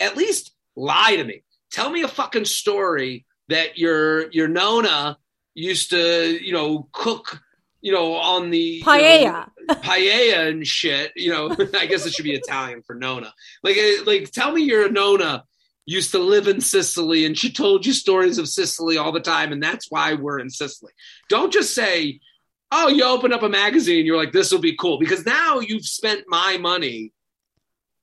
at 0.00 0.16
least 0.16 0.52
lie 0.76 1.16
to 1.16 1.24
me. 1.24 1.42
Tell 1.70 1.90
me 1.90 2.02
a 2.02 2.08
fucking 2.08 2.46
story 2.46 3.26
that 3.48 3.76
your 3.76 4.30
your 4.30 4.48
Nona 4.48 5.18
used 5.54 5.90
to, 5.90 6.38
you 6.42 6.52
know, 6.52 6.88
cook, 6.92 7.42
you 7.80 7.92
know, 7.92 8.14
on 8.14 8.50
the 8.50 8.58
you 8.58 8.84
know, 8.84 8.92
paella. 8.92 9.50
paella 9.68 10.48
and 10.48 10.66
shit. 10.66 11.12
You 11.16 11.30
know, 11.30 11.50
I 11.74 11.86
guess 11.86 12.06
it 12.06 12.12
should 12.12 12.24
be 12.24 12.34
Italian 12.34 12.82
for 12.82 12.94
Nona. 12.94 13.32
Like, 13.62 13.76
eh, 13.76 13.98
like, 14.04 14.30
tell 14.30 14.52
me 14.52 14.62
your 14.62 14.90
Nona 14.90 15.44
used 15.86 16.10
to 16.10 16.18
live 16.18 16.48
in 16.48 16.60
Sicily 16.60 17.24
and 17.24 17.36
she 17.36 17.50
told 17.50 17.86
you 17.86 17.92
stories 17.92 18.38
of 18.38 18.48
Sicily 18.48 18.98
all 18.98 19.12
the 19.12 19.20
time, 19.20 19.52
and 19.52 19.62
that's 19.62 19.90
why 19.90 20.14
we're 20.14 20.38
in 20.38 20.50
Sicily. 20.50 20.92
Don't 21.28 21.52
just 21.52 21.74
say, 21.74 22.20
"Oh, 22.70 22.88
you 22.88 23.04
open 23.04 23.32
up 23.32 23.42
a 23.42 23.48
magazine, 23.48 24.04
you're 24.04 24.16
like, 24.18 24.32
this 24.32 24.52
will 24.52 24.60
be 24.60 24.76
cool," 24.76 24.98
because 24.98 25.24
now 25.24 25.60
you've 25.60 25.86
spent 25.86 26.24
my 26.28 26.58
money 26.58 27.12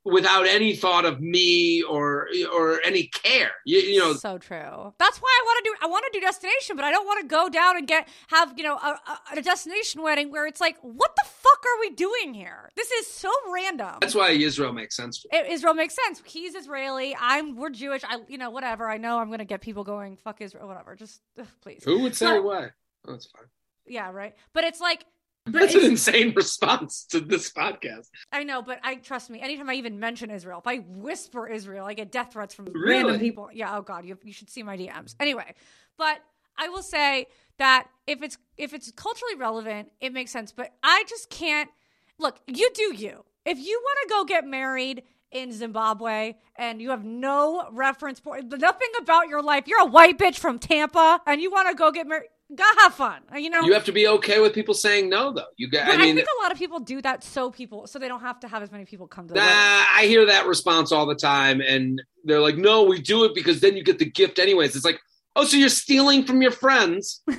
without 0.05 0.45
any 0.47 0.75
thought 0.75 1.03
of 1.03 1.19
me 1.19 1.81
or 1.81 2.27
or 2.53 2.79
any 2.85 3.07
care. 3.07 3.51
You, 3.65 3.79
you 3.79 3.99
know, 3.99 4.13
so 4.13 4.37
true. 4.37 4.93
That's 4.97 5.17
why 5.17 5.39
I 5.41 5.43
want 5.45 5.65
to 5.65 5.69
do. 5.69 5.75
I 5.81 5.87
want 5.87 6.05
to 6.11 6.19
do 6.19 6.23
destination, 6.23 6.75
but 6.75 6.85
I 6.85 6.91
don't 6.91 7.05
want 7.05 7.21
to 7.21 7.27
go 7.27 7.49
down 7.49 7.75
and 7.77 7.87
get 7.87 8.07
have 8.27 8.53
you 8.55 8.63
know 8.63 8.75
a, 8.75 8.99
a, 9.35 9.41
destination 9.41 10.01
wedding 10.01 10.31
where 10.31 10.45
it's 10.45 10.61
like, 10.61 10.77
what 10.81 11.15
the 11.15 11.27
fuck 11.27 11.65
are 11.65 11.79
we 11.81 11.89
doing 11.89 12.33
here? 12.33 12.71
This 12.75 12.91
is 12.91 13.07
so 13.07 13.31
random. 13.51 13.97
that's 13.99 14.15
why 14.15 14.31
Israel 14.31 14.71
makes 14.73 14.95
sense. 14.95 15.21
To 15.23 15.29
me. 15.31 15.39
I- 15.39 15.51
Israel 15.51 15.73
makes 15.73 15.95
sense. 15.95 16.21
He's 16.23 16.55
Israeli. 16.55 17.15
I'm. 17.19 17.55
We're 17.55 17.71
Jewish. 17.71 18.03
I. 18.07 18.19
You 18.27 18.37
know. 18.37 18.51
Whatever. 18.51 18.87
I 18.89 18.97
know. 18.97 19.17
I'm 19.17 19.31
gonna 19.31 19.45
get 19.45 19.61
people 19.61 19.83
going. 19.83 20.17
Fuck 20.17 20.41
Israel. 20.41 20.67
Whatever. 20.67 20.95
Just 20.95 21.21
ugh, 21.39 21.47
please. 21.61 21.83
Who 21.83 22.01
would 22.03 22.15
say 22.15 22.37
But- 22.37 22.43
why? 22.43 22.69
Oh, 23.07 23.11
that's 23.11 23.25
fine. 23.25 23.45
Yeah. 23.87 24.11
Right. 24.11 24.35
But 24.53 24.63
it's 24.63 24.79
like. 24.79 25.05
But 25.45 25.53
That's 25.53 25.75
an 25.75 25.85
insane 25.85 26.33
response 26.35 27.05
to 27.11 27.19
this 27.19 27.51
podcast. 27.51 28.09
I 28.31 28.43
know, 28.43 28.63
but 28.63 28.79
I 28.83 28.95
trust 28.95 29.29
me. 29.29 29.41
Anytime 29.41 29.69
I 29.69 29.75
even 29.75 29.99
mention 29.99 30.31
Israel, 30.31 30.57
if 30.57 30.65
I 30.67 30.77
whisper 30.77 31.47
Israel, 31.47 31.85
I 31.85 31.93
get 31.93 32.11
death 32.11 32.33
threats 32.33 32.55
from 32.55 32.65
Really? 32.65 33.03
random 33.03 33.19
people. 33.19 33.49
Yeah. 33.53 33.77
Oh 33.77 33.81
God, 33.83 34.05
you 34.05 34.17
you 34.23 34.33
should 34.33 34.49
see 34.49 34.63
my 34.63 34.75
DMs. 34.75 35.15
Anyway, 35.19 35.53
but 35.97 36.17
I 36.57 36.69
will 36.69 36.81
say 36.81 37.27
that 37.59 37.87
if 38.07 38.23
it's 38.23 38.37
if 38.57 38.73
it's 38.73 38.91
culturally 38.91 39.35
relevant, 39.35 39.91
it 40.01 40.13
makes 40.13 40.31
sense. 40.31 40.51
But 40.51 40.73
I 40.81 41.03
just 41.07 41.29
can't. 41.29 41.69
Look, 42.17 42.39
you 42.47 42.71
do 42.73 42.95
you. 42.95 43.23
If 43.45 43.59
you 43.59 43.79
want 43.83 43.97
to 44.03 44.09
go 44.09 44.23
get 44.25 44.47
married 44.47 45.03
in 45.31 45.51
Zimbabwe 45.51 46.35
and 46.55 46.81
you 46.81 46.89
have 46.89 47.03
no 47.03 47.67
reference 47.71 48.19
point, 48.19 48.51
nothing 48.57 48.87
about 48.99 49.27
your 49.27 49.43
life, 49.43 49.65
you're 49.67 49.81
a 49.81 49.85
white 49.85 50.17
bitch 50.17 50.37
from 50.37 50.57
Tampa, 50.57 51.21
and 51.27 51.39
you 51.41 51.51
want 51.51 51.69
to 51.69 51.75
go 51.75 51.91
get 51.91 52.07
married. 52.07 52.29
Go 52.53 52.63
have 52.79 52.93
fun. 52.93 53.21
You 53.35 53.49
know. 53.49 53.61
You 53.61 53.73
have 53.73 53.85
to 53.85 53.91
be 53.91 54.07
okay 54.07 54.39
with 54.39 54.53
people 54.53 54.75
saying 54.75 55.09
no, 55.09 55.33
though. 55.33 55.45
You 55.57 55.67
got. 55.67 55.87
I 55.87 55.97
mean, 55.97 56.15
think 56.15 56.27
a 56.39 56.43
lot 56.43 56.51
of 56.51 56.59
people 56.59 56.79
do 56.79 57.01
that 57.01 57.23
so 57.23 57.49
people 57.49 57.87
so 57.87 57.97
they 57.97 58.07
don't 58.07 58.21
have 58.21 58.39
to 58.41 58.47
have 58.47 58.61
as 58.61 58.71
many 58.71 58.85
people 58.85 59.07
come 59.07 59.27
to 59.27 59.33
the 59.33 59.39
Nah. 59.39 59.45
I 59.45 60.05
hear 60.07 60.27
that 60.27 60.45
response 60.45 60.91
all 60.91 61.07
the 61.07 61.15
time, 61.15 61.59
and 61.61 62.01
they're 62.23 62.41
like, 62.41 62.57
"No, 62.57 62.83
we 62.83 63.01
do 63.01 63.23
it 63.23 63.33
because 63.33 63.61
then 63.61 63.75
you 63.75 63.83
get 63.83 63.97
the 63.97 64.05
gift 64.05 64.37
anyways." 64.37 64.75
It's 64.75 64.85
like, 64.85 64.99
"Oh, 65.35 65.43
so 65.43 65.57
you're 65.57 65.69
stealing 65.69 66.23
from 66.23 66.43
your 66.43 66.51
friends?" 66.51 67.21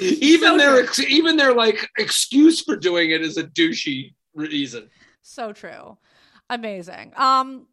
even 0.00 0.52
So 0.52 0.56
their 0.58 0.86
true. 0.86 1.04
even 1.08 1.36
their 1.36 1.52
like 1.54 1.86
excuse 1.98 2.62
for 2.62 2.76
doing 2.76 3.10
it 3.10 3.20
is 3.20 3.36
a 3.36 3.44
douchey 3.44 4.14
reason. 4.34 4.88
So 5.22 5.52
true. 5.52 5.98
Amazing. 6.48 7.12
Um 7.16 7.66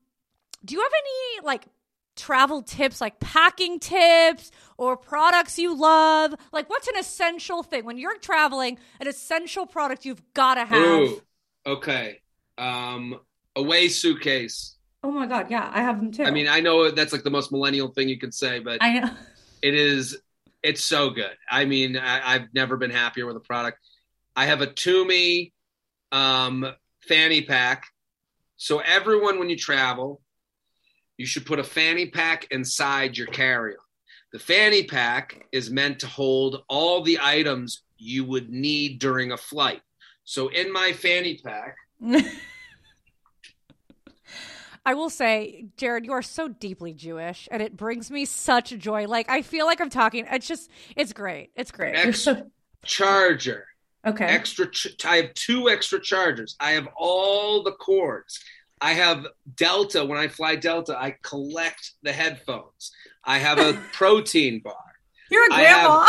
do 0.66 0.76
you 0.76 0.82
have 0.82 0.92
any 0.92 1.46
like 1.46 1.66
travel 2.16 2.62
tips 2.62 3.02
like 3.02 3.20
packing 3.20 3.80
tips 3.80 4.52
or 4.78 4.98
products 4.98 5.58
you 5.58 5.76
love? 5.76 6.34
Like 6.52 6.70
what's 6.70 6.88
an 6.88 6.98
essential 6.98 7.64
thing 7.64 7.86
when 7.86 7.98
you're 7.98 8.18
traveling, 8.20 8.78
an 9.00 9.08
essential 9.08 9.66
product 9.66 10.06
you've 10.06 10.22
got 10.34 10.56
to 10.56 10.66
have? 10.66 11.10
Ooh, 11.10 11.22
okay. 11.66 12.22
Um, 12.58 13.20
away 13.56 13.88
suitcase. 13.88 14.78
oh 15.04 15.12
my 15.12 15.26
god, 15.26 15.50
yeah, 15.50 15.70
I 15.74 15.82
have 15.82 16.00
them 16.00 16.12
too. 16.12 16.24
I 16.24 16.32
mean, 16.32 16.48
I 16.48 16.60
know 16.60 16.92
that's 16.92 17.14
like 17.14 17.24
the 17.24 17.32
most 17.32 17.52
millennial 17.52 17.90
thing 17.90 18.10
you 18.10 18.20
could 18.20 18.34
say, 18.34 18.60
but 18.60 18.78
I 18.82 19.00
know. 19.00 19.10
it 19.64 19.74
is 19.74 20.18
it's 20.62 20.84
so 20.84 21.10
good 21.10 21.36
i 21.50 21.66
mean 21.66 21.98
I, 21.98 22.36
i've 22.36 22.54
never 22.54 22.78
been 22.78 22.92
happier 22.92 23.26
with 23.26 23.36
a 23.36 23.42
product 23.42 23.80
i 24.36 24.46
have 24.46 24.62
a 24.62 24.68
Tumi 24.68 25.52
um, 26.12 26.72
fanny 27.08 27.42
pack 27.42 27.88
so 28.56 28.80
everyone 28.80 29.40
when 29.40 29.50
you 29.50 29.58
travel 29.58 30.22
you 31.18 31.26
should 31.26 31.46
put 31.46 31.60
a 31.60 31.64
fanny 31.64 32.08
pack 32.08 32.48
inside 32.52 33.18
your 33.18 33.28
carry-on 33.28 33.78
the 34.32 34.40
fanny 34.40 34.84
pack 34.84 35.46
is 35.52 35.70
meant 35.70 36.00
to 36.00 36.08
hold 36.08 36.64
all 36.68 37.02
the 37.04 37.20
items 37.22 37.84
you 37.98 38.24
would 38.26 38.50
need 38.50 39.00
during 39.00 39.32
a 39.32 39.38
flight 39.38 39.82
so 40.24 40.48
in 40.50 40.72
my 40.72 40.92
fanny 40.94 41.40
pack 41.44 41.76
I 44.86 44.96
will 44.96 45.10
say, 45.10 45.68
Jared, 45.78 46.04
you 46.06 46.12
are 46.12 46.22
so 46.22 46.50
deeply 46.50 46.94
Jewish 46.94 47.48
and 47.50 47.62
it 47.62 47.78
brings 47.78 48.12
me 48.12 48.26
such 48.26 48.72
joy. 48.78 49.08
Like 49.08 49.30
I 49.30 49.42
feel 49.42 49.66
like 49.66 49.80
I'm 49.80 49.90
talking 49.90 50.28
it's 50.30 50.46
just 50.48 50.70
it's 50.98 51.14
great. 51.14 51.52
It's 51.56 51.72
great. 51.72 51.96
You're 51.96 52.08
Ex- 52.10 52.20
so- 52.22 52.52
charger 52.86 53.66
okay. 54.06 54.26
extra 54.26 54.70
ch- 54.70 54.94
i 55.06 55.16
have 55.16 55.34
two 55.36 55.70
extra 55.70 56.02
chargers 56.02 56.58
i 56.60 56.72
have 56.72 56.86
all 56.98 57.64
the 57.64 57.72
cords 57.72 58.42
i 58.84 58.94
have 58.94 59.26
delta 59.56 60.04
when 60.06 60.20
i 60.20 60.28
fly 60.28 60.56
delta 60.56 60.94
i 61.00 61.16
collect 61.24 61.84
the 62.04 62.12
headphones. 62.12 62.92
I 63.24 63.38
have 63.40 63.58
a 63.58 63.74
protein 63.94 64.62
bar. 64.64 64.76
You're 65.32 65.48
a 65.50 65.54
have- 65.54 66.08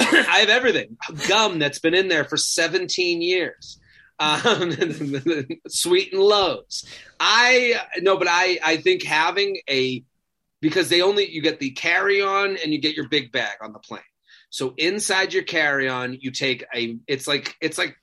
grandma. 0.00 0.24
i 0.28 0.38
have 0.40 0.48
everything. 0.48 0.96
Gum 1.28 1.58
that's 1.58 1.78
been 1.78 1.94
in 1.94 2.08
there 2.08 2.24
for 2.24 2.36
17 2.36 3.22
years. 3.22 3.78
Um, 4.18 4.72
sweet 5.68 6.12
and 6.12 6.22
lows 6.22 6.84
i 7.18 7.74
no 8.02 8.16
but 8.16 8.28
i 8.30 8.58
i 8.62 8.76
think 8.76 9.02
having 9.02 9.58
a 9.68 10.04
because 10.60 10.88
they 10.88 11.02
only 11.02 11.28
you 11.28 11.42
get 11.42 11.58
the 11.58 11.70
carry 11.70 12.22
on 12.22 12.56
and 12.56 12.72
you 12.72 12.78
get 12.78 12.94
your 12.94 13.08
big 13.08 13.32
bag 13.32 13.56
on 13.60 13.72
the 13.72 13.80
plane. 13.80 14.00
So 14.50 14.74
inside 14.76 15.32
your 15.34 15.42
carry 15.42 15.88
on 15.88 16.16
you 16.20 16.30
take 16.30 16.64
a 16.74 16.98
it's 17.06 17.26
like 17.26 17.56
it's 17.60 17.78
like 17.78 17.96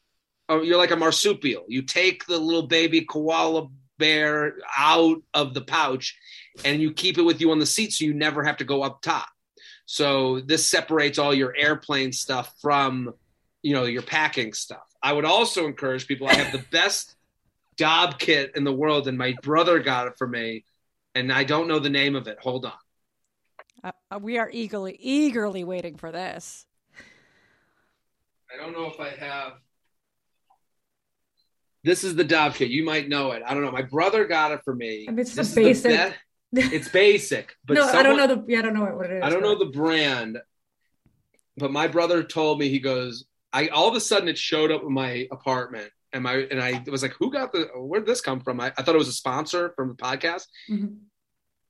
you're 0.50 0.78
like 0.78 0.92
a 0.92 0.96
marsupial. 0.96 1.66
You 1.68 1.84
take 1.84 2.26
the 2.26 2.38
little 2.38 2.68
baby 2.68 3.02
koala 3.02 3.68
bear 4.00 4.56
out 4.76 5.22
of 5.34 5.54
the 5.54 5.62
pouch 5.62 6.18
and 6.66 6.82
you 6.82 6.92
keep 6.92 7.18
it 7.18 7.22
with 7.22 7.40
you 7.42 7.52
on 7.52 7.60
the 7.60 7.66
seat 7.66 7.94
so 7.94 8.06
you 8.06 8.14
never 8.14 8.44
have 8.44 8.58
to 8.58 8.64
go 8.64 8.82
up 8.82 9.02
top. 9.02 9.28
So 9.86 10.40
this 10.40 10.68
separates 10.68 11.20
all 11.20 11.34
your 11.34 11.56
airplane 11.56 12.12
stuff 12.12 12.54
from 12.62 13.14
you 13.62 13.74
know 13.74 13.84
your 13.84 14.02
packing 14.02 14.54
stuff. 14.54 14.86
I 15.04 15.14
would 15.14 15.26
also 15.26 15.66
encourage 15.66 16.08
people. 16.08 16.28
I 16.28 16.34
have 16.34 16.52
the 16.52 16.66
best 16.72 17.16
dopp 17.78 18.20
kit 18.20 18.54
in 18.56 18.64
the 18.64 18.74
world 18.74 19.08
and 19.08 19.18
my 19.18 19.36
brother 19.42 19.80
got 19.80 20.08
it 20.08 20.14
for 20.18 20.28
me 20.28 20.66
and 21.16 21.32
i 21.32 21.46
don't 21.46 21.68
know 21.68 21.80
the 21.80 21.90
name 21.90 22.16
of 22.16 22.28
it. 22.28 22.38
Hold 22.42 22.66
on. 22.66 22.74
Uh, 23.82 23.92
uh, 24.12 24.20
we 24.22 24.38
are 24.38 24.50
eagerly 24.52 24.98
eagerly 25.00 25.64
waiting 25.64 25.96
for 25.96 26.12
this. 26.12 26.66
i 28.54 28.58
don't 28.58 28.74
know 28.74 28.88
if 28.88 29.00
i 29.00 29.10
have 29.10 29.54
this 31.84 32.04
is 32.04 32.16
the 32.16 32.26
dopp 32.26 32.56
kit 32.56 32.70
you 32.70 32.84
might 32.84 33.08
know 33.08 33.32
it 33.32 33.42
i 33.46 33.54
don't 33.54 33.64
know 33.64 33.72
my 33.72 33.82
brother 33.82 34.26
got 34.26 34.52
it 34.52 34.62
for 34.64 34.76
me 34.76 35.06
I 35.08 35.12
mean, 35.12 35.20
it's 35.20 35.34
This 35.36 35.50
the 35.54 35.62
the 35.62 35.68
basic. 35.68 35.92
be- 36.54 36.62
it's 36.62 36.90
basic 36.90 37.56
but 37.66 37.76
no, 37.76 37.86
I 37.88 38.02
don't 38.04 38.18
know 38.18 38.28
the. 38.28 38.44
Yeah, 38.48 38.60
I 38.60 38.62
don't 38.64 38.74
know 38.74 38.86
what 38.86 39.06
it 39.10 39.18
is. 39.18 39.24
I 39.24 39.30
don't 39.30 39.42
know 39.44 39.58
the 39.58 39.66
brand, 39.68 40.40
but 41.58 41.72
my 41.72 41.88
brother 41.88 42.24
told 42.24 42.60
me 42.60 42.70
he 42.70 42.80
goes, 42.80 43.26
I 43.54 43.68
all 43.68 43.88
of 43.88 43.96
a 43.96 44.00
sudden 44.00 44.28
it 44.30 44.38
showed 44.38 44.72
up 44.72 44.82
in 44.84 44.92
my 44.94 45.28
apartment 45.32 45.92
and 46.14 46.24
my 46.24 46.36
and 46.50 46.60
I 46.62 46.84
was 46.90 47.04
like, 47.04 47.14
"Who 47.20 47.32
got 47.32 47.52
the? 47.52 47.70
Where 47.76 48.00
did 48.00 48.08
this 48.10 48.22
come 48.22 48.40
from?" 48.42 48.60
I, 48.60 48.68
I 48.78 48.82
thought 48.82 48.96
it 48.96 48.98
was 48.98 49.08
a 49.08 49.14
sponsor 49.14 49.74
from 49.76 49.90
the 49.90 49.94
podcast. 49.96 50.44
Mhm. 50.70 50.98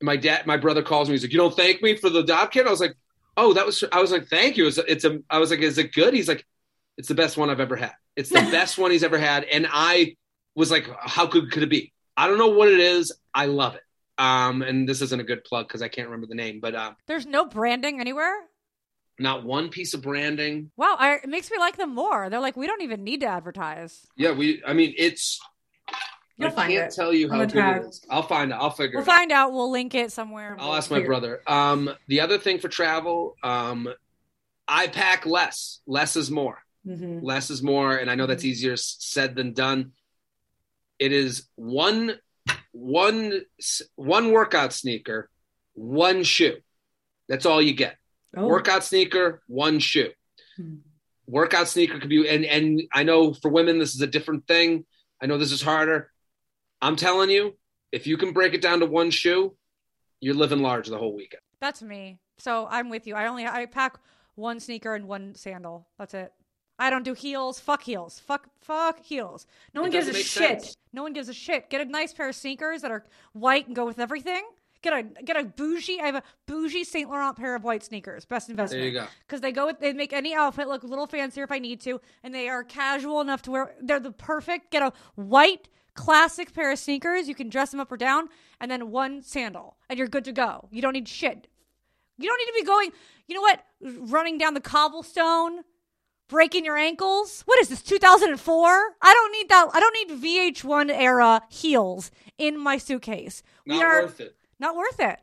My 0.02 0.16
dad, 0.16 0.46
my 0.48 0.56
brother 0.56 0.82
calls 0.82 1.10
me. 1.10 1.14
He's 1.16 1.24
like, 1.24 1.34
"You 1.34 1.40
don't 1.40 1.56
thank 1.56 1.82
me 1.82 1.98
for 1.98 2.10
the 2.10 2.20
adopt 2.20 2.54
kit?" 2.54 2.66
I 2.66 2.70
was 2.72 2.80
like, 2.80 2.96
"Oh, 3.36 3.52
that 3.54 3.66
was." 3.66 3.84
I 3.92 4.00
was 4.00 4.12
like, 4.14 4.28
"Thank 4.28 4.56
you." 4.56 4.68
It's, 4.68 4.78
it's 4.78 5.04
a. 5.04 5.20
I 5.30 5.40
was 5.40 5.50
like, 5.52 5.60
"Is 5.60 5.78
it 5.78 5.92
good?" 5.94 6.14
He's 6.14 6.30
like, 6.30 6.46
"It's 7.00 7.08
the 7.08 7.16
best 7.16 7.36
one 7.38 7.50
I've 7.50 7.60
ever 7.60 7.76
had. 7.76 7.94
It's 8.16 8.30
the 8.30 8.36
best 8.52 8.78
one 8.78 8.92
he's 8.92 9.04
ever 9.04 9.18
had." 9.18 9.46
And 9.46 9.66
I 9.72 10.16
was 10.54 10.70
like, 10.70 10.88
"How 11.00 11.26
good 11.26 11.52
could 11.52 11.64
it 11.64 11.70
be?" 11.72 11.92
I 12.16 12.28
don't 12.28 12.38
know 12.38 12.50
what 12.50 12.68
it 12.68 12.80
is. 12.80 13.12
I 13.34 13.48
love 13.48 13.74
it. 13.74 13.82
Um, 14.22 14.62
and 14.62 14.88
this 14.88 15.02
isn't 15.02 15.20
a 15.20 15.24
good 15.24 15.44
plug 15.46 15.68
because 15.68 15.82
I 15.82 15.88
can't 15.88 16.10
remember 16.10 16.28
the 16.28 16.36
name, 16.36 16.60
but 16.60 16.76
um, 16.76 16.96
There's 17.08 17.26
no 17.26 17.46
branding 17.46 18.00
anywhere. 18.02 18.36
not 19.18 19.46
one 19.46 19.70
piece 19.70 19.94
of 19.94 20.02
branding. 20.02 20.72
Wow, 20.78 20.96
I, 21.00 21.14
it 21.24 21.30
makes 21.30 21.50
me 21.50 21.58
like 21.58 21.78
them 21.78 21.96
more. 21.96 22.30
They're 22.30 22.42
like, 22.42 22.58
we 22.58 22.68
don't 22.68 22.82
even 22.82 23.04
need 23.06 23.22
to 23.22 23.28
advertise. 23.28 24.06
Yeah, 24.18 24.32
we. 24.34 24.62
I 24.68 24.74
mean, 24.74 24.94
it's. 24.98 25.40
You'll 26.38 26.50
I 26.50 26.52
find 26.52 26.72
can't 26.72 26.88
it 26.92 26.96
tell 26.96 27.14
you 27.14 27.30
how 27.30 27.40
good 27.40 27.50
tag. 27.50 27.82
it 27.84 27.88
is. 27.88 28.06
I'll 28.10 28.24
find 28.24 28.52
it. 28.52 28.56
I'll 28.56 28.70
figure 28.70 28.98
We'll 29.00 29.04
it 29.04 29.18
find 29.18 29.32
out. 29.32 29.52
We'll 29.52 29.72
link 29.72 29.94
it 29.96 30.12
somewhere. 30.14 30.56
I'll 30.58 30.74
ask 30.76 30.90
my 30.90 31.02
brother. 31.04 31.42
Um, 31.48 31.90
the 32.08 32.22
other 32.22 32.38
thing 32.38 32.60
for 32.60 32.70
travel, 32.70 33.36
um, 33.44 33.90
I 34.68 34.88
pack 34.88 35.26
less. 35.26 35.80
Less 35.86 36.16
is 36.16 36.32
more. 36.32 36.60
Mhm. 36.86 37.22
Less 37.24 37.50
is 37.50 37.62
more, 37.62 37.96
and 37.96 38.10
I 38.10 38.16
know 38.16 38.26
that's 38.28 38.46
easier 38.46 38.76
said 38.78 39.36
than 39.36 39.54
done. 39.54 39.92
It 40.98 41.12
is 41.12 41.48
one, 41.56 42.20
one, 42.72 43.42
s- 43.60 43.82
one 43.96 44.32
workout 44.32 44.74
sneaker, 44.74 45.30
one 45.74 46.24
shoe. 46.24 46.58
That's 47.28 47.46
all 47.46 47.62
you 47.62 47.74
get. 47.74 47.98
Oh. 48.36 48.48
Workout 48.48 48.84
sneaker, 48.84 49.42
one 49.48 49.80
shoe. 49.80 50.12
Hmm. 50.58 50.76
Workout 51.28 51.68
sneaker 51.68 52.00
could 52.00 52.10
be, 52.10 52.28
and 52.28 52.44
and 52.46 52.82
I 52.92 53.04
know 53.04 53.34
for 53.34 53.50
women 53.50 53.78
this 53.78 53.94
is 53.94 54.02
a 54.02 54.08
different 54.08 54.48
thing. 54.48 54.86
I 55.22 55.26
know 55.28 55.38
this 55.38 55.52
is 55.52 55.62
harder. 55.62 56.12
I'm 56.82 56.96
telling 56.96 57.30
you, 57.30 57.58
if 57.92 58.08
you 58.08 58.18
can 58.18 58.32
break 58.34 58.54
it 58.54 58.62
down 58.62 58.80
to 58.80 58.86
one 58.88 59.12
shoe, 59.12 59.56
you're 60.22 60.34
living 60.34 60.60
large 60.60 60.88
the 60.88 60.98
whole 60.98 61.14
weekend. 61.16 61.42
That's 61.60 61.82
me. 61.84 62.20
So 62.40 62.68
I'm 62.70 62.90
with 62.90 63.06
you. 63.06 63.16
I 63.16 63.28
only 63.28 63.46
I 63.46 63.66
pack 63.68 64.00
one 64.36 64.60
sneaker 64.60 64.96
and 64.96 65.08
one 65.08 65.36
sandal. 65.36 65.88
That's 66.00 66.14
it. 66.16 66.34
I 66.80 66.90
don't 66.90 67.04
do 67.04 67.14
heels. 67.14 67.60
Fuck 67.60 67.84
heels. 67.84 68.20
Fuck 68.20 68.48
fuck 68.62 69.04
heels. 69.04 69.46
No 69.74 69.82
It 69.82 69.84
one 69.84 69.92
gives 69.92 70.08
a 70.08 70.14
shit. 70.14 70.62
sense. 70.62 70.78
No 70.94 71.04
one 71.04 71.14
gives 71.14 71.30
a 71.30 71.34
shit. 71.34 71.70
Get 71.70 71.82
a 71.82 71.86
nice 71.86 72.14
pair 72.14 72.30
of 72.30 72.36
sneakers 72.36 72.82
that 72.82 72.92
are 72.92 73.06
white 73.34 73.68
and 73.68 73.76
go 73.76 73.86
with 73.86 74.00
everything. 74.00 74.44
Get 74.82 74.94
a 74.94 75.04
get 75.24 75.36
a 75.36 75.44
bougie. 75.44 76.00
I 76.02 76.06
have 76.06 76.16
a 76.16 76.24
bougie 76.48 76.86
Saint 76.86 77.10
Laurent 77.10 77.36
pair 77.36 77.54
of 77.54 77.66
white 77.66 77.84
sneakers. 77.84 78.24
Best 78.24 78.50
investment. 78.50 78.80
There 78.82 78.88
you 78.90 78.98
go. 78.98 79.08
Because 79.28 79.42
they 79.42 79.52
go 79.52 79.66
with 79.66 79.80
they 79.82 79.92
make 79.92 80.14
any 80.14 80.34
outfit 80.34 80.70
look 80.70 80.84
a 80.84 80.88
little 80.88 81.06
fancier 81.06 81.44
if 81.44 81.52
I 81.52 81.60
need 81.60 81.82
to, 81.82 82.00
and 82.24 82.34
they 82.34 82.48
are 82.48 82.64
casual 82.64 83.20
enough 83.20 83.42
to 83.44 83.52
wear. 83.52 83.76
They're 83.82 84.00
the 84.00 84.12
perfect. 84.14 84.72
Get 84.72 84.82
a 84.82 84.94
white 85.16 85.68
classic 85.96 86.54
pair 86.54 86.72
of 86.72 86.80
sneakers. 86.80 87.28
You 87.28 87.36
can 87.36 87.50
dress 87.50 87.72
them 87.72 87.82
up 87.82 87.92
or 87.92 87.98
down, 87.98 88.30
and 88.62 88.72
then 88.72 88.90
one 88.90 89.22
sandal, 89.22 89.76
and 89.90 90.00
you're 90.00 90.08
good 90.08 90.24
to 90.26 90.32
go. 90.32 90.70
You 90.72 90.82
don't 90.82 90.94
need 90.94 91.10
shit. 91.10 91.48
You 92.18 92.30
don't 92.30 92.38
need 92.38 92.46
to 92.46 92.64
be 92.64 92.66
going. 92.66 92.92
You 93.28 93.36
know 93.36 93.42
what? 93.42 93.66
Running 93.82 94.38
down 94.38 94.54
the 94.54 94.62
cobblestone, 94.62 95.64
breaking 96.30 96.64
your 96.64 96.78
ankles. 96.78 97.42
What 97.46 97.60
is 97.60 97.68
this? 97.68 97.82
2004? 97.82 98.68
I 99.02 99.14
don't 99.14 99.32
need 99.34 99.50
that. 99.50 99.68
I 99.74 99.80
don't 99.82 99.94
need 100.24 100.24
VH1 100.56 100.90
era 100.92 101.42
heels 101.50 102.12
in 102.38 102.58
my 102.58 102.78
suitcase. 102.78 103.44
We 103.66 103.76
Not 103.76 103.86
are 103.86 104.02
worth 104.04 104.22
it. 104.22 104.36
not 104.60 104.76
worth 104.78 105.00
it. 105.02 105.20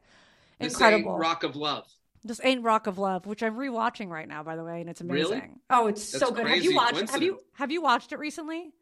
This 0.61 0.75
Incredible. 0.75 1.13
ain't 1.13 1.21
Rock 1.21 1.43
of 1.45 1.57
Love. 1.57 1.87
This 2.25 2.41
ain't 2.43 2.63
Rock 2.63 2.87
of 2.87 2.99
Love, 2.99 3.25
which 3.27 3.43
I'm 3.43 3.57
rewatching 3.57 4.09
right 4.09 4.27
now, 4.29 4.43
by 4.43 4.57
the 4.57 4.65
way, 4.65 4.81
and 4.81 4.91
it's 4.91 5.01
amazing. 5.01 5.31
Really? 5.31 5.51
Oh, 5.71 5.87
it's 5.87 6.11
That's 6.11 6.25
so 6.25 6.33
good. 6.33 6.47
Have 6.47 6.63
you 6.63 6.75
watched? 6.75 7.11
Have 7.11 7.23
you 7.23 7.39
have 7.55 7.71
you 7.71 7.81
watched 7.81 8.13
it 8.13 8.19
recently? 8.19 8.73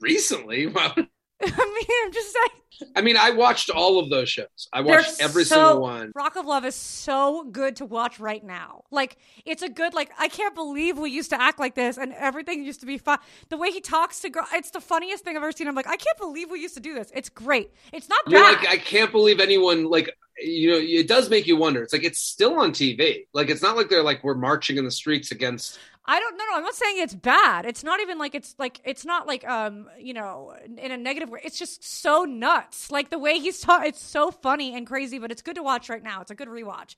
Recently, 0.00 0.66
well, 0.68 0.94
I 1.42 1.84
mean, 1.88 1.96
I'm 2.06 2.12
just 2.12 2.32
saying. 2.32 2.92
I 2.96 3.02
mean, 3.02 3.16
I 3.18 3.30
watched 3.30 3.68
all 3.68 3.98
of 3.98 4.08
those 4.08 4.28
shows. 4.30 4.68
I 4.72 4.80
watched 4.80 5.18
They're 5.18 5.28
every 5.28 5.44
so- 5.44 5.54
single 5.56 5.82
one. 5.82 6.12
Rock 6.14 6.36
of 6.36 6.46
Love 6.46 6.64
is 6.64 6.74
so 6.74 7.44
good 7.44 7.76
to 7.76 7.84
watch 7.84 8.18
right 8.18 8.42
now. 8.42 8.84
Like, 8.90 9.18
it's 9.44 9.60
a 9.62 9.68
good, 9.68 9.92
like, 9.92 10.10
I 10.18 10.28
can't 10.28 10.54
believe 10.54 10.96
we 10.98 11.10
used 11.10 11.28
to 11.30 11.40
act 11.40 11.58
like 11.60 11.74
this 11.74 11.98
and 11.98 12.14
everything 12.14 12.64
used 12.64 12.80
to 12.80 12.86
be 12.86 12.96
fun. 12.96 13.18
The 13.50 13.58
way 13.58 13.70
he 13.70 13.80
talks 13.82 14.20
to 14.20 14.30
girls, 14.30 14.48
it's 14.54 14.70
the 14.70 14.80
funniest 14.80 15.24
thing 15.24 15.36
I've 15.36 15.42
ever 15.42 15.52
seen. 15.52 15.68
I'm 15.68 15.74
like, 15.74 15.88
I 15.88 15.96
can't 15.96 16.16
believe 16.18 16.50
we 16.50 16.60
used 16.60 16.74
to 16.74 16.80
do 16.80 16.94
this. 16.94 17.10
It's 17.14 17.28
great. 17.28 17.70
It's 17.92 18.08
not 18.08 18.20
You're 18.26 18.42
bad. 18.42 18.60
like, 18.60 18.68
I 18.68 18.76
can't 18.78 19.12
believe 19.12 19.40
anyone 19.40 19.84
like 19.84 20.10
you 20.42 20.70
know. 20.70 20.78
It 20.78 21.06
does 21.06 21.28
make 21.28 21.46
you 21.46 21.58
wonder. 21.58 21.82
It's 21.82 21.92
like 21.92 22.02
it's 22.04 22.18
still 22.20 22.58
on 22.60 22.72
TV. 22.72 23.26
Like 23.34 23.50
it's 23.50 23.60
not 23.60 23.76
like 23.76 23.90
they're 23.90 24.02
like 24.02 24.24
we're 24.24 24.34
marching 24.34 24.78
in 24.78 24.86
the 24.86 24.90
streets 24.90 25.32
against. 25.32 25.78
I 26.10 26.18
don't 26.18 26.36
no 26.36 26.44
no 26.50 26.56
I'm 26.56 26.64
not 26.64 26.74
saying 26.74 26.96
it's 26.98 27.14
bad. 27.14 27.64
It's 27.66 27.84
not 27.84 28.00
even 28.00 28.18
like 28.18 28.34
it's 28.34 28.56
like 28.58 28.80
it's 28.84 29.04
not 29.04 29.28
like 29.28 29.46
um 29.46 29.88
you 29.96 30.12
know 30.12 30.52
in 30.76 30.90
a 30.90 30.96
negative 30.96 31.30
way. 31.30 31.40
It's 31.44 31.56
just 31.56 31.84
so 31.84 32.24
nuts. 32.24 32.90
Like 32.90 33.10
the 33.10 33.18
way 33.18 33.38
he's 33.38 33.60
taught 33.60 33.86
it's 33.86 34.02
so 34.02 34.32
funny 34.32 34.74
and 34.76 34.88
crazy, 34.88 35.20
but 35.20 35.30
it's 35.30 35.40
good 35.40 35.54
to 35.54 35.62
watch 35.62 35.88
right 35.88 36.02
now. 36.02 36.20
It's 36.20 36.32
a 36.32 36.34
good 36.34 36.48
rewatch. 36.48 36.96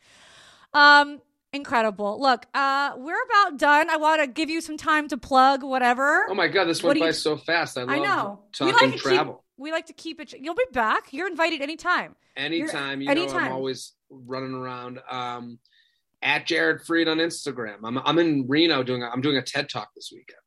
Um 0.73 1.21
incredible. 1.53 2.19
Look, 2.23 2.47
uh 2.55 2.93
we're 2.97 3.23
about 3.25 3.59
done. 3.59 3.91
I 3.91 3.99
want 3.99 4.23
to 4.23 4.27
give 4.27 4.49
you 4.49 4.63
some 4.63 4.79
time 4.79 5.09
to 5.09 5.19
plug 5.19 5.63
whatever. 5.63 6.25
Oh 6.31 6.35
my 6.35 6.49
god, 6.49 6.65
this 6.65 6.83
went 6.83 6.95
do 6.95 7.01
you- 7.01 7.09
by 7.09 7.13
so 7.13 7.37
fast. 7.37 7.77
I 7.77 7.83
love 7.83 7.91
I 7.91 7.99
know. 7.99 8.41
talking 8.55 8.75
we 8.75 8.81
like 8.81 8.93
to 8.93 8.99
travel. 8.99 9.35
Keep, 9.35 9.43
we 9.59 9.73
like 9.73 9.87
to 9.87 9.93
keep 9.93 10.21
it 10.21 10.33
you'll 10.41 10.55
be 10.55 10.65
back. 10.73 11.13
You're 11.13 11.29
invited 11.29 11.61
anytime. 11.61 12.17
anytime, 12.35 13.03
you 13.03 13.09
know, 13.09 13.13
anytime. 13.13 13.45
I'm 13.45 13.53
always 13.53 13.93
running 14.09 14.55
around. 14.55 15.01
Um, 15.11 15.59
at 16.23 16.47
Jared 16.47 16.83
Freid 16.83 17.09
on 17.09 17.18
Instagram. 17.18 17.79
I'm 17.85 17.99
I'm 17.99 18.18
in 18.18 18.47
Reno 18.49 18.83
doing. 18.83 19.03
A, 19.03 19.09
I'm 19.09 19.20
doing 19.20 19.37
a 19.37 19.43
TED 19.43 19.68
talk 19.68 19.91
this 19.95 20.11
weekend. 20.12 20.39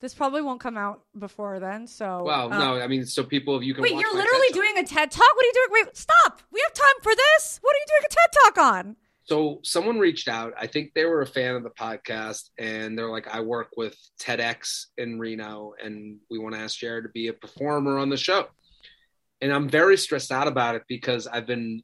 This 0.00 0.12
probably 0.12 0.42
won't 0.42 0.60
come 0.60 0.76
out 0.76 1.02
before 1.18 1.58
then, 1.58 1.86
so 1.86 2.22
Well, 2.22 2.52
uh, 2.52 2.58
no, 2.58 2.80
I 2.80 2.86
mean, 2.86 3.06
so 3.06 3.24
people 3.24 3.62
you 3.62 3.74
can. 3.74 3.82
Wait, 3.82 3.94
you're 3.94 4.14
literally 4.14 4.48
doing 4.52 4.76
a 4.76 4.84
TED 4.84 5.10
Talk? 5.10 5.34
What 5.34 5.44
are 5.44 5.46
you 5.46 5.52
doing? 5.54 5.84
Wait, 5.86 5.96
stop. 5.96 6.42
We 6.52 6.62
have 6.64 6.74
time 6.74 7.02
for 7.02 7.12
this. 7.14 7.58
What 7.62 7.74
are 7.74 7.78
you 7.78 7.86
doing 7.88 8.04
a 8.04 8.08
TED 8.10 8.54
Talk 8.54 8.74
on? 8.74 8.96
So 9.24 9.60
someone 9.64 9.98
reached 9.98 10.28
out. 10.28 10.52
I 10.56 10.68
think 10.68 10.92
they 10.94 11.04
were 11.04 11.22
a 11.22 11.26
fan 11.26 11.56
of 11.56 11.64
the 11.64 11.70
podcast, 11.70 12.50
and 12.58 12.96
they're 12.96 13.10
like, 13.10 13.26
"I 13.34 13.40
work 13.40 13.70
with 13.76 13.96
TEDx 14.20 14.86
in 14.98 15.18
Reno, 15.18 15.72
and 15.82 16.18
we 16.30 16.38
want 16.38 16.54
to 16.54 16.60
ask 16.60 16.78
Jared 16.78 17.04
to 17.04 17.10
be 17.10 17.28
a 17.28 17.32
performer 17.32 17.98
on 17.98 18.10
the 18.10 18.16
show." 18.18 18.46
And 19.40 19.52
I'm 19.52 19.68
very 19.68 19.96
stressed 19.96 20.30
out 20.30 20.46
about 20.46 20.74
it 20.74 20.82
because 20.88 21.26
I've 21.26 21.46
been. 21.46 21.82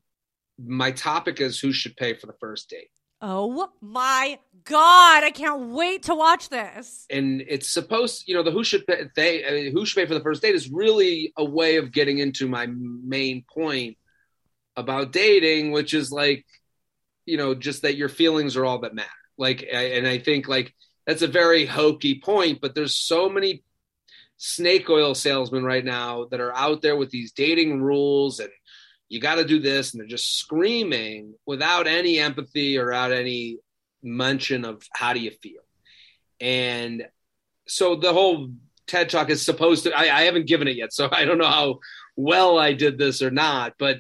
My 0.59 0.93
topic 0.93 1.41
is 1.41 1.59
who 1.59 1.73
should 1.73 1.97
pay 1.97 2.15
for 2.15 2.27
the 2.27 2.37
first 2.39 2.69
date, 2.69 2.91
Oh 3.25 3.71
my 3.81 4.39
god! 4.65 5.23
I 5.25 5.31
can't 5.31 5.71
wait 5.71 6.03
to 6.05 6.15
watch 6.15 6.49
this. 6.49 7.07
and 7.09 7.43
it's 7.49 7.69
supposed, 7.69 8.25
you 8.27 8.35
know, 8.35 8.43
the 8.43 8.51
who 8.51 8.65
should 8.65 8.85
pay, 8.87 9.05
they 9.15 9.45
uh, 9.69 9.71
who 9.71 9.87
should 9.87 10.01
pay 10.01 10.07
for 10.07 10.15
the 10.15 10.21
first 10.23 10.43
date 10.43 10.55
is 10.57 10.69
really 10.71 11.33
a 11.37 11.45
way 11.45 11.77
of 11.77 11.93
getting 11.93 12.19
into 12.19 12.49
my 12.49 12.67
main 12.67 13.45
point 13.53 13.97
about 14.77 15.13
dating, 15.13 15.71
which 15.71 15.95
is 15.95 16.11
like, 16.11 16.45
you 17.25 17.37
know, 17.37 17.55
just 17.55 17.83
that 17.83 17.97
your 17.97 18.09
feelings 18.09 18.57
are 18.57 18.65
all 18.65 18.81
that 18.81 18.95
matter. 18.95 19.09
Like, 19.39 19.63
I- 19.73 19.93
and 19.97 20.07
I 20.07 20.19
think 20.19 20.49
like 20.49 20.75
that's 21.07 21.23
a 21.23 21.29
very 21.29 21.65
hokey 21.65 22.21
point, 22.21 22.61
but 22.61 22.75
there's 22.75 22.95
so 22.99 23.29
many 23.29 23.63
snake 24.37 24.91
oil 24.91 25.15
salesmen 25.15 25.63
right 25.63 25.85
now 25.85 26.25
that 26.31 26.41
are 26.41 26.55
out 26.55 26.83
there 26.83 26.97
with 26.97 27.11
these 27.11 27.31
dating 27.33 27.81
rules 27.81 28.41
and 28.41 28.51
you 29.13 29.21
got 29.21 29.35
to 29.35 29.45
do 29.45 29.61
this, 29.61 29.93
and 29.93 30.01
they're 30.01 30.09
just 30.09 30.39
screaming 30.39 31.35
without 31.45 31.87
any 31.87 32.19
empathy 32.19 32.79
or 32.79 32.87
without 32.87 33.13
any 33.13 33.59
mention 34.03 34.65
of 34.65 34.83
how 34.95 35.13
do 35.13 35.21
you 35.21 35.31
feel. 35.31 35.61
And 36.41 37.05
so 37.69 37.95
the 37.95 38.15
whole 38.15 38.49
TED 38.87 39.11
talk 39.11 39.29
is 39.29 39.45
supposed 39.45 39.85
to, 39.85 39.93
I, 39.93 40.05
I 40.05 40.23
haven't 40.23 40.47
given 40.47 40.67
it 40.67 40.77
yet, 40.77 40.95
so 40.95 41.11
I 41.13 41.27
don't 41.27 41.37
know 41.37 41.45
how 41.45 41.81
well 42.17 42.59
I 42.59 42.73
did 42.73 42.97
this 42.97 43.21
or 43.21 43.31
not, 43.31 43.75
but 43.79 43.99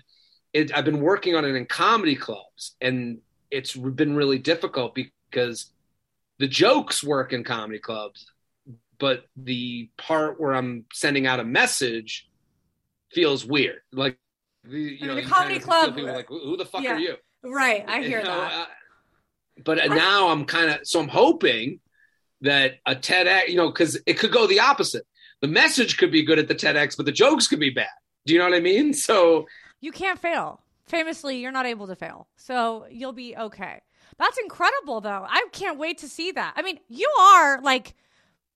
it, 0.54 0.74
I've 0.74 0.86
been 0.86 1.02
working 1.02 1.36
on 1.36 1.44
it 1.44 1.54
in 1.54 1.66
comedy 1.66 2.16
clubs, 2.16 2.74
and 2.80 3.18
it's 3.50 3.76
been 3.76 4.16
really 4.16 4.38
difficult 4.38 4.94
because 4.94 5.70
the 6.38 6.48
jokes 6.48 7.04
work 7.04 7.34
in 7.34 7.44
comedy 7.44 7.80
clubs, 7.80 8.24
but 8.98 9.24
the 9.36 9.90
part 9.98 10.40
where 10.40 10.54
I'm 10.54 10.86
sending 10.90 11.26
out 11.26 11.38
a 11.38 11.44
message 11.44 12.30
feels 13.12 13.44
weird. 13.44 13.80
Like, 13.92 14.16
the- 14.64 14.78
you 15.00 15.06
know, 15.06 15.14
the 15.14 15.22
comedy 15.22 15.58
kind 15.58 15.62
of 15.62 15.64
club- 15.68 15.94
people 15.96 16.12
like, 16.12 16.28
who 16.28 16.56
the 16.56 16.64
fuck 16.66 16.82
Yeah. 16.82 16.94
are 16.94 16.98
you? 16.98 17.16
Right, 17.42 17.84
I 17.88 17.98
You 18.00 18.08
hear 18.08 18.22
know, 18.22 18.40
that. 18.40 18.52
uh, 18.52 18.66
but 19.64 19.78
uh, 19.80 19.94
now 19.94 20.28
I'm 20.28 20.44
kind 20.44 20.70
of 20.70 20.80
so 20.86 21.00
I'm 21.00 21.08
hoping 21.08 21.80
that 22.40 22.74
a 22.86 22.94
TEDx, 22.94 23.48
you 23.48 23.56
know, 23.56 23.68
because 23.70 23.98
it 24.06 24.14
could 24.18 24.32
go 24.32 24.46
the 24.46 24.60
opposite. 24.60 25.06
The 25.40 25.48
message 25.48 25.96
could 25.96 26.12
be 26.12 26.22
good 26.22 26.38
at 26.38 26.48
the 26.48 26.54
TEDx, 26.54 26.96
but 26.96 27.06
the 27.06 27.12
jokes 27.12 27.48
could 27.48 27.60
be 27.60 27.70
bad. 27.70 27.88
Do 28.26 28.32
you 28.32 28.38
know 28.38 28.44
what 28.46 28.54
I 28.54 28.60
mean? 28.60 28.94
So 29.08 29.46
You 29.80 29.90
can't 29.92 30.18
fail. 30.18 30.60
Famously, 30.86 31.38
you're 31.38 31.52
not 31.52 31.66
able 31.66 31.86
to 31.86 31.96
fail, 31.96 32.28
so 32.36 32.86
you'll 32.90 33.12
be 33.12 33.36
okay. 33.36 33.80
That's 34.18 34.36
incredible, 34.38 35.00
though. 35.00 35.24
I 35.28 35.46
can't 35.52 35.78
wait 35.78 35.98
to 35.98 36.08
see 36.08 36.32
that. 36.32 36.52
I 36.56 36.62
mean, 36.62 36.78
you 36.88 37.08
are 37.18 37.60
like, 37.62 37.94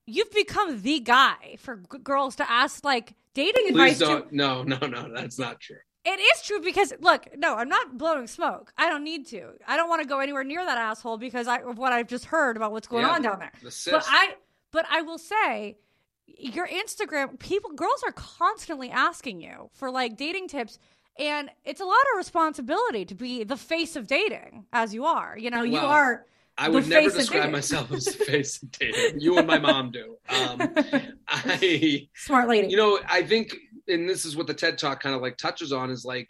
you've 0.06 0.30
become 0.32 0.82
the 0.82 1.00
guy 1.00 1.56
for 1.58 1.76
g- 1.76 1.98
girls 2.02 2.36
to 2.36 2.50
ask 2.50 2.84
like 2.84 3.14
dating 3.34 3.68
advice 3.70 3.98
please 3.98 3.98
to. 4.00 4.04
don't. 4.06 4.32
No, 4.32 4.62
no, 4.64 4.78
no, 4.86 5.12
that's 5.14 5.38
not 5.38 5.60
true. 5.60 5.78
It 6.06 6.20
is 6.20 6.42
true 6.42 6.60
because 6.60 6.92
look, 7.00 7.26
no, 7.36 7.56
I'm 7.56 7.68
not 7.68 7.98
blowing 7.98 8.28
smoke. 8.28 8.72
I 8.78 8.88
don't 8.88 9.02
need 9.02 9.26
to. 9.28 9.50
I 9.66 9.76
don't 9.76 9.88
want 9.88 10.02
to 10.02 10.08
go 10.08 10.20
anywhere 10.20 10.44
near 10.44 10.64
that 10.64 10.78
asshole 10.78 11.18
because 11.18 11.48
I, 11.48 11.58
of 11.58 11.78
what 11.78 11.92
I've 11.92 12.06
just 12.06 12.26
heard 12.26 12.56
about 12.56 12.70
what's 12.72 12.86
going 12.86 13.04
Yeah, 13.04 13.12
on 13.12 13.22
down 13.22 13.40
there. 13.40 13.52
The 13.62 13.88
But. 13.90 14.04
I, 14.08 14.34
but 14.70 14.86
I 14.90 15.02
will 15.02 15.18
say, 15.18 15.78
your 16.26 16.68
Instagram 16.68 17.38
people 17.38 17.70
girls 17.70 18.02
are 18.04 18.12
constantly 18.12 18.90
asking 18.90 19.40
you 19.40 19.70
for 19.72 19.90
like 19.90 20.16
dating 20.16 20.48
tips 20.48 20.78
and 21.18 21.50
it's 21.64 21.80
a 21.80 21.84
lot 21.84 21.94
of 22.12 22.18
responsibility 22.18 23.04
to 23.06 23.14
be 23.14 23.42
the 23.44 23.56
face 23.56 23.96
of 23.96 24.06
dating 24.06 24.66
as 24.72 24.92
you 24.92 25.04
are. 25.06 25.36
You 25.38 25.50
know, 25.50 25.62
you 25.62 25.78
are 25.78 26.26
I 26.58 26.68
would 26.68 26.88
never 26.88 27.10
describe 27.10 27.50
myself 27.50 27.92
as 27.92 28.04
the 28.06 28.12
face 28.24 28.62
of 28.62 28.70
dating. 28.72 29.20
You 29.20 29.38
and 29.38 29.46
my 29.46 29.58
mom 29.58 29.90
do. 29.90 30.16
Um, 30.28 30.60
I, 31.28 32.08
smart 32.14 32.48
lady. 32.48 32.68
you 32.68 32.76
know, 32.76 32.98
I 33.08 33.22
think, 33.22 33.54
and 33.88 34.08
this 34.08 34.24
is 34.24 34.36
what 34.36 34.46
the 34.46 34.54
TED 34.54 34.78
Talk 34.78 35.02
kind 35.02 35.14
of 35.14 35.22
like 35.22 35.36
touches 35.36 35.72
on 35.72 35.90
is 35.90 36.04
like, 36.04 36.28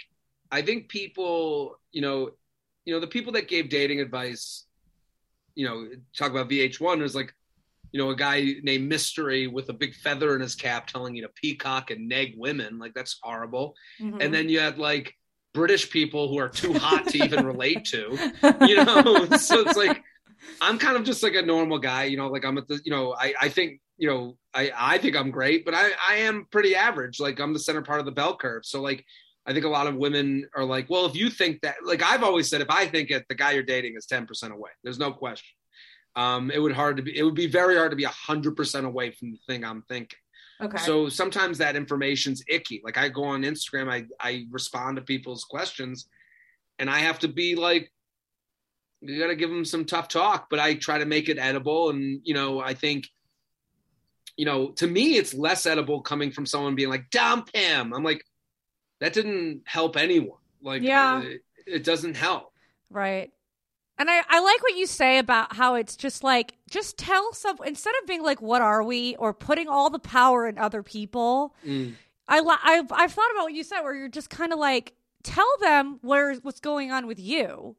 I 0.50 0.62
think 0.62 0.88
people, 0.88 1.78
you 1.92 2.02
know, 2.02 2.30
you 2.84 2.94
know, 2.94 3.00
the 3.00 3.06
people 3.06 3.32
that 3.32 3.48
gave 3.48 3.68
dating 3.68 4.00
advice, 4.00 4.66
you 5.54 5.66
know, 5.66 5.88
talk 6.16 6.30
about 6.30 6.48
VH1 6.48 7.02
is 7.02 7.14
like, 7.14 7.34
you 7.92 8.00
know, 8.00 8.10
a 8.10 8.16
guy 8.16 8.54
named 8.62 8.88
Mystery 8.88 9.46
with 9.46 9.68
a 9.70 9.72
big 9.72 9.94
feather 9.94 10.34
in 10.34 10.40
his 10.40 10.54
cap 10.54 10.86
telling 10.86 11.14
you 11.14 11.22
to 11.22 11.28
peacock 11.30 11.90
and 11.90 12.08
neg 12.08 12.34
women. 12.36 12.78
Like 12.78 12.94
that's 12.94 13.18
horrible. 13.22 13.74
Mhm. 14.00 14.22
And 14.22 14.34
then 14.34 14.48
you 14.48 14.60
had 14.60 14.78
like 14.78 15.14
British 15.54 15.90
people 15.90 16.28
who 16.28 16.38
are 16.38 16.50
too 16.50 16.74
hot 16.74 17.06
to 17.08 17.24
even 17.24 17.46
relate 17.46 17.86
to 17.86 18.18
you 18.60 18.84
know 18.84 19.24
so 19.38 19.60
it's 19.60 19.76
like 19.76 20.02
i'm 20.60 20.78
kind 20.78 20.96
of 20.96 21.04
just 21.04 21.22
like 21.22 21.34
a 21.34 21.42
normal 21.42 21.78
guy 21.78 22.04
you 22.04 22.16
know 22.16 22.28
like 22.28 22.44
i'm 22.44 22.58
at 22.58 22.66
the 22.68 22.80
you 22.84 22.90
know 22.90 23.14
i 23.18 23.34
i 23.40 23.48
think 23.48 23.80
you 23.98 24.08
know 24.08 24.36
i 24.54 24.70
i 24.76 24.98
think 24.98 25.16
i'm 25.16 25.30
great 25.30 25.64
but 25.64 25.74
i 25.74 25.90
i 26.08 26.16
am 26.16 26.46
pretty 26.50 26.74
average 26.74 27.20
like 27.20 27.40
i'm 27.40 27.52
the 27.52 27.58
center 27.58 27.82
part 27.82 28.00
of 28.00 28.06
the 28.06 28.12
bell 28.12 28.36
curve 28.36 28.64
so 28.64 28.80
like 28.80 29.04
i 29.46 29.52
think 29.52 29.64
a 29.64 29.68
lot 29.68 29.86
of 29.86 29.94
women 29.96 30.46
are 30.54 30.64
like 30.64 30.88
well 30.90 31.06
if 31.06 31.14
you 31.14 31.30
think 31.30 31.60
that 31.62 31.76
like 31.84 32.02
i've 32.02 32.22
always 32.22 32.48
said 32.48 32.60
if 32.60 32.70
i 32.70 32.86
think 32.86 33.10
it 33.10 33.24
the 33.28 33.34
guy 33.34 33.52
you're 33.52 33.62
dating 33.62 33.94
is 33.96 34.06
10% 34.06 34.50
away 34.50 34.70
there's 34.82 34.98
no 34.98 35.12
question 35.12 35.54
um 36.14 36.50
it 36.50 36.58
would 36.60 36.72
hard 36.72 36.96
to 36.96 37.02
be 37.02 37.16
it 37.16 37.22
would 37.22 37.34
be 37.34 37.46
very 37.46 37.76
hard 37.76 37.90
to 37.90 37.96
be 37.96 38.04
100% 38.04 38.84
away 38.84 39.10
from 39.10 39.32
the 39.32 39.38
thing 39.46 39.64
i'm 39.64 39.82
thinking 39.88 40.18
Okay. 40.60 40.78
so 40.78 41.08
sometimes 41.08 41.58
that 41.58 41.76
information's 41.76 42.42
icky. 42.48 42.80
Like 42.82 42.96
I 42.96 43.08
go 43.08 43.24
on 43.24 43.42
Instagram, 43.42 43.92
I 43.92 44.06
I 44.20 44.46
respond 44.50 44.96
to 44.96 45.02
people's 45.02 45.44
questions, 45.44 46.08
and 46.78 46.88
I 46.88 47.00
have 47.00 47.18
to 47.20 47.28
be 47.28 47.54
like, 47.56 47.92
you 49.00 49.18
got 49.18 49.28
to 49.28 49.36
give 49.36 49.50
them 49.50 49.64
some 49.64 49.84
tough 49.84 50.08
talk, 50.08 50.48
but 50.50 50.58
I 50.58 50.74
try 50.74 50.98
to 50.98 51.04
make 51.06 51.28
it 51.28 51.38
edible. 51.38 51.90
And 51.90 52.20
you 52.24 52.34
know, 52.34 52.60
I 52.60 52.74
think, 52.74 53.08
you 54.36 54.44
know, 54.44 54.70
to 54.72 54.86
me, 54.86 55.16
it's 55.16 55.34
less 55.34 55.66
edible 55.66 56.00
coming 56.00 56.30
from 56.30 56.46
someone 56.46 56.74
being 56.74 56.90
like, 56.90 57.10
dump 57.10 57.54
him. 57.54 57.92
I'm 57.92 58.04
like, 58.04 58.24
that 59.00 59.12
didn't 59.12 59.62
help 59.66 59.96
anyone. 59.96 60.38
Like, 60.62 60.82
Yeah. 60.82 61.22
it, 61.22 61.42
it 61.66 61.84
doesn't 61.84 62.16
help. 62.16 62.52
Right. 62.90 63.30
And 63.98 64.10
I, 64.10 64.22
I 64.28 64.40
like 64.40 64.62
what 64.62 64.76
you 64.76 64.86
say 64.86 65.18
about 65.18 65.56
how 65.56 65.74
it's 65.74 65.96
just 65.96 66.22
like, 66.22 66.54
just 66.68 66.98
tell 66.98 67.32
some, 67.32 67.56
instead 67.64 67.94
of 68.02 68.06
being 68.06 68.22
like, 68.22 68.42
what 68.42 68.60
are 68.60 68.82
we? 68.82 69.16
Or 69.16 69.32
putting 69.32 69.68
all 69.68 69.88
the 69.88 69.98
power 69.98 70.46
in 70.46 70.58
other 70.58 70.82
people. 70.82 71.54
Mm. 71.66 71.94
I, 72.28 72.40
I've, 72.40 72.92
I've 72.92 73.12
thought 73.12 73.30
about 73.32 73.44
what 73.44 73.54
you 73.54 73.64
said 73.64 73.80
where 73.80 73.94
you're 73.94 74.08
just 74.08 74.28
kind 74.28 74.52
of 74.52 74.58
like, 74.58 74.92
tell 75.22 75.48
them 75.60 75.98
where, 76.02 76.34
what's 76.36 76.60
going 76.60 76.92
on 76.92 77.06
with 77.06 77.18
you. 77.18 77.74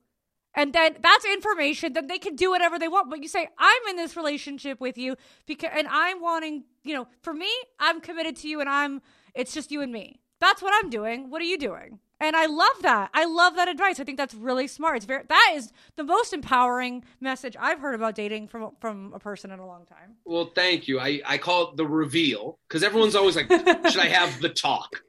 And 0.57 0.73
then 0.73 0.97
that's 1.01 1.23
information. 1.23 1.93
Then 1.93 2.07
they 2.07 2.17
can 2.17 2.35
do 2.35 2.49
whatever 2.49 2.77
they 2.79 2.87
want. 2.87 3.09
But 3.09 3.21
you 3.21 3.29
say, 3.29 3.47
I'm 3.57 3.81
in 3.89 3.95
this 3.95 4.17
relationship 4.17 4.81
with 4.81 4.97
you 4.97 5.15
because, 5.45 5.69
and 5.73 5.87
I'm 5.89 6.19
wanting, 6.19 6.63
you 6.83 6.95
know, 6.95 7.07
for 7.21 7.33
me, 7.33 7.49
I'm 7.79 8.01
committed 8.01 8.35
to 8.37 8.49
you 8.49 8.59
and 8.59 8.67
I'm, 8.67 9.01
it's 9.35 9.53
just 9.53 9.71
you 9.71 9.81
and 9.81 9.91
me. 9.93 10.19
That's 10.41 10.61
what 10.61 10.73
I'm 10.83 10.89
doing. 10.89 11.29
What 11.29 11.41
are 11.41 11.45
you 11.45 11.57
doing? 11.59 11.99
And 12.19 12.35
I 12.35 12.47
love 12.47 12.81
that. 12.81 13.11
I 13.13 13.25
love 13.25 13.55
that 13.55 13.67
advice. 13.67 13.99
I 13.99 14.03
think 14.03 14.17
that's 14.17 14.33
really 14.33 14.67
smart. 14.67 14.97
It's 14.97 15.05
very 15.05 15.23
that 15.29 15.53
is 15.55 15.71
the 15.97 16.03
most 16.03 16.33
empowering 16.33 17.03
message 17.21 17.55
I've 17.59 17.79
heard 17.79 17.93
about 17.93 18.15
dating 18.15 18.47
from 18.47 18.71
from 18.81 19.13
a 19.13 19.19
person 19.19 19.51
in 19.51 19.59
a 19.59 19.67
long 19.67 19.85
time. 19.85 20.15
Well, 20.25 20.51
thank 20.55 20.87
you. 20.87 20.99
I, 20.99 21.21
I 21.23 21.37
call 21.37 21.69
it 21.69 21.77
the 21.77 21.85
reveal 21.85 22.57
because 22.67 22.81
everyone's 22.81 23.15
always 23.15 23.35
like, 23.35 23.51
should 23.51 23.99
I 24.01 24.07
have 24.07 24.41
the 24.41 24.49
talk? 24.49 25.03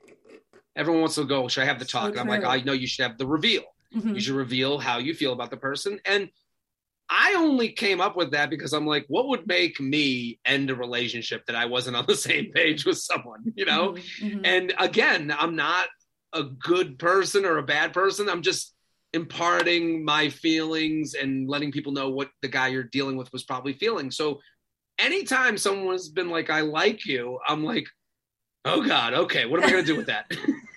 Everyone 0.77 1.01
wants 1.01 1.15
to 1.15 1.25
go, 1.25 1.49
should 1.49 1.63
I 1.63 1.67
have 1.67 1.79
the 1.79 1.87
So 1.87 1.99
talk? 1.99 2.11
and 2.11 2.21
I'm 2.21 2.29
like. 2.29 2.45
I 2.45 2.61
know 2.61 2.75
you 2.75 2.87
should 2.87 3.05
have 3.05 3.17
the 3.17 3.27
reveal. 3.27 3.63
Mm-hmm. 3.95 4.15
You 4.15 4.21
should 4.21 4.35
reveal 4.35 4.79
how 4.79 4.99
you 4.99 5.15
feel 5.15 5.33
about 5.33 5.51
the 5.51 5.57
person. 5.57 6.01
And 6.05 6.29
I 7.11 7.35
only 7.39 7.71
came 7.71 8.01
up 8.01 8.17
with 8.17 8.33
that 8.33 8.51
because 8.51 8.75
I'm 8.75 8.87
like, 8.87 9.07
what 9.09 9.29
would 9.29 9.47
make 9.47 9.81
me 9.81 10.39
end 10.45 10.69
a 10.69 10.75
relationship 10.75 11.47
that 11.47 11.57
I 11.57 11.65
wasn't 11.65 11.97
on 11.97 12.05
the 12.07 12.17
same 12.29 12.53
page 12.53 12.85
with 12.85 12.99
someone, 12.99 13.53
you 13.57 13.65
know? 13.65 13.97
Mhm. 14.21 14.43
And 14.45 14.75
again, 14.79 15.35
I'm 15.37 15.57
not 15.57 15.87
a 16.35 16.45
good 16.45 16.99
person 16.99 17.47
or 17.47 17.57
a 17.59 17.63
bad 17.63 17.95
person. 17.95 18.29
I'm 18.29 18.43
just 18.43 18.75
imparting 19.15 20.05
my 20.05 20.29
feelings 20.29 21.15
and 21.15 21.49
letting 21.49 21.73
people 21.73 21.93
know 21.93 22.11
what 22.11 22.29
the 22.43 22.49
guy 22.49 22.69
you're 22.69 22.83
dealing 22.83 23.17
with 23.17 23.33
was 23.33 23.43
probably 23.43 23.73
feeling. 23.73 24.11
So 24.11 24.41
anytime 24.99 25.57
someone's 25.57 26.11
been 26.11 26.29
like, 26.29 26.51
I 26.51 26.61
like 26.61 27.07
you, 27.07 27.39
I'm 27.47 27.65
like, 27.65 27.87
oh 28.67 28.83
God, 28.83 29.15
okay, 29.15 29.47
what 29.47 29.61
am 29.61 29.67
I 29.67 29.73
going 29.73 29.85
to 29.85 29.93
do 29.93 29.97
with 29.97 30.09
that? 30.09 30.31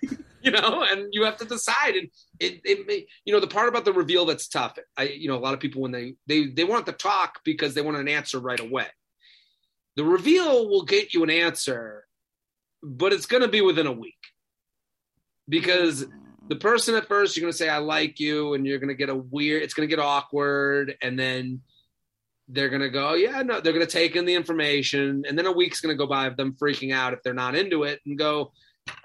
you 0.44 0.52
know, 0.52 0.84
and 0.90 1.08
you 1.12 1.24
have 1.24 1.38
to 1.38 1.46
decide. 1.46 1.96
And 1.96 2.10
it, 2.40 2.62
it 2.64 2.88
may, 2.88 3.06
you 3.26 3.34
know, 3.34 3.40
the 3.40 3.48
part 3.48 3.70
about 3.70 3.86
the 3.86 3.94
reveal 3.94 4.26
that's 4.26 4.48
tough. 4.48 4.78
I, 4.98 5.04
you 5.04 5.28
know, 5.28 5.38
a 5.38 5.40
lot 5.40 5.54
of 5.54 5.60
people 5.60 5.82
when 5.82 5.92
they, 5.92 6.16
they, 6.28 6.48
they 6.48 6.64
want 6.64 6.86
the 6.86 6.94
talk 6.94 7.40
because 7.44 7.74
they 7.74 7.82
want 7.82 7.98
an 7.98 8.08
answer 8.08 8.40
right 8.40 8.60
away. 8.60 8.88
The 9.96 10.04
reveal 10.04 10.70
will 10.70 10.86
get 10.86 11.14
you 11.14 11.24
an 11.24 11.30
answer, 11.30 12.06
but 12.82 13.14
it's 13.14 13.26
going 13.26 13.44
to 13.44 13.50
be 13.50 13.62
within 13.62 13.88
a 13.88 13.92
week 13.92 14.16
because 15.50 16.06
the 16.48 16.56
person 16.56 16.96
at 16.96 17.08
first 17.08 17.36
you're 17.36 17.42
going 17.42 17.52
to 17.52 17.58
say 17.58 17.70
i 17.70 17.78
like 17.78 18.20
you 18.20 18.54
and 18.54 18.66
you're 18.66 18.80
going 18.80 18.90
to 18.90 18.96
get 18.96 19.10
a 19.10 19.16
weird 19.16 19.62
it's 19.62 19.74
going 19.74 19.88
to 19.88 19.96
get 19.96 20.04
awkward 20.04 20.96
and 21.02 21.18
then 21.18 21.62
they're 22.48 22.70
going 22.70 22.82
to 22.82 22.90
go 22.90 23.14
yeah 23.14 23.42
no 23.42 23.62
they're 23.62 23.74
going 23.74 23.86
to 23.86 23.92
take 23.92 24.16
in 24.16 24.26
the 24.26 24.34
information 24.34 25.24
and 25.28 25.38
then 25.38 25.46
a 25.46 25.52
week's 25.52 25.82
going 25.82 25.94
to 25.94 25.98
go 25.98 26.08
by 26.08 26.26
of 26.26 26.38
them 26.38 26.56
freaking 26.62 26.94
out 26.94 27.14
if 27.14 27.22
they're 27.24 27.34
not 27.34 27.56
into 27.56 27.84
it 27.84 28.00
and 28.06 28.18
go 28.18 28.52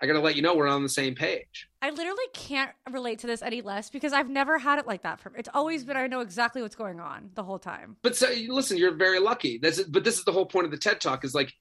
i 0.00 0.06
got 0.06 0.12
to 0.14 0.20
let 0.20 0.36
you 0.36 0.42
know 0.42 0.54
we're 0.54 0.66
on 0.68 0.82
the 0.82 0.88
same 0.88 1.14
page 1.14 1.68
I 1.82 1.90
literally 1.90 2.24
can't 2.34 2.72
relate 2.90 3.20
to 3.20 3.28
this 3.28 3.42
any 3.42 3.62
less 3.62 3.90
because 3.90 4.12
I've 4.12 4.28
never 4.28 4.58
had 4.58 4.80
it 4.80 4.88
like 4.88 5.02
that. 5.04 5.20
For 5.20 5.30
it's 5.36 5.48
always 5.54 5.84
been 5.84 5.96
I 5.96 6.08
know 6.08 6.18
exactly 6.18 6.60
what's 6.60 6.74
going 6.74 6.98
on 6.98 7.30
the 7.34 7.44
whole 7.44 7.60
time. 7.60 7.96
but 8.02 8.16
so 8.16 8.28
listen 8.48 8.76
you're 8.76 8.94
very 8.96 9.20
lucky 9.20 9.58
this 9.58 9.78
is, 9.78 9.84
but 9.86 10.02
this 10.02 10.18
is 10.18 10.24
the 10.24 10.32
whole 10.32 10.46
point 10.46 10.64
of 10.64 10.72
the 10.72 10.78
ted 10.78 11.00
talk 11.00 11.24
is 11.24 11.32
like 11.34 11.52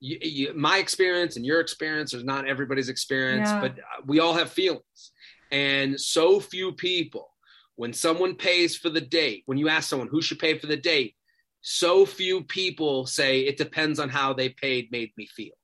you, 0.00 0.18
you, 0.20 0.52
my 0.54 0.78
experience 0.78 1.36
and 1.36 1.46
your 1.46 1.60
experience 1.60 2.12
is 2.12 2.24
not 2.24 2.48
everybody's 2.48 2.88
experience 2.88 3.48
Yeah. 3.50 3.60
but 3.60 3.74
we 4.04 4.18
all 4.18 4.34
have 4.34 4.50
feelings 4.50 5.12
and 5.52 6.00
so 6.00 6.40
few 6.40 6.72
people 6.72 7.28
when 7.76 7.92
someone 7.92 8.34
pays 8.34 8.76
for 8.76 8.88
the 8.90 9.00
date 9.00 9.44
when 9.46 9.58
you 9.58 9.68
ask 9.68 9.88
someone 9.88 10.08
who 10.08 10.20
should 10.20 10.40
pay 10.40 10.58
for 10.58 10.66
the 10.66 10.76
date 10.76 11.14
so 11.60 12.04
few 12.04 12.42
people 12.42 13.06
say 13.06 13.42
it 13.42 13.56
depends 13.56 14.00
on 14.00 14.08
how 14.08 14.32
they 14.32 14.48
paid 14.48 14.90
made 14.90 15.12
me 15.16 15.26
feel 15.26 15.54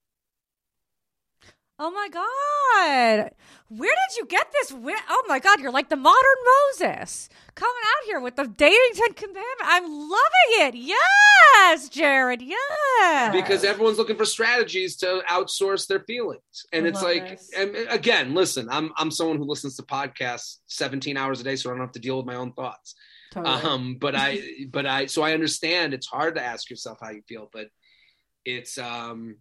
Oh 1.80 1.92
my 1.92 2.08
god, 2.08 3.30
where 3.68 3.94
did 4.08 4.16
you 4.16 4.26
get 4.26 4.48
this? 4.52 4.72
Where, 4.72 4.98
oh 5.08 5.24
my 5.28 5.38
god, 5.38 5.60
you're 5.60 5.70
like 5.70 5.88
the 5.88 5.96
modern 5.96 6.18
Moses 6.74 7.28
coming 7.54 7.82
out 7.84 8.06
here 8.06 8.20
with 8.20 8.34
the 8.34 8.46
dating 8.48 8.94
Ten 8.94 9.12
Commandments. 9.12 9.62
I'm 9.62 9.84
loving 9.84 10.50
it. 10.58 10.74
Yes, 10.74 11.88
Jared. 11.88 12.42
Yes, 12.42 13.32
because 13.32 13.62
everyone's 13.62 13.98
looking 13.98 14.16
for 14.16 14.24
strategies 14.24 14.96
to 14.96 15.22
outsource 15.30 15.86
their 15.86 16.00
feelings 16.00 16.66
and 16.72 16.84
I 16.84 16.88
it's 16.88 17.02
like 17.02 17.40
and 17.56 17.76
again 17.90 18.34
listen 18.34 18.68
i'm 18.70 18.90
i'm 18.96 19.10
someone 19.10 19.36
who 19.36 19.44
listens 19.44 19.76
to 19.76 19.82
podcasts 19.82 20.56
17 20.66 21.16
hours 21.16 21.40
a 21.40 21.44
day 21.44 21.56
so 21.56 21.70
i 21.70 21.72
don't 21.72 21.80
have 21.80 21.92
to 21.92 22.00
deal 22.00 22.16
with 22.16 22.26
my 22.26 22.34
own 22.34 22.52
thoughts 22.52 22.94
Totally. 23.30 23.54
um 23.54 23.96
but 24.00 24.14
i 24.14 24.40
but 24.70 24.86
i 24.86 25.06
so 25.06 25.22
i 25.22 25.32
understand 25.32 25.94
it's 25.94 26.06
hard 26.06 26.34
to 26.36 26.42
ask 26.42 26.70
yourself 26.70 26.98
how 27.00 27.10
you 27.10 27.22
feel 27.28 27.48
but 27.52 27.68
it's 28.44 28.78
um 28.78 29.36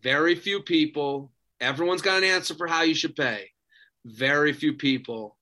very 0.00 0.34
few 0.34 0.60
people 0.60 1.31
everyone's 1.62 2.02
got 2.02 2.18
an 2.18 2.24
answer 2.24 2.54
for 2.54 2.66
how 2.66 2.82
you 2.82 2.94
should 2.94 3.14
pay 3.16 3.48
very 4.04 4.52
few 4.52 4.74
people 4.74 5.36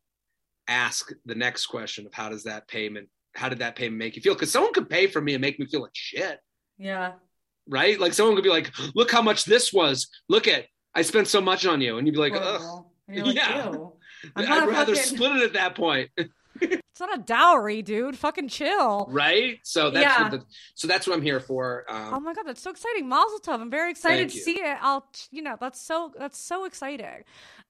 ask 0.69 1.13
the 1.25 1.35
next 1.35 1.67
question 1.67 2.07
of 2.07 2.13
how 2.15 2.29
does 2.29 2.45
that 2.45 2.69
payment 2.69 3.09
how 3.35 3.49
did 3.49 3.59
that 3.61 3.75
payment 3.75 3.99
make 3.99 4.15
you 4.17 4.23
feel 4.23 4.35
because 4.35 4.53
someone 4.53 4.73
could 4.73 4.89
pay 4.89 5.07
for 5.07 5.21
me 5.21 5.35
and 5.35 5.41
make 5.41 5.59
me 5.59 5.67
feel 5.67 5.81
like 5.83 5.91
shit 5.95 6.39
yeah. 6.79 7.13
right 7.69 7.99
like 7.99 8.13
someone 8.13 8.35
could 8.37 8.45
be 8.45 8.51
like 8.51 8.71
look 8.95 9.11
how 9.11 9.23
much 9.23 9.45
this 9.45 9.73
was 9.73 10.09
look 10.29 10.47
at 10.47 10.67
i 10.95 11.03
spent 11.03 11.27
so 11.27 11.41
much 11.41 11.65
on 11.67 11.81
you 11.81 11.99
and 11.99 12.07
you'd 12.07 12.13
be 12.13 12.19
like 12.19 12.35
Ugh. 12.35 12.41
Horrible. 12.43 12.93
And 13.09 13.17
you're 13.17 13.27
like, 13.27 13.37
Yeah. 13.37 13.71
ew. 13.73 13.93
I'm 14.37 14.53
i'd 14.53 14.69
rather 14.69 14.95
fucking- 14.95 15.17
split 15.17 15.37
it 15.37 15.43
at 15.43 15.53
that 15.55 15.75
point 15.75 16.11
it's 16.61 17.01
not 17.01 17.15
a 17.19 17.23
dowry, 17.23 17.83
dude. 17.83 18.17
Fucking 18.19 18.49
chill. 18.49 19.07
right 19.11 19.59
so 19.63 19.91
that's 19.91 20.05
Yeah. 20.05 20.23
what 20.23 20.31
the, 20.33 20.45
so 20.75 20.87
that's 20.89 21.07
what 21.07 21.15
i'm 21.17 21.23
here 21.23 21.41
for 21.41 21.85
um, 21.89 22.15
Oh 22.15 22.21
my 22.21 22.35
god, 22.35 22.45
that's 22.47 22.63
so 22.63 22.71
exciting, 22.71 23.09
Mazel 23.09 23.39
Tov! 23.41 23.61
I'm 23.61 23.71
very 23.71 23.91
excited 23.91 24.29
to 24.31 24.37
see 24.39 24.61
it. 24.61 24.79
I'll, 24.81 25.07
you 25.31 25.43
know, 25.43 25.57
that's 25.61 25.81
so 25.81 26.13
that's 26.19 26.39
so 26.39 26.65
exciting. 26.65 27.25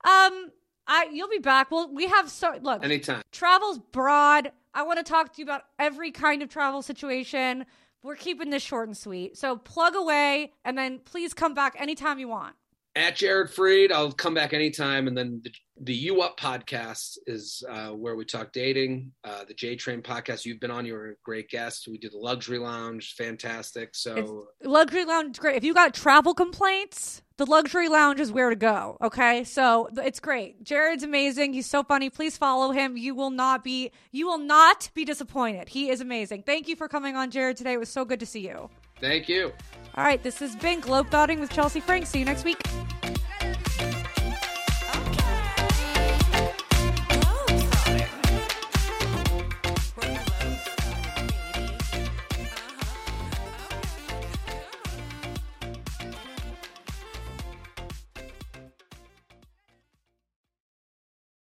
Um, 0.04 0.50
I 0.86 1.08
you'll 1.12 1.28
be 1.28 1.38
back. 1.38 1.70
Well, 1.70 1.92
we 1.92 2.06
have 2.08 2.30
so 2.30 2.58
look. 2.62 2.84
anytime 2.84 3.22
travel's 3.32 3.78
broad. 3.78 4.52
I 4.74 4.82
want 4.84 4.98
to 4.98 5.04
talk 5.04 5.32
to 5.34 5.38
you 5.38 5.44
about 5.44 5.62
every 5.78 6.10
kind 6.12 6.42
of 6.42 6.48
travel 6.48 6.80
situation. 6.82 7.66
We're 8.02 8.16
keeping 8.16 8.50
this 8.50 8.62
short 8.62 8.88
and 8.88 8.96
sweet. 8.96 9.36
So 9.36 9.56
plug 9.56 9.94
away 9.96 10.52
and 10.64 10.78
then 10.78 11.00
please 11.04 11.34
come 11.34 11.54
back 11.54 11.76
anytime 11.78 12.18
you 12.18 12.28
want. 12.28 12.54
at 12.96 13.16
Jared 13.16 13.48
Freid. 13.50 13.92
I'll 13.92 14.10
come 14.12 14.32
back 14.34 14.52
anytime. 14.54 15.06
And 15.08 15.16
then 15.16 15.40
the, 15.44 15.52
the 15.82 15.94
U 15.94 16.20
Up 16.20 16.38
podcast 16.38 17.16
is 17.26 17.64
uh, 17.68 17.88
where 17.88 18.14
we 18.14 18.24
talk 18.24 18.52
dating. 18.52 19.12
Uh, 19.24 19.44
the 19.44 19.54
J 19.54 19.76
Train 19.76 20.02
podcast, 20.02 20.44
you've 20.44 20.60
been 20.60 20.70
on, 20.70 20.84
you're 20.84 21.12
a 21.12 21.14
great 21.24 21.48
guest. 21.48 21.88
We 21.88 21.96
do 21.98 22.10
the 22.10 22.18
Luxury 22.18 22.58
Lounge, 22.58 23.14
fantastic. 23.16 23.94
So, 23.94 24.48
Luxury 24.62 25.04
Lounge 25.06 25.38
great. 25.38 25.56
If 25.56 25.64
you 25.64 25.72
got 25.72 25.94
travel 25.94 26.34
complaints, 26.34 27.22
the 27.38 27.46
Luxury 27.46 27.88
Lounge 27.88 28.20
is 28.20 28.30
where 28.30 28.50
to 28.50 28.56
go. 28.56 28.98
Okay, 29.02 29.44
so 29.44 29.88
it's 29.96 30.20
great. 30.20 30.62
Jared's 30.62 31.02
amazing. 31.02 31.54
He's 31.54 31.66
so 31.66 31.82
funny. 31.82 32.10
Please 32.10 32.36
follow 32.36 32.72
him. 32.72 32.98
You 32.98 33.14
will 33.14 33.30
not 33.30 33.64
be 33.64 33.90
you 34.12 34.26
will 34.26 34.38
not 34.38 34.90
be 34.92 35.06
disappointed. 35.06 35.70
He 35.70 35.88
is 35.88 36.02
amazing. 36.02 36.42
Thank 36.42 36.68
you 36.68 36.76
for 36.76 36.88
coming 36.88 37.16
on, 37.16 37.30
Jared. 37.30 37.56
Today 37.56 37.72
it 37.72 37.80
was 37.80 37.88
so 37.88 38.04
good 38.04 38.20
to 38.20 38.26
see 38.26 38.46
you. 38.46 38.68
thank 39.00 39.30
you. 39.30 39.52
All 39.96 40.04
right, 40.04 40.22
this 40.22 40.38
has 40.40 40.54
been 40.56 40.80
Globe 40.80 41.08
Globetrotting 41.10 41.40
with 41.40 41.50
Chelsea 41.50 41.80
Frank. 41.80 42.06
See 42.06 42.18
you 42.18 42.26
next 42.26 42.44
week. 42.44 42.60